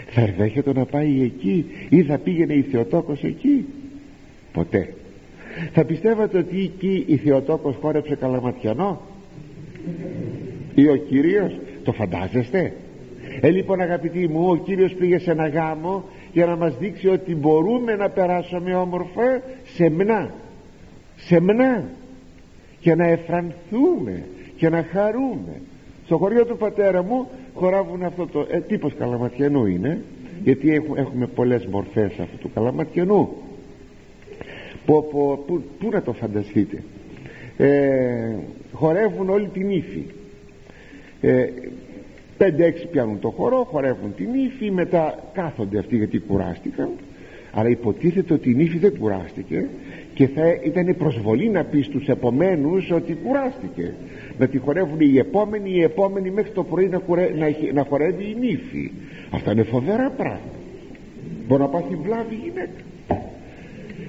Θα 0.06 0.20
ερδέχεται 0.20 0.72
να 0.72 0.84
πάει 0.84 1.22
εκεί 1.22 1.64
ή 1.88 2.02
θα 2.02 2.18
πήγαινε 2.18 2.54
η 2.54 2.62
Θεοτόκος 2.62 3.22
εκεί; 3.22 3.64
Ποτέ. 4.52 4.94
Θα 5.72 5.84
πιστεύατε 5.84 6.38
ότι 6.38 6.60
εκεί 6.60 7.04
η 7.06 7.16
Θεοτόκος 7.16 7.76
χόρεψε 7.80 8.14
καλαματιανό; 8.14 9.00
Ή 10.74 10.88
ο 10.88 10.96
Κύριος; 10.96 11.52
Το 11.84 11.92
φαντάζεστε; 11.92 12.72
Ε 13.40 13.50
λοιπόν 13.50 13.80
αγαπητοί 13.80 14.28
μου 14.28 14.50
ο 14.50 14.56
Κύριος 14.56 14.92
πήγε 14.92 15.18
σε 15.18 15.30
ένα 15.30 15.48
γάμο 15.48 16.04
για 16.32 16.46
να 16.46 16.56
μας 16.56 16.76
δείξει 16.78 17.08
ότι 17.08 17.34
μπορούμε 17.34 17.94
να 17.96 18.08
περάσουμε 18.08 18.74
όμορφα 18.74 19.42
σεμνά. 19.74 20.30
Σεμνά. 21.16 21.84
Και 22.80 22.94
να 22.94 23.06
εφρανθούμε 23.06 24.24
και 24.56 24.68
να 24.68 24.86
χαρούμε. 24.92 25.60
Στο 26.04 26.16
χωριό 26.16 26.44
του 26.44 26.56
πατέρα 26.56 27.02
μου 27.02 27.28
χοράβουν 27.54 28.02
αυτό 28.02 28.26
το 28.26 28.46
ε, 28.50 28.58
τύπος 28.58 28.94
καλαματιανού 28.94 29.66
είναι 29.66 30.02
γιατί 30.42 30.74
έχουμε, 30.74 31.00
έχουμε 31.00 31.26
πολλές 31.26 31.66
μορφές 31.66 32.18
αυτού 32.18 32.36
του 32.38 32.50
καλαματιανού 32.54 33.28
που, 34.86 35.08
που, 35.10 35.44
που, 35.46 35.62
που 35.78 35.88
να 35.92 36.02
το 36.02 36.12
φανταστείτε. 36.12 36.82
Ε, 37.56 38.34
χορεύουν 38.72 39.28
όλη 39.28 39.48
την 39.48 39.70
ύφη. 39.70 40.04
Ε, 41.20 41.46
πέντε-έξι 42.36 42.86
πιάνουν 42.86 43.20
το 43.20 43.30
χορό 43.30 43.64
χορεύουν 43.70 44.14
την 44.14 44.28
ύφη 44.34 44.70
μετά 44.70 45.18
κάθονται 45.32 45.78
αυτοί 45.78 45.96
γιατί 45.96 46.18
κουράστηκαν. 46.18 46.88
Αλλά 47.54 47.68
υποτίθεται 47.68 48.34
ότι 48.34 48.50
η 48.50 48.54
νύφη 48.54 48.78
δεν 48.78 48.98
κουράστηκε 48.98 49.68
και 50.14 50.26
θα 50.28 50.42
ήταν 50.64 50.96
προσβολή 50.98 51.48
να 51.48 51.64
πεις 51.64 51.86
στους 51.86 52.08
επομένους 52.08 52.90
ότι 52.90 53.16
κουράστηκε. 53.24 53.94
Να 54.38 54.46
τη 54.46 54.58
χορεύουν 54.58 55.00
οι 55.00 55.18
επόμενοι 55.18 55.70
οι 55.70 55.82
επόμενοι 55.82 56.30
μέχρι 56.30 56.50
το 56.50 56.64
πρωί 56.64 56.88
να, 56.88 56.98
κουρε... 56.98 57.30
να, 57.36 57.46
να 57.72 57.84
χορεύει 57.84 58.24
η 58.24 58.36
νύφη. 58.40 58.90
Αυτά 59.30 59.52
είναι 59.52 59.62
φοβερά 59.62 60.10
πράγματα. 60.10 60.58
Μπορεί 61.48 61.62
να 61.62 61.68
πάθει 61.68 61.94
βλάβη 62.02 62.34
γυναίκα 62.34 62.80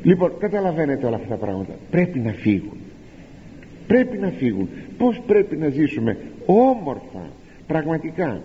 λοιπόν 0.03 0.31
καταλαβαίνετε 0.39 1.05
όλα 1.05 1.15
αυτά 1.15 1.27
τα 1.27 1.35
πράγματα. 1.35 1.73
Πρέπει 1.91 2.19
να 2.19 2.31
φύγουν. 2.31 2.77
Πρέπει 3.87 4.17
να 4.17 4.29
φύγουν. 4.29 4.69
Πως 4.97 5.21
πρέπει 5.27 5.57
να 5.57 5.69
ζήσουμε 5.69 6.17
όμορφα 6.45 7.29
πραγματικά. 7.67 8.41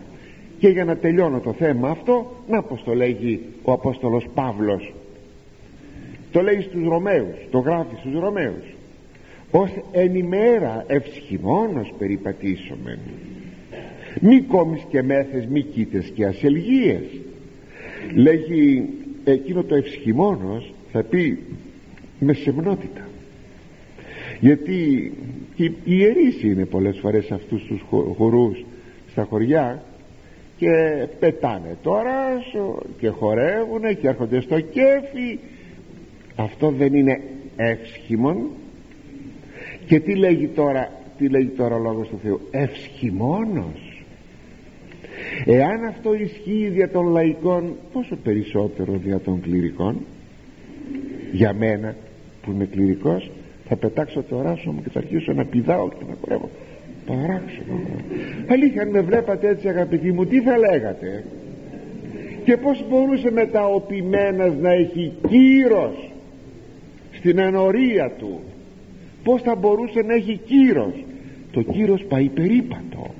Και 0.58 0.68
για 0.68 0.84
να 0.84 0.96
τελειώνω 0.96 1.40
το 1.40 1.52
θέμα 1.52 1.88
αυτό 1.88 2.34
να 2.48 2.62
πως 2.62 2.82
το 2.84 2.94
λέγει 2.94 3.40
ο 3.62 3.72
Απόστολος 3.72 4.26
Παύλος. 4.34 4.92
Το 6.32 6.42
λέει 6.42 6.60
στους 6.60 6.84
Ρωμαίους 6.88 7.36
το 7.50 7.58
γράφει 7.58 7.96
στους 7.98 8.20
Ρωμαίους. 8.20 8.74
Ως 9.50 9.70
εν 9.92 10.14
ημέρα 10.14 10.84
ευσχημόνος 10.86 11.92
περιπατήσομεν. 11.98 12.98
Μη 14.20 14.40
κόμεις 14.40 14.82
και 14.90 15.02
μέθες 15.02 15.46
μη 15.46 15.62
κοίτες 15.62 16.10
και 16.14 16.24
ασελγίες 16.24 17.02
λέγει 18.14 18.88
εκείνο 19.24 19.62
το 19.62 19.74
ευσχημόνος 19.74 20.72
θα 20.98 21.04
πει 21.04 21.38
με 22.18 22.32
σεμνότητα 22.32 23.08
γιατί 24.40 25.12
οι 25.56 25.72
ιερείς 25.84 26.42
είναι 26.42 26.64
πολλές 26.64 26.98
φορές 26.98 27.30
αυτούς 27.30 27.64
τους 27.64 27.84
χορούς 28.16 28.64
στα 29.10 29.24
χωριά 29.24 29.82
και 30.56 30.68
πετάνε 31.18 31.76
τώρα 31.82 32.42
και 32.98 33.08
χορεύουν 33.08 33.98
και 34.00 34.08
έρχονται 34.08 34.40
στο 34.40 34.60
κέφι. 34.60 35.38
Αυτό 36.36 36.70
δεν 36.70 36.94
είναι 36.94 37.20
εύσχημον. 37.56 38.50
Και 39.86 40.00
τι 40.00 40.14
λέγει 40.14 40.46
τώρα 40.46 40.92
τι 41.18 41.28
λέγει 41.28 41.48
τώρα 41.48 41.74
ο 41.74 41.78
Λόγος 41.78 42.08
του 42.08 42.18
Θεού; 42.22 42.40
Ευσχημόνος 42.50 44.04
εάν 45.44 45.84
αυτό 45.84 46.14
ισχύει 46.14 46.68
δια 46.68 46.90
των 46.90 47.06
λαϊκών 47.06 47.76
πόσο 47.92 48.16
περισσότερο 48.16 48.92
δια 49.04 49.20
των 49.20 49.40
κληρικών; 49.40 49.96
Για 51.32 51.52
μένα 51.52 51.94
που 52.42 52.50
είμαι 52.50 52.64
κληρικός 52.64 53.30
θα 53.68 53.76
πετάξω 53.76 54.22
το 54.22 54.42
ράσο 54.42 54.70
μου 54.72 54.82
και 54.82 54.90
θα 54.90 54.98
αρχίσω 54.98 55.32
να 55.32 55.44
πηδάω 55.44 55.88
και 55.88 56.04
να 56.08 56.14
κορεύω 56.20 56.50
παράξενο 57.06 57.80
αλήθεια 58.48 58.82
αν 58.82 58.88
με 58.88 59.00
βλέπατε 59.00 59.48
έτσι 59.48 59.68
αγαπητοί 59.68 60.12
μου 60.12 60.26
τι 60.26 60.40
θα 60.40 60.58
λέγατε; 60.58 61.24
Και 62.44 62.56
πως 62.56 62.84
μπορούσε 62.88 63.30
μετά 63.30 63.66
ο 63.66 63.80
ποιμένας 63.80 64.52
να 64.60 64.72
έχει 64.72 65.12
κύρος 65.28 66.10
στην 67.12 67.38
ενορία 67.38 68.10
του; 68.18 68.40
Πως 69.22 69.42
θα 69.42 69.54
μπορούσε 69.54 70.00
να 70.00 70.14
έχει 70.14 70.40
κύρος; 70.44 71.04
Το 71.52 71.62
κύρος 71.62 72.04
πάει 72.04 72.28
περίπατο. 72.28 73.14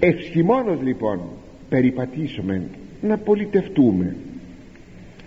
Ευσχημόνος 0.00 0.80
λοιπόν 0.82 1.20
περιπατήσουμε 1.68 2.62
να 3.00 3.16
πολιτευτούμε 3.18 4.16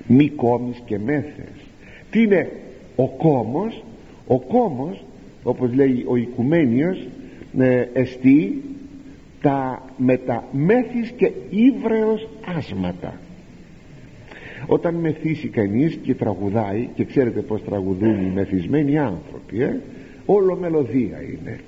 μη 0.08 0.30
κόμις 0.30 0.82
και 0.86 1.00
μέθες 1.00 1.66
τι 2.16 2.22
είναι 2.22 2.50
ο 2.96 3.08
κόμος; 3.08 3.84
Ο 4.28 4.40
κόμος 4.40 5.04
όπως 5.44 5.74
λέει 5.74 6.04
ο 6.08 6.16
οικουμένιος 6.16 7.08
ε, 7.58 7.86
εστί 7.94 8.64
τα 9.42 9.84
μεταμέθης 9.98 11.12
και 11.18 11.32
ύβρεως 11.50 12.28
άσματα. 12.58 13.20
Όταν 14.68 14.96
μεθύσει 14.96 15.48
κανείς 15.48 16.00
και 16.04 16.16
τραγουδάει 16.16 16.90
και 16.96 17.04
ξέρετε 17.04 17.42
πως 17.42 17.64
τραγουδούν 17.64 18.26
οι 18.26 18.32
μεθυσμένοι 18.34 18.98
άνθρωποι 18.98 19.62
ε, 19.62 19.80
όλο 20.26 20.56
μελωδία 20.56 21.22
είναι. 21.22 21.60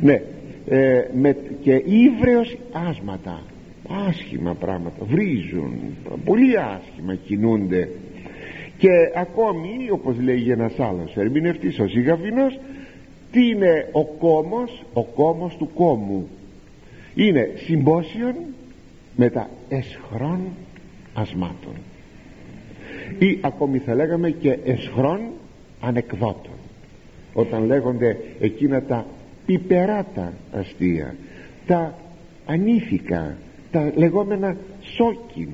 Ναι 0.00 0.22
ε, 0.68 1.08
με, 1.14 1.36
και 1.62 1.82
ύβρεως 1.86 2.56
άσματα 2.72 3.42
άσχημα 3.88 4.54
πράγματα 4.54 5.04
βρίζουν 5.04 5.72
πολύ 6.24 6.58
άσχημα 6.58 7.14
κινούνται. 7.14 7.88
Και 8.78 8.90
ακόμη 9.14 9.90
όπως 9.90 10.16
λέγει 10.20 10.50
ένας 10.50 10.78
άλλος 10.78 11.16
ερμηνευτής 11.16 11.78
ο 11.78 11.86
Ζηγαβινός 11.86 12.58
τι 13.30 13.46
είναι 13.46 13.88
ο 13.92 14.04
κόμος 14.04 14.82
ο 14.92 15.04
κόμος 15.04 15.56
του 15.56 15.70
κόμου. 15.74 16.28
Είναι 17.14 17.50
συμπόσιον 17.54 18.34
με 19.16 19.30
τα 19.30 19.50
εσχρών 19.68 20.40
ασμάτων. 21.14 21.74
Ή 23.18 23.38
ακόμη 23.40 23.78
θα 23.78 23.94
λέγαμε 23.94 24.30
και 24.30 24.58
εσχρών 24.64 25.20
ανεκδότων 25.80 26.54
όταν 27.34 27.64
λέγονται 27.64 28.18
εκείνα 28.40 28.82
τα 28.82 29.06
πιπεράτα 29.46 30.32
αστεία 30.52 31.14
τα 31.66 31.94
ανήθικα 32.46 33.36
τα 33.74 33.92
λεγόμενα 33.94 34.56
σόκιν 34.80 35.48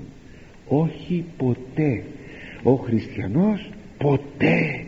όχι 0.68 1.24
ποτέ. 1.36 2.02
Ο 2.62 2.72
χριστιανός 2.72 3.70
ποτέ. 3.98 4.84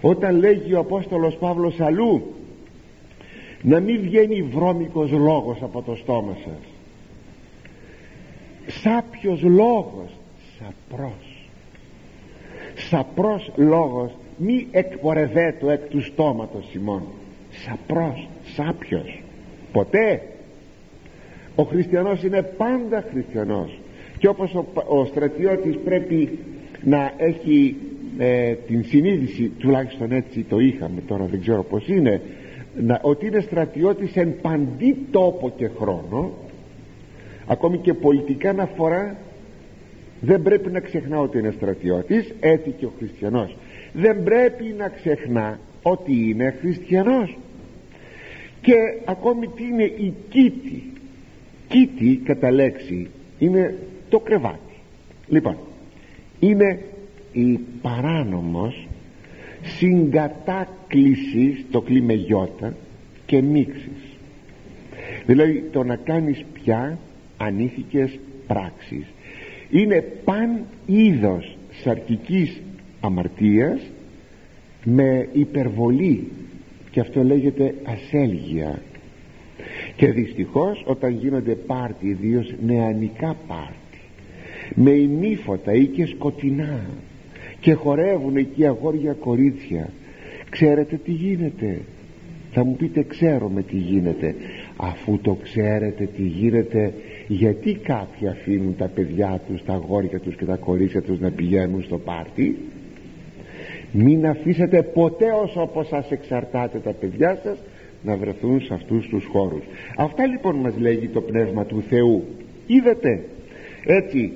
Όταν 0.00 0.36
λέγει 0.36 0.74
ο 0.74 0.78
Απόστολος 0.78 1.36
Παύλος 1.36 1.80
αλλού 1.80 2.34
να 3.62 3.80
μην 3.80 4.00
βγαίνει 4.00 4.42
βρώμικος 4.42 5.10
λόγος 5.10 5.58
από 5.62 5.82
το 5.82 5.94
στόμα 5.94 6.36
σας. 6.44 6.72
Σάπιος 8.66 9.42
λόγος 9.42 10.10
σαπρός. 10.58 11.48
Σαπρός 12.74 13.52
λόγος 13.56 14.10
μη 14.36 14.66
εκπορευέτω 14.70 15.70
εκ 15.70 15.88
του 15.88 16.02
στόματος 16.02 16.68
Σιμών 16.70 17.02
σαπρός, 17.64 18.28
σάπιος. 18.54 19.22
Ποτέ 19.72 20.22
ο 21.54 21.62
χριστιανός 21.62 22.22
είναι 22.22 22.42
πάντα 22.42 23.04
χριστιανός. 23.10 23.78
Και 24.18 24.28
όπως 24.28 24.54
ο, 24.54 24.66
ο 24.88 25.04
στρατιώτης 25.04 25.76
πρέπει 25.84 26.38
να 26.82 27.12
έχει 27.16 27.76
ε, 28.18 28.54
την 28.54 28.84
συνείδηση 28.84 29.52
τουλάχιστον 29.58 30.12
έτσι 30.12 30.44
το 30.48 30.58
είχαμε 30.58 31.00
τώρα 31.06 31.24
δεν 31.24 31.40
ξέρω 31.40 31.62
πως 31.62 31.88
είναι 31.88 32.20
να, 32.80 33.00
ότι 33.02 33.26
είναι 33.26 33.40
στρατιώτης 33.40 34.16
εν 34.16 34.34
παντή 34.40 34.96
τόπο 35.10 35.52
και 35.56 35.68
χρόνο 35.78 36.32
ακόμη 37.46 37.78
και 37.78 37.94
πολιτικά 37.94 38.50
αναφορά 38.50 39.16
δεν 40.20 40.42
πρέπει 40.42 40.70
να 40.70 40.80
ξεχνά 40.80 41.18
ότι 41.20 41.38
είναι 41.38 41.50
στρατιώτης 41.56 42.34
έτσι 42.40 42.70
και 42.70 42.84
ο 42.84 42.92
χριστιανός. 42.98 43.56
Δεν 43.92 44.22
πρέπει 44.22 44.74
να 44.78 44.88
ξεχνά 44.88 45.58
ότι 45.82 46.28
είναι 46.28 46.54
χριστιανός. 46.60 47.38
Και 48.60 48.74
ακόμη 49.04 49.46
τι 49.46 49.62
είναι 49.64 49.84
η 49.84 50.14
κήτη 50.28 50.92
κήτη 51.74 52.20
κατά 52.24 52.50
λέξη 52.50 53.10
είναι 53.38 53.74
το 54.08 54.18
κρεβάτι. 54.18 54.74
Λοιπόν 55.28 55.56
είναι 56.40 56.78
η 57.32 57.58
παράνομος 57.82 58.86
συγκατάκλησης 59.62 61.64
το 61.70 61.80
κλίμε 61.80 62.12
γιώτα 62.12 62.74
και 63.26 63.42
μίξης. 63.42 64.16
Δηλαδή 65.26 65.64
το 65.72 65.84
να 65.84 65.96
κάνεις 65.96 66.44
πια 66.52 66.98
ανήθικες 67.36 68.18
πράξεις. 68.46 69.06
Είναι 69.70 70.00
παν 70.24 70.64
είδος 70.86 71.56
σαρκικής 71.82 72.60
αμαρτίας 73.00 73.80
με 74.84 75.28
υπερβολή 75.32 76.28
και 76.90 77.00
αυτό 77.00 77.22
λέγεται 77.22 77.74
ασέλγεια 77.84 78.82
και 79.96 80.12
δυστυχώς 80.12 80.82
όταν 80.86 81.10
γίνονται 81.10 81.54
πάρτι 81.54 82.06
ιδίως 82.06 82.54
νεανικά 82.66 83.36
πάρτι 83.48 83.84
με 84.74 84.90
ημίφωτα 84.90 85.72
ή 85.72 85.86
και 85.86 86.06
σκοτεινά 86.06 86.80
και 87.60 87.72
χορεύουν 87.72 88.36
εκεί 88.36 88.66
αγόρια 88.66 89.12
κορίτσια 89.12 89.90
ξέρετε 90.50 90.96
τι 90.96 91.10
γίνεται. 91.10 91.80
Θα 92.52 92.64
μου 92.64 92.76
πείτε 92.76 93.02
ξέρουμε 93.02 93.62
τι 93.62 93.76
γίνεται. 93.76 94.34
Αφού 94.76 95.18
το 95.18 95.34
ξέρετε 95.42 96.08
τι 96.16 96.22
γίνεται 96.22 96.92
γιατί 97.28 97.74
κάποιοι 97.74 98.28
αφήνουν 98.28 98.76
τα 98.76 98.88
παιδιά 98.88 99.40
τους 99.48 99.64
τα 99.64 99.72
αγόρια 99.72 100.20
τους 100.20 100.36
και 100.36 100.44
τα 100.44 100.56
κορίτσια 100.56 101.02
τους 101.02 101.20
να 101.20 101.30
πηγαίνουν 101.30 101.82
στο 101.82 101.98
πάρτι; 101.98 102.56
Μην 103.92 104.26
αφήσετε 104.26 104.82
ποτέ 104.82 105.26
όσο 105.42 105.60
από 105.60 105.82
σας 105.82 106.10
εξαρτάτε 106.10 106.78
τα 106.78 106.92
παιδιά 106.92 107.40
σας 107.44 107.58
να 108.04 108.16
βρεθούν 108.16 108.60
σε 108.60 108.74
αυτούς 108.74 109.08
τους 109.08 109.24
χώρους. 109.24 109.62
Αυτά 109.96 110.26
λοιπόν 110.26 110.56
μας 110.56 110.74
λέγει 110.78 111.08
το 111.08 111.20
Πνεύμα 111.20 111.64
του 111.64 111.82
Θεού. 111.88 112.24
Είδατε 112.66 113.24
έτσι 113.84 114.32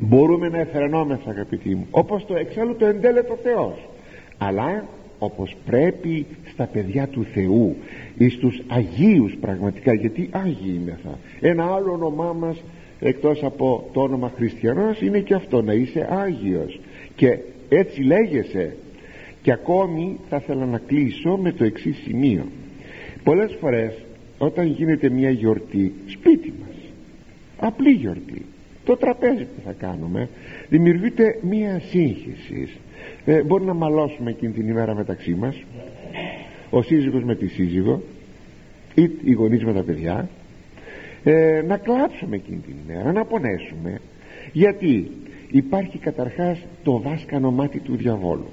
μπορούμε 0.00 0.48
να 0.48 0.58
εφερνόμεθα 0.58 1.30
αγαπητοί 1.30 1.74
μου 1.74 1.86
όπως 1.90 2.24
το 2.26 2.36
εξάλλου 2.36 2.76
το 2.76 2.86
εντέλετο 2.86 3.38
Θεός 3.42 3.88
αλλά 4.38 4.84
όπως 5.18 5.56
πρέπει 5.66 6.26
στα 6.52 6.64
παιδιά 6.64 7.06
του 7.06 7.24
Θεού 7.34 7.76
ή 8.18 8.28
στους 8.28 8.62
Αγίους 8.66 9.36
πραγματικά 9.40 9.92
γιατί 9.92 10.28
Άγιοι 10.32 10.94
θα 11.02 11.18
ένα 11.40 11.64
άλλο 11.64 11.92
όνομά 11.92 12.32
μας 12.32 12.62
εκτός 13.00 13.42
από 13.42 13.88
το 13.92 14.00
όνομα 14.00 14.32
Χριστιανός 14.36 15.00
είναι 15.00 15.20
και 15.20 15.34
αυτό 15.34 15.62
να 15.62 15.72
είσαι 15.72 16.08
Άγιος. 16.10 16.80
Και 17.16 17.38
έτσι 17.68 18.02
λέγεσαι 18.02 18.76
και 19.46 19.52
ακόμη 19.52 20.20
θα 20.28 20.36
ήθελα 20.36 20.66
να 20.66 20.78
κλείσω 20.78 21.36
με 21.36 21.52
το 21.52 21.64
εξής 21.64 21.96
σημείο. 21.96 22.46
Πολλές 23.24 23.56
φορές 23.60 24.04
όταν 24.38 24.66
γίνεται 24.66 25.08
μια 25.08 25.30
γιορτή 25.30 25.92
σπίτι 26.06 26.52
μας 26.60 26.76
απλή 27.58 27.90
γιορτή 27.90 28.44
το 28.84 28.96
τραπέζι 28.96 29.44
που 29.44 29.60
θα 29.64 29.72
κάνουμε 29.72 30.28
δημιουργείται 30.68 31.38
μια 31.42 31.80
σύγχυση. 31.80 32.68
Ε, 33.24 33.42
μπορεί 33.42 33.64
να 33.64 33.74
μαλώσουμε 33.74 34.30
εκείνη 34.30 34.52
την 34.52 34.68
ημέρα 34.68 34.94
μεταξύ 34.94 35.34
μας 35.34 35.62
ο 36.70 36.82
σύζυγος 36.82 37.24
με 37.24 37.34
τη 37.34 37.46
σύζυγο 37.46 38.02
ή 38.94 39.10
οι 39.24 39.32
γονείς 39.32 39.64
με 39.64 39.72
τα 39.72 39.82
παιδιά 39.82 40.28
ε, 41.24 41.62
να 41.66 41.76
κλάψουμε 41.76 42.36
εκείνη 42.36 42.58
την 42.58 42.74
ημέρα 42.88 43.12
να 43.12 43.24
πονέσουμε. 43.24 44.00
Γιατί 44.52 45.10
υπάρχει 45.50 45.98
καταρχάς 45.98 46.58
το 46.82 47.00
βάσκανο 47.00 47.50
μάτι 47.50 47.78
του 47.78 47.96
διαβόλου 47.96 48.48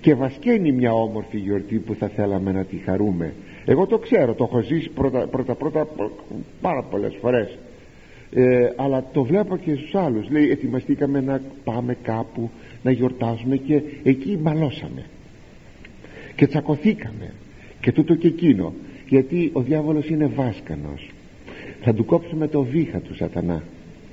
και 0.00 0.14
βασκαίνει 0.14 0.72
μια 0.72 0.92
όμορφη 0.92 1.38
γιορτή 1.38 1.76
που 1.76 1.94
θα 1.94 2.08
θέλαμε 2.08 2.52
να 2.52 2.64
τη 2.64 2.76
χαρούμε. 2.76 3.32
Εγώ 3.64 3.86
το 3.86 3.98
ξέρω 3.98 4.34
το 4.34 4.44
έχω 4.44 4.60
ζήσει 4.60 4.88
πρώτα 4.88 5.26
πρώτα, 5.26 5.54
πρώτα 5.54 5.88
πάρα 6.60 6.82
πολλές 6.82 7.16
φορές. 7.20 7.58
Ε, 8.34 8.72
αλλά 8.76 9.04
το 9.12 9.22
βλέπω 9.24 9.56
και 9.56 9.74
στους 9.74 9.94
άλλους. 9.94 10.30
Λέει 10.30 10.50
ετοιμαστήκαμε 10.50 11.20
να 11.20 11.40
πάμε 11.64 11.96
κάπου 12.02 12.50
να 12.82 12.90
γιορτάζουμε 12.90 13.56
και 13.56 13.82
εκεί 14.02 14.36
μπαλώσαμε 14.36 15.04
και 16.40 16.46
τσακωθήκαμε. 16.46 17.32
Και 17.80 17.92
τούτο 17.92 18.14
και 18.14 18.26
εκείνο. 18.26 18.72
Γιατί 19.08 19.50
ο 19.52 19.60
διάβολος 19.60 20.08
είναι 20.08 20.26
βάσκανος. 20.26 21.10
Θα 21.80 21.94
του 21.94 22.04
κόψουμε 22.04 22.48
το 22.48 22.62
βήχα 22.62 22.98
του 22.98 23.14
σατανά. 23.14 23.62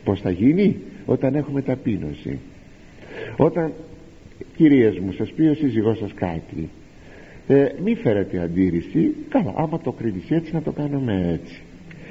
Πως 0.04 0.22
θα 0.22 0.30
γίνει 0.30 0.76
όταν 1.06 1.36
έχουμε 1.36 1.62
ταπείνωση. 1.62 2.40
Όταν 3.38 3.74
κυρίες 4.56 5.00
μου 5.00 5.12
σας 5.12 5.32
πει 5.32 5.48
ο 5.48 5.54
σύζυγός 5.54 5.98
σας 5.98 6.14
κάτι. 6.14 6.70
Ε, 7.48 7.68
μη 7.84 7.96
φέρετε 7.96 8.40
αντίρρηση. 8.40 9.16
Καλά 9.30 9.54
άμα 9.56 9.80
το 9.80 9.92
κρίνεις 9.92 10.32
έτσι 10.32 10.54
να 10.54 10.62
το 10.62 10.72
κάνουμε 10.72 11.40
έτσι. 11.42 11.62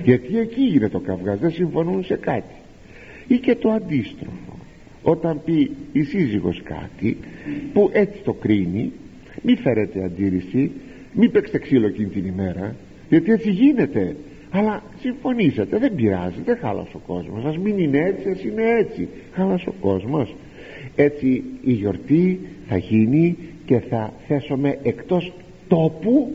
Γιατί 0.05 0.39
εκεί 0.39 0.73
είναι 0.75 0.89
το 0.89 0.99
καυγάς 0.99 1.39
δεν 1.39 1.51
συμφωνούν 1.51 2.05
σε 2.05 2.17
κάτι. 2.17 2.55
Ή 3.27 3.39
και 3.39 3.55
το 3.55 3.71
αντίστροφο. 3.71 4.59
Όταν 5.03 5.41
πει 5.45 5.71
η 5.93 6.03
σύζυγος 6.03 6.63
κάτι 6.63 7.17
που 7.73 7.91
έτσι 7.93 8.21
το 8.25 8.33
κρίνει 8.33 8.93
μη 9.43 9.57
φέρετε 9.57 10.05
αντίρρηση 10.05 10.71
μη 11.13 11.29
παίξετε 11.29 11.59
ξύλο 11.59 11.87
εκείνη 11.87 12.09
την 12.09 12.27
ημέρα 12.27 12.77
γιατί 13.09 13.33
έτσι 13.33 13.51
γίνεται. 13.51 14.17
Αλλά 14.51 14.83
συμφωνήσατε 15.01 15.79
δεν 15.79 15.95
πειράζει 15.95 16.41
δεν 16.45 16.57
χάλασε 16.57 16.91
ο 16.93 17.01
κόσμος. 17.07 17.45
Ας 17.45 17.59
μην 17.59 17.79
είναι 17.79 17.99
έτσι 17.99 18.29
ας 18.29 18.43
είναι 18.43 18.63
έτσι. 18.79 19.09
Χάλασε 19.33 19.69
ο 19.69 19.75
κόσμος 19.81 20.35
έτσι 20.97 21.43
η 21.65 21.73
γιορτή 21.73 22.41
θα 22.69 22.77
γίνει 22.77 23.37
και 23.67 23.79
θα 23.79 24.13
θέσουμε 24.27 24.79
εκτός 24.83 25.33
τόπου. 25.69 26.35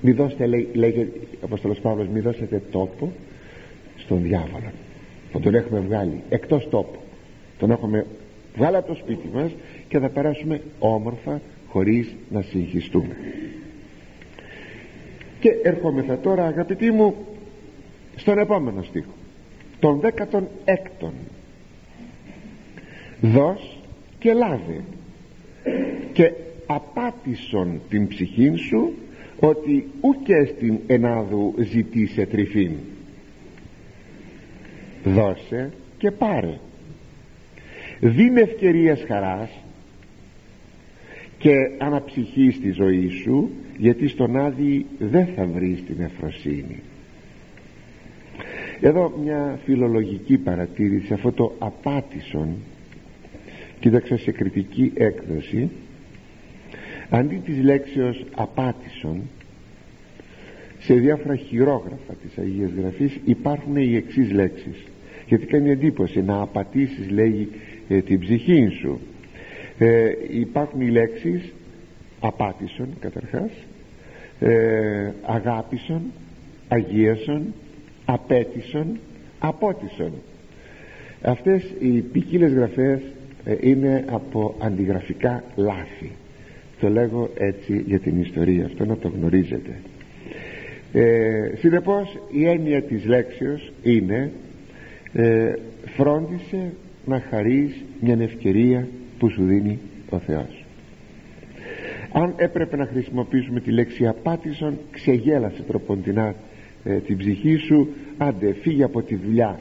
Μη 0.00 0.12
δώσετε 0.12 0.46
λέει, 0.46 0.68
λέγει 0.72 1.00
ο 1.00 1.40
Απόστολος 1.40 1.78
Παύλος 1.78 2.08
μη 2.08 2.20
δώσετε 2.20 2.62
τόπο 2.70 3.12
στον 3.96 4.22
διάβολο. 4.22 4.72
Θα 5.32 5.40
τον 5.40 5.54
έχουμε 5.54 5.80
βγάλει 5.80 6.22
εκτός 6.28 6.68
τόπου. 6.68 6.98
Τον 7.58 7.70
έχουμε 7.70 8.06
βγάλει 8.56 8.76
από 8.76 8.88
το 8.88 8.94
σπίτι 8.94 9.28
μας 9.34 9.50
και 9.88 9.98
θα 9.98 10.08
περάσουμε 10.08 10.60
όμορφα 10.78 11.40
χωρίς 11.68 12.14
να 12.30 12.42
συγχυστούμε. 12.42 13.16
Και 15.40 15.50
ερχόμεθα 15.62 16.18
τώρα 16.18 16.46
αγαπητοί 16.46 16.90
μου 16.90 17.14
στον 18.16 18.38
επόμενο 18.38 18.82
στίχο 18.82 19.12
τον 19.80 20.00
16ο 20.00 21.08
δώσ 23.20 23.78
και 24.18 24.32
λάβε 24.32 24.84
και 26.12 26.32
απάτησον 26.66 27.80
την 27.88 28.08
ψυχήν 28.08 28.56
σου 28.56 28.92
ότι 29.40 29.88
ούκε 30.00 30.52
στην 30.56 30.78
ενάδου 30.86 31.54
ζητήσε 31.58 32.26
τρυφήν 32.26 32.72
δώσε 35.04 35.72
και 35.98 36.10
πάρε. 36.10 36.58
Δίνε 38.00 38.40
ευκαιρίες 38.40 39.04
χαράς 39.08 39.50
και 41.38 41.52
αναψυχή 41.78 42.50
στη 42.50 42.70
ζωή 42.70 43.08
σου 43.08 43.50
γιατί 43.76 44.08
στον 44.08 44.36
Άδη 44.36 44.86
δεν 44.98 45.26
θα 45.36 45.44
βρεις 45.44 45.84
την 45.84 46.00
εφροσύνη. 46.00 46.82
Εδώ 48.80 49.12
μια 49.22 49.58
φιλολογική 49.64 50.38
παρατήρηση. 50.38 51.12
Αυτό 51.12 51.32
το 51.32 51.54
απάτησον 51.58 52.56
κοίταξα 53.80 54.16
σε 54.16 54.32
κριτική 54.32 54.92
έκδοση. 54.94 55.70
Αντί 57.10 57.42
της 57.44 57.62
λέξεως 57.62 58.24
απάτησον 58.34 59.22
σε 60.78 60.94
διάφορα 60.94 61.36
χειρόγραφα 61.36 62.14
της 62.22 62.38
Αγίας 62.38 62.70
Γραφής 62.70 63.18
υπάρχουν 63.24 63.76
οι 63.76 63.96
εξής 63.96 64.32
λέξεις. 64.32 64.84
Γιατί 65.26 65.46
κάνει 65.46 65.70
εντύπωση 65.70 66.22
να 66.22 66.40
απατήσεις 66.40 67.10
λέει 67.10 67.48
ε, 67.88 68.00
την 68.00 68.20
ψυχή 68.20 68.68
σου. 68.80 69.00
Ε, 69.78 70.10
υπάρχουν 70.30 70.80
οι 70.80 70.90
λέξεις 70.90 71.52
απάτησον 72.20 72.88
καταρχάς. 73.00 73.50
Ε, 74.40 75.12
αγάπησον 75.22 76.02
αγίασον 76.68 77.54
απέτησον 78.04 78.98
απότησον. 79.38 80.12
Αυτές 81.22 81.64
οι 81.78 82.00
ποικίλες 82.00 82.52
γραφές 82.52 83.00
ε, 83.00 83.17
είναι 83.60 84.04
από 84.08 84.54
αντιγραφικά 84.58 85.44
λάθη. 85.56 86.10
Το 86.80 86.88
λέγω 86.88 87.30
έτσι 87.34 87.82
για 87.86 87.98
την 87.98 88.20
ιστορία 88.20 88.64
αυτό 88.64 88.84
να 88.84 88.96
το 88.96 89.08
γνωρίζετε. 89.08 89.80
Ε, 90.92 91.50
συνεπώς 91.58 92.18
η 92.30 92.46
έννοια 92.46 92.82
της 92.82 93.04
λέξεως 93.04 93.72
είναι 93.82 94.30
ε, 95.12 95.52
φρόντισε 95.96 96.72
να 97.04 97.20
χαρείς 97.30 97.84
μια 98.00 98.16
ευκαιρία 98.20 98.88
που 99.18 99.30
σου 99.30 99.44
δίνει 99.44 99.78
ο 100.10 100.18
Θεός 100.18 100.64
αν 102.12 102.34
έπρεπε 102.36 102.76
να 102.76 102.86
χρησιμοποιήσουμε 102.86 103.60
τη 103.60 103.70
λέξη 103.70 104.06
απάτησον 104.06 104.78
ξεγέλασε 104.90 105.62
τροποντινά 105.62 106.34
ε, 106.84 106.94
την 106.94 107.16
ψυχή 107.16 107.56
σου. 107.56 107.88
Άντε 108.18 108.52
φύγε 108.52 108.84
από 108.84 109.02
τη 109.02 109.16
δουλειά 109.16 109.60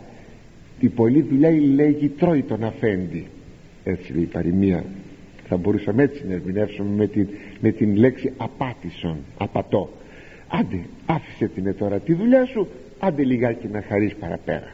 η 0.79 0.87
πολλή 0.87 1.21
δουλειά 1.21 1.51
λέγει 1.51 2.07
τρώει 2.07 2.41
τον 2.41 2.63
αφέντη 2.63 3.27
έτσι 3.89 4.13
λέει 4.13 4.23
η 4.23 4.25
παροιμία. 4.25 4.83
Θα 5.47 5.57
μπορούσαμε 5.57 6.03
έτσι 6.03 6.23
να 6.27 6.33
ερμηνεύσουμε 6.33 6.89
με 6.95 7.07
την, 7.07 7.27
με 7.59 7.71
την 7.71 7.95
λέξη 7.95 8.33
απάτησον 8.37 9.17
απατώ. 9.37 9.89
Άντε 10.47 10.79
άφησε 11.05 11.47
την 11.47 11.75
τώρα 11.77 11.99
τη 11.99 12.13
δουλειά 12.13 12.45
σου 12.45 12.67
άντε 12.99 13.23
λιγάκι 13.23 13.67
να 13.67 13.81
χαρείς 13.81 14.15
παραπέρα. 14.15 14.71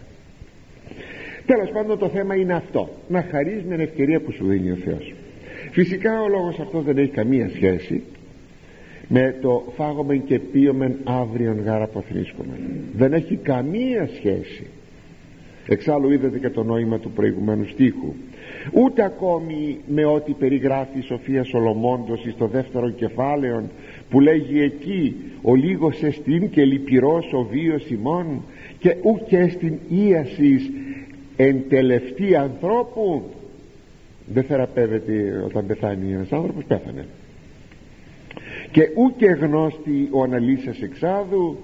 Τέλος 1.45 1.69
πάντων 1.69 1.99
το 1.99 2.09
θέμα 2.09 2.35
είναι 2.35 2.53
αυτό. 2.53 2.89
Να 3.07 3.25
χαρείς 3.31 3.63
μια 3.63 3.75
ευκαιρία 3.75 4.19
που 4.19 4.31
σου 4.31 4.45
δίνει 4.45 4.71
ο 4.71 4.75
Θεός. 4.75 5.13
Φυσικά 5.71 6.21
ο 6.21 6.27
λόγος 6.27 6.59
αυτός 6.59 6.83
δεν 6.83 6.97
έχει 6.97 7.11
καμία 7.11 7.49
σχέση 7.49 8.03
με 9.07 9.35
το 9.41 9.73
φάγομεν 9.75 10.23
και 10.23 10.39
πίωμεν 10.39 10.95
αύριον 11.03 11.61
γάρα 11.63 11.83
αποθνίσκομεν 11.83 12.59
δεν 12.93 13.13
έχει 13.13 13.35
καμία 13.35 14.09
σχέση. 14.15 14.67
Εξάλλου 15.67 16.11
είδατε 16.11 16.39
και 16.39 16.49
το 16.49 16.63
νόημα 16.63 16.99
του 16.99 17.11
προηγουμένου 17.11 17.65
στίχου 17.65 18.13
ούτε 18.71 19.03
ακόμη 19.03 19.79
με 19.87 20.05
ό,τι 20.05 20.31
περιγράφει 20.31 20.97
η 20.97 21.01
Σοφία 21.01 21.43
Σολομώντος 21.43 22.27
στο 22.35 22.47
δεύτερο 22.47 22.89
κεφάλαιο 22.89 23.63
που 24.09 24.19
λέγει 24.19 24.61
εκεί 24.61 25.15
ο 25.41 25.55
λίγος 25.55 26.03
εστίν 26.03 26.49
και 26.49 26.65
λυπηρός 26.65 27.33
ο 27.33 27.47
βίος 27.51 27.89
ημών 27.89 28.41
και 28.79 28.95
ουκ 29.01 29.51
στην 29.51 29.77
ίασης 29.89 30.71
εν 31.35 31.63
τελευταία 31.69 32.41
ανθρώπου 32.41 33.23
δεν 34.25 34.43
θεραπεύεται 34.43 35.43
όταν 35.45 35.65
πεθάνει 35.65 36.13
ένας 36.13 36.31
άνθρωπος 36.31 36.63
πέθανε. 36.63 37.05
Και 38.71 38.89
ούτε 38.95 39.25
γνώστη 39.25 40.07
ο 40.11 40.23
αναλύσας 40.23 40.81
εξάδου 40.81 41.57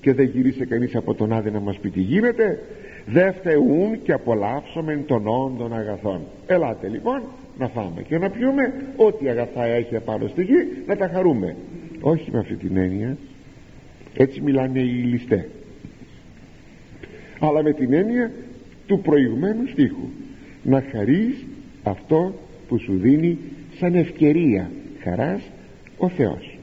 και 0.00 0.12
δεν 0.12 0.26
γυρίσε 0.26 0.64
κανείς 0.64 0.94
από 0.96 1.14
τον 1.14 1.32
άδει 1.32 1.50
να 1.50 1.60
μας 1.60 1.78
πει 1.78 1.90
τι 1.90 2.00
γίνεται 2.00 2.58
δε 3.06 3.32
φτεούν 3.32 4.02
και 4.02 4.12
απολαύσομεν 4.12 5.06
των 5.06 5.26
όντων 5.26 5.74
αγαθών. 5.74 6.20
Ελάτε 6.46 6.88
λοιπόν 6.88 7.22
να 7.58 7.68
φάμε 7.68 8.02
και 8.02 8.18
να 8.18 8.30
πιούμε 8.30 8.72
ό,τι 8.96 9.28
αγαθά 9.28 9.64
έχει 9.64 9.96
απάνω 9.96 10.28
στη 10.28 10.42
γη 10.42 10.82
να 10.86 10.96
τα 10.96 11.08
χαρούμε. 11.08 11.56
Όχι 12.00 12.30
με 12.30 12.38
αυτή 12.38 12.54
την 12.54 12.76
έννοια. 12.76 13.16
Έτσι 14.16 14.40
μιλάνε 14.40 14.78
οι 14.78 15.02
ληστές. 15.02 15.46
Αλλά 17.38 17.62
με 17.62 17.72
την 17.72 17.92
έννοια 17.92 18.30
του 18.86 19.00
προηγουμένου 19.00 19.66
στίχου. 19.66 20.08
Να 20.62 20.84
χαρείς 20.92 21.46
αυτό 21.82 22.34
που 22.68 22.78
σου 22.78 22.98
δίνει 22.98 23.38
σαν 23.78 23.94
ευκαιρία. 23.94 24.70
Χαράς 25.02 25.42
ο 25.96 26.08
Θεός. 26.08 26.58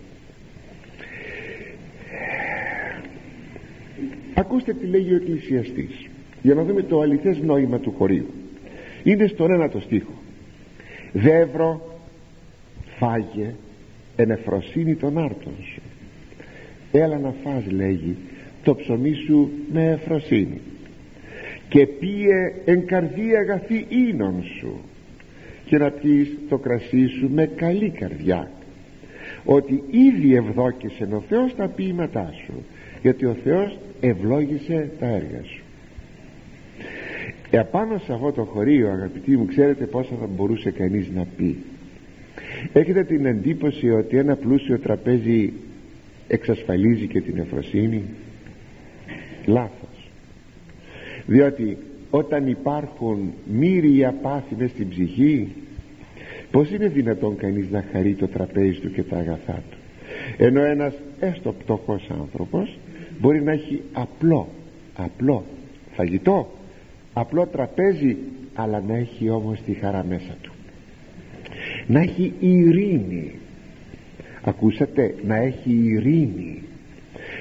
Ακούστε 4.34 4.74
τι 4.74 4.86
λέγει 4.86 5.14
ο 5.14 5.16
εκκλησιαστής 5.16 6.08
για 6.44 6.54
να 6.54 6.64
δούμε 6.64 6.82
το 6.82 7.02
αληθές 7.02 7.38
νόημα 7.42 7.80
του 7.80 7.94
χωρίου. 7.98 8.26
Είναι 9.04 9.28
στον 9.28 9.52
ένατο 9.52 9.80
στίχο. 9.80 10.14
Δεύρο 11.12 11.98
φάγε 12.98 13.54
εν 14.16 14.32
εφροσύνη 14.32 14.96
των 14.96 15.18
άρτων 15.18 15.54
σου. 15.74 15.82
Έλα 16.92 17.18
να 17.18 17.34
φας 17.44 17.72
λέγει 17.72 18.16
το 18.64 18.76
ψωμί 18.76 19.14
σου 19.14 19.52
με 19.72 19.92
εφροσύνη. 19.92 20.62
Και 21.70 21.88
πίε 21.88 22.54
εν 22.66 22.86
καρδία 22.86 23.40
αγαθή 23.40 23.86
ίνων 23.90 24.44
σου 24.60 24.80
και 25.66 25.78
να 25.78 25.90
πεις 25.90 26.38
το 26.50 26.58
κρασί 26.58 27.08
σου 27.08 27.30
με 27.34 27.46
καλή 27.46 27.90
καρδιά. 27.90 28.52
Ότι 29.46 29.84
ήδη 29.90 30.36
ευδόκησε 30.36 31.08
ο 31.12 31.24
Θεός 31.30 31.56
τα 31.56 31.68
ποίηματά 31.68 32.34
σου 32.46 32.64
γιατί 33.02 33.26
ο 33.26 33.36
Θεός 33.44 33.78
ευλόγησε 34.00 34.90
τα 35.00 35.06
έργα 35.06 35.44
σου 35.44 35.63
επάνω 37.58 37.98
σε 37.98 38.14
αυτό 38.14 38.32
το 38.32 38.44
χωρίο 38.44 38.92
αγαπητοί 38.92 39.38
μου 39.38 39.46
ξέρετε 39.46 39.86
πόσα 39.86 40.16
θα 40.20 40.28
μπορούσε 40.28 40.72
κανείς 40.72 41.10
να 41.16 41.26
πει. 41.38 41.58
Έχετε 42.74 43.04
την 43.04 43.26
εντύπωση 43.26 43.90
ότι 43.90 44.18
ένα 44.18 44.36
πλούσιο 44.36 44.80
τραπέζι 44.80 45.54
εξασφαλίζει 46.28 47.08
και 47.08 47.22
την 47.22 47.38
εφροσύνη; 47.38 48.04
Λάθος. 49.46 50.10
Διότι 51.26 51.78
όταν 52.10 52.48
υπάρχουν 52.48 53.34
μύριοι 53.52 54.10
πάθη 54.22 54.56
μες 54.58 54.70
στην 54.70 54.90
ψυχή 54.90 55.48
πως 56.52 56.72
είναι 56.72 56.88
δυνατόν 56.88 57.36
κανείς 57.36 57.70
να 57.70 57.84
χαρεί 57.92 58.14
το 58.14 58.28
τραπέζι 58.28 58.80
του 58.80 58.92
και 58.92 59.04
τα 59.04 59.18
αγαθά 59.18 59.64
του; 59.72 59.78
Ενώ 60.38 60.64
ένας 60.64 60.94
έστω 61.20 61.52
πτωχός 61.52 62.10
άνθρωπος 62.22 62.78
μπορεί 63.20 63.42
να 63.44 63.52
έχει 63.52 63.82
απλό 63.94 64.48
απλό 64.96 65.44
φαγητό 65.96 66.62
απλό 67.14 67.48
τραπέζι 67.48 68.18
αλλά 68.54 68.84
να 68.88 68.96
έχει 68.98 69.30
όμως 69.30 69.62
τη 69.66 69.74
χαρά 69.74 70.06
μέσα 70.10 70.36
του. 70.42 70.52
Να 71.88 72.00
έχει 72.00 72.34
ειρήνη. 72.40 73.32
Ακούσατε 74.44 75.16
να 75.26 75.36
έχει 75.36 75.72
ειρήνη. 75.72 76.64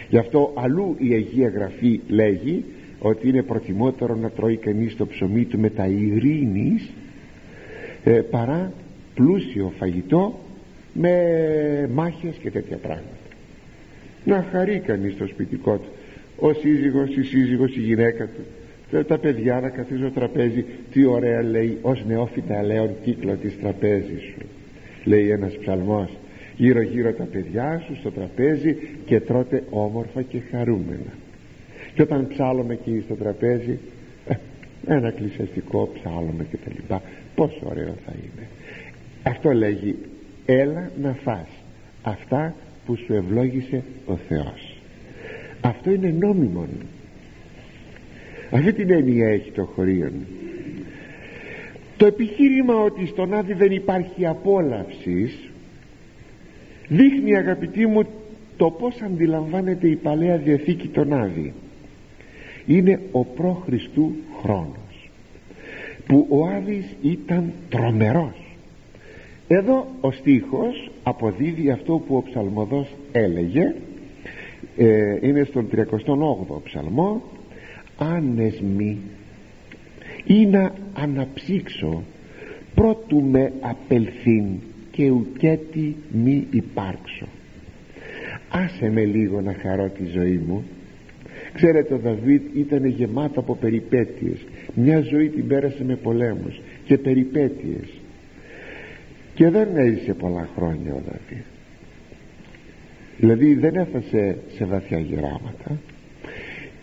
Γι' 0.08 0.18
αυτό 0.18 0.52
αλλού 0.54 0.96
η 0.98 1.12
Αγία 1.12 1.48
Γραφή 1.48 2.00
λέγει 2.08 2.64
ότι 2.98 3.28
είναι 3.28 3.42
προτιμότερο 3.42 4.14
να 4.14 4.30
τρώει 4.30 4.56
κανείς 4.56 4.96
το 4.96 5.06
ψωμί 5.06 5.44
του 5.44 5.58
με 5.58 5.70
τα 5.70 5.86
ειρήνης 5.86 6.90
ε, 8.04 8.10
παρά 8.10 8.72
πλούσιο 9.14 9.72
φαγητό 9.78 10.38
με 10.92 11.90
μάχες 11.92 12.36
και 12.36 12.50
τέτοια 12.50 12.76
πράγματα. 12.76 13.06
Να 14.24 14.46
χαρεί 14.52 14.78
κανείς 14.78 15.16
το 15.16 15.26
σπιτικό 15.26 15.76
του. 15.76 15.88
Ο 16.38 16.52
σύζυγος, 16.52 17.16
η 17.16 17.22
σύζυγος, 17.22 17.76
η 17.76 17.80
γυναίκα 17.80 18.24
του 18.24 18.40
τα 19.06 19.18
παιδιά 19.18 19.60
να 19.60 19.68
καθίσω 19.68 20.10
τραπέζι. 20.10 20.64
Τι 20.92 21.04
ωραία 21.04 21.42
λέει 21.42 21.78
ως 21.82 22.04
νεόφυτα 22.06 22.62
λέον 22.62 22.90
κύκλο 23.02 23.34
της 23.34 23.58
τραπέζης 23.60 24.22
σου 24.22 24.46
λέει 25.04 25.30
ένας 25.30 25.56
ψαλμός 25.56 26.10
γύρω 26.56 26.80
γύρω 26.80 27.12
τα 27.12 27.24
παιδιά 27.24 27.82
σου 27.86 27.96
στο 27.96 28.10
τραπέζι 28.10 28.76
και 29.04 29.20
τρώτε 29.20 29.62
όμορφα 29.70 30.22
και 30.22 30.38
χαρούμενα 30.50 31.12
και 31.94 32.02
όταν 32.02 32.28
ψάλουμε 32.28 32.72
εκεί 32.72 33.02
στο 33.04 33.14
τραπέζι 33.14 33.78
ε, 34.26 34.34
ένα 34.86 35.08
εκκλησιαστικό 35.08 35.90
ψάλουμε 35.94 36.46
και 36.50 36.56
τα 36.56 36.70
λοιπά. 36.74 37.02
Πόσο 37.34 37.60
ωραίο 37.62 37.94
θα 38.06 38.12
είναι. 38.16 38.46
Αυτό 39.22 39.52
λέγει 39.52 39.96
έλα 40.46 40.90
να 41.02 41.12
φας 41.12 41.48
αυτά 42.02 42.54
που 42.86 42.96
σου 42.96 43.14
ευλόγησε 43.14 43.82
ο 44.06 44.16
Θεός 44.28 44.72
αυτό 45.62 45.90
είναι 45.90 46.14
νόμιμο 46.18 46.66
αυτή 48.52 48.72
την 48.72 48.90
έννοια 48.90 49.28
έχει 49.28 49.50
το 49.50 49.64
χωρίο 49.64 50.12
το 51.96 52.08
επιχείρημα 52.08 52.74
ότι 52.74 53.06
στον 53.06 53.34
Άδη 53.34 53.52
δεν 53.52 53.70
υπάρχει 53.70 54.26
απόλαυσης 54.26 55.50
δείχνει 56.88 57.36
αγαπητοί 57.36 57.86
μου 57.86 58.02
το 58.56 58.70
πως 58.70 59.00
αντιλαμβάνεται 59.02 59.88
η 59.88 59.96
Παλαιά 59.96 60.36
Διαθήκη 60.36 60.88
τον 60.88 61.12
Άδη. 61.12 61.52
Είναι 62.66 63.00
ο 63.12 63.24
προ-Χριστού 63.24 64.12
χρόνος 64.42 65.10
που 66.06 66.26
ο 66.30 66.46
Άδης 66.46 66.86
ήταν 67.02 67.52
τρομερός. 67.68 68.56
Εδώ 69.48 69.86
ο 70.00 70.12
στίχος 70.12 70.90
αποδίδει 71.02 71.70
αυτό 71.70 72.02
που 72.06 72.16
ο 72.16 72.22
ψαλμοδός 72.22 72.88
έλεγε 73.12 73.74
ε, 74.76 75.18
είναι 75.20 75.44
στον 75.44 75.68
38ο 75.74 76.62
ψαλμό 76.64 77.22
άνεσμη 77.96 78.98
ή 80.24 80.46
να 80.46 80.72
αναψύξω 80.92 82.02
πρώτου 82.74 83.22
με 83.22 83.52
απελθύν 83.60 84.44
και 84.90 85.10
ουκέτι 85.10 85.96
μη 86.10 86.46
υπάρξω. 86.50 87.26
Άσε 88.48 88.90
με 88.90 89.04
λίγο 89.04 89.40
να 89.40 89.54
χαρώ 89.54 89.88
τη 89.88 90.04
ζωή 90.04 90.40
μου. 90.46 90.64
Ξέρετε 91.52 91.94
ο 91.94 91.98
Δαβίδ 91.98 92.42
ήταν 92.54 92.84
γεμάτο 92.84 93.40
από 93.40 93.56
περιπέτειες. 93.56 94.46
Μια 94.74 95.00
ζωή 95.00 95.28
την 95.28 95.46
πέρασε 95.46 95.84
με 95.84 95.96
πολέμους 95.96 96.60
και 96.84 96.98
περιπέτειες. 96.98 97.88
Και 99.34 99.50
δεν 99.50 99.76
έζησε 99.76 100.14
πολλά 100.14 100.48
χρόνια 100.56 100.94
ο 100.94 101.00
Δαβίδ. 101.06 101.44
Δηλαδή 103.18 103.54
δεν 103.54 103.74
έφασε 103.74 104.38
σε 104.56 104.64
βαθιά 104.64 104.98
γεράματα 104.98 105.78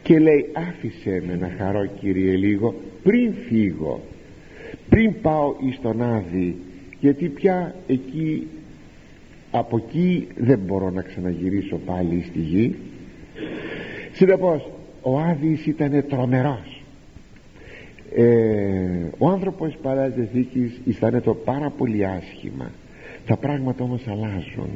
και 0.09 0.19
λέει 0.19 0.49
άφησε 0.53 1.23
με 1.27 1.35
να 1.35 1.51
χαρώ 1.57 1.85
Κύριε 1.85 2.35
λίγο 2.35 2.75
πριν 3.03 3.33
φύγω 3.47 4.01
πριν 4.89 5.21
πάω 5.21 5.55
εις 5.59 5.79
τον 5.81 6.01
Άδη 6.01 6.55
γιατί 6.99 7.27
πια 7.27 7.75
εκεί 7.87 8.47
από 9.51 9.77
εκεί 9.77 10.27
δεν 10.35 10.59
μπορώ 10.59 10.89
να 10.89 11.01
ξαναγυρίσω 11.01 11.77
πάλι 11.85 12.25
στη 12.27 12.39
γη. 12.39 12.75
Συνεπώς 14.11 14.71
ο 15.01 15.19
Άδης 15.19 15.65
ήταν 15.65 16.05
τρομερός. 16.09 16.83
Ε, 18.15 18.25
ο 19.17 19.29
άνθρωπος 19.29 19.77
παράς 19.81 20.13
δεθήκης 20.13 20.81
το 21.23 21.33
πάρα 21.33 21.69
πολύ 21.69 22.05
άσχημα. 22.05 22.71
Τα 23.25 23.37
πράγματα 23.37 23.83
όμως 23.83 24.07
αλλάζουν. 24.07 24.69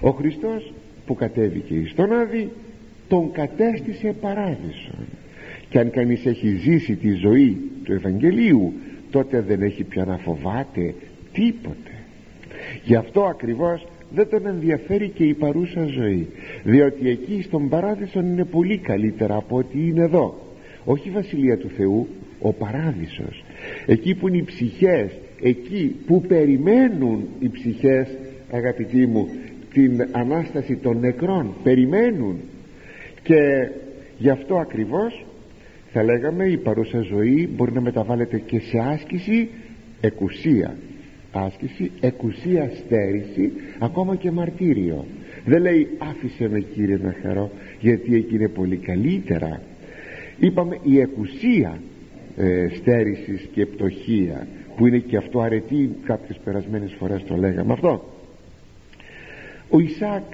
Ο 0.00 0.10
Χριστός 0.10 0.72
που 1.06 1.14
κατέβηκε 1.14 1.86
στον 1.88 2.12
Άδη 2.12 2.50
τον 3.08 3.32
κατέστησε 3.32 4.14
παράδεισο. 4.20 4.94
Και 5.68 5.78
αν 5.78 5.90
κανείς 5.90 6.26
έχει 6.26 6.56
ζήσει 6.56 6.96
τη 6.96 7.12
ζωή 7.12 7.56
του 7.84 7.92
Ευαγγελίου 7.92 8.72
τότε 9.10 9.40
δεν 9.40 9.62
έχει 9.62 9.84
πια 9.84 10.04
να 10.04 10.16
φοβάται 10.16 10.94
τίποτε. 11.32 11.90
Γι' 12.84 12.94
αυτό 12.94 13.22
ακριβώς 13.24 13.86
δεν 14.14 14.28
τον 14.28 14.46
ενδιαφέρει 14.46 15.08
και 15.08 15.24
η 15.24 15.34
παρούσα 15.34 15.84
ζωή 15.86 16.28
διότι 16.64 17.08
εκεί 17.08 17.42
στον 17.42 17.68
παράδεισο 17.68 18.20
είναι 18.20 18.44
πολύ 18.44 18.78
καλύτερα 18.78 19.36
από 19.36 19.56
ό,τι 19.56 19.86
είναι 19.86 20.02
εδώ. 20.02 20.34
Όχι 20.84 21.08
η 21.08 21.12
Βασιλεία 21.12 21.58
του 21.58 21.68
Θεού 21.68 22.08
ο 22.40 22.52
παράδεισος. 22.52 23.44
Εκεί 23.86 24.14
που 24.14 24.28
είναι 24.28 24.36
οι 24.36 24.42
ψυχές 24.42 25.10
εκεί 25.42 25.96
που 26.06 26.20
περιμένουν 26.20 27.28
οι 27.38 27.48
ψυχές 27.48 28.08
αγαπητοί 28.50 29.06
μου 29.06 29.28
την 29.72 30.08
Ανάσταση 30.12 30.76
των 30.76 30.98
νεκρών 30.98 31.54
περιμένουν 31.62 32.36
και 33.28 33.70
γι' 34.18 34.30
αυτό 34.30 34.56
ακριβώς 34.56 35.24
θα 35.92 36.02
λέγαμε 36.02 36.44
η 36.44 36.56
παρούσα 36.56 37.00
ζωή 37.00 37.48
μπορεί 37.56 37.72
να 37.72 37.80
μεταβάλλεται 37.80 38.38
και 38.38 38.60
σε 38.60 38.78
άσκηση 38.78 39.48
εκουσία. 40.00 40.76
Άσκηση, 41.32 41.90
εκουσία 42.00 42.70
στέρηση 42.84 43.52
ακόμα 43.78 44.16
και 44.16 44.30
μαρτύριο. 44.30 45.04
Δεν 45.44 45.62
λέει 45.62 45.88
άφησε 45.98 46.48
με 46.48 46.60
κύριε 46.60 46.98
να 47.02 47.14
χαρώ 47.22 47.50
γιατί 47.80 48.14
εκεί 48.14 48.34
είναι 48.34 48.48
πολύ 48.48 48.76
καλύτερα 48.76 49.60
είπαμε 50.38 50.78
η 50.82 51.00
εκουσία 51.00 51.80
ε, 52.36 52.68
στέρησης 52.68 53.48
και 53.52 53.66
πτωχία 53.66 54.46
που 54.76 54.86
είναι 54.86 54.98
και 54.98 55.16
αυτό 55.16 55.40
αρετή 55.40 55.96
κάποιες 56.04 56.38
περασμένες 56.44 56.94
φορές 56.98 57.24
το 57.24 57.36
λέγαμε 57.36 57.72
αυτό. 57.72 58.04
Ο 59.70 59.78
Ισάκ 59.78 60.24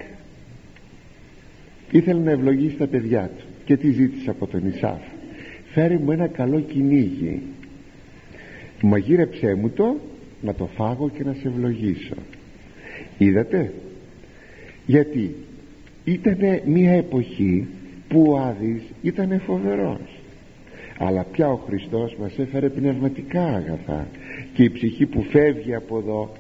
ήθελε 1.96 2.20
να 2.20 2.30
ευλογήσει 2.30 2.76
τα 2.76 2.86
παιδιά 2.86 3.30
του 3.36 3.44
και 3.64 3.76
τι 3.76 3.90
ζήτησε 3.90 4.30
από 4.30 4.46
τον 4.46 4.66
Ισάφ. 4.66 5.00
Φέρει 5.72 5.98
μου 5.98 6.10
ένα 6.10 6.26
καλό 6.26 6.60
κυνήγι. 6.60 7.42
Μαγείρεψέ 8.82 9.54
μου 9.54 9.70
το 9.70 9.96
να 10.40 10.54
το 10.54 10.66
φάγω 10.66 11.10
και 11.10 11.24
να 11.24 11.32
σε 11.32 11.48
ευλογήσω 11.48 12.14
είδατε; 13.18 13.72
Γιατί 14.86 15.34
ήταν 16.04 16.38
μια 16.64 16.92
εποχή 16.92 17.66
που 18.08 18.24
ο 18.28 18.38
Άδης 18.38 18.82
ήταν 19.02 19.40
φοβερός. 19.40 20.20
Αλλά 20.98 21.24
πια 21.32 21.48
ο 21.48 21.56
Χριστός 21.56 22.16
μας 22.20 22.38
έφερε 22.38 22.68
πνευματικά 22.68 23.44
αγαθά 23.44 24.06
και 24.54 24.62
η 24.62 24.70
ψυχή 24.70 25.06
που 25.06 25.22
φεύγει 25.22 25.74
από 25.74 25.98
εδώ 25.98 26.32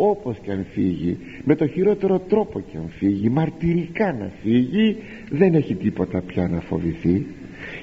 όπως 0.00 0.36
και 0.42 0.50
αν 0.50 0.66
φύγει 0.72 1.18
με 1.44 1.54
το 1.54 1.66
χειρότερο 1.66 2.18
τρόπο 2.18 2.60
και 2.60 2.76
αν 2.76 2.88
φύγει 2.88 3.28
μαρτυρικά 3.28 4.12
να 4.12 4.30
φύγει 4.42 4.96
δεν 5.30 5.54
έχει 5.54 5.74
τίποτα 5.74 6.22
πια 6.26 6.48
να 6.48 6.60
φοβηθεί. 6.60 7.26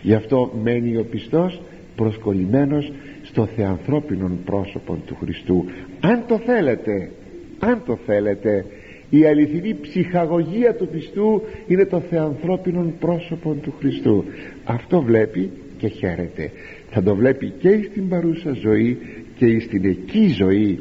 Γι' 0.01 0.13
αυτό 0.13 0.51
μένει 0.63 0.97
ο 0.97 1.05
πιστός 1.05 1.61
προσκολλημένος 1.95 2.91
στο 3.24 3.45
θεανθρώπινον 3.45 4.39
πρόσωπο 4.45 4.97
του 5.05 5.16
Χριστού. 5.20 5.66
Αν 5.99 6.24
το 6.28 6.38
θέλετε 6.38 7.11
αν 7.59 7.82
το 7.86 7.97
θέλετε 8.05 8.66
η 9.09 9.26
αληθινή 9.26 9.76
ψυχαγωγία 9.82 10.76
του 10.76 10.88
πιστού 10.88 11.41
είναι 11.68 11.86
το 11.86 11.99
θεανθρώπινον 11.99 12.93
πρόσωπο 12.99 13.53
του 13.53 13.74
Χριστού. 13.80 14.24
Αυτό 14.63 15.01
βλέπει 15.01 15.51
και 15.78 15.88
χαίρεται. 15.88 16.51
Θα 16.89 17.03
το 17.03 17.16
βλέπει 17.16 17.53
και 17.59 17.88
στην 17.91 18.09
παρούσα 18.09 18.53
ζωή 18.53 18.97
και 19.38 19.59
στην 19.59 19.86
εκεί 19.86 20.28
ζωή 20.28 20.80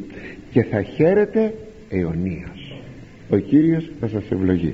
και 0.54 0.62
θα 0.62 0.82
χαίρεται 0.82 1.54
αιωνίως 1.88 2.82
ο 3.28 3.36
Κύριος 3.36 3.90
θα 4.00 4.08
σας 4.08 4.22
ευλογεί 4.30 4.72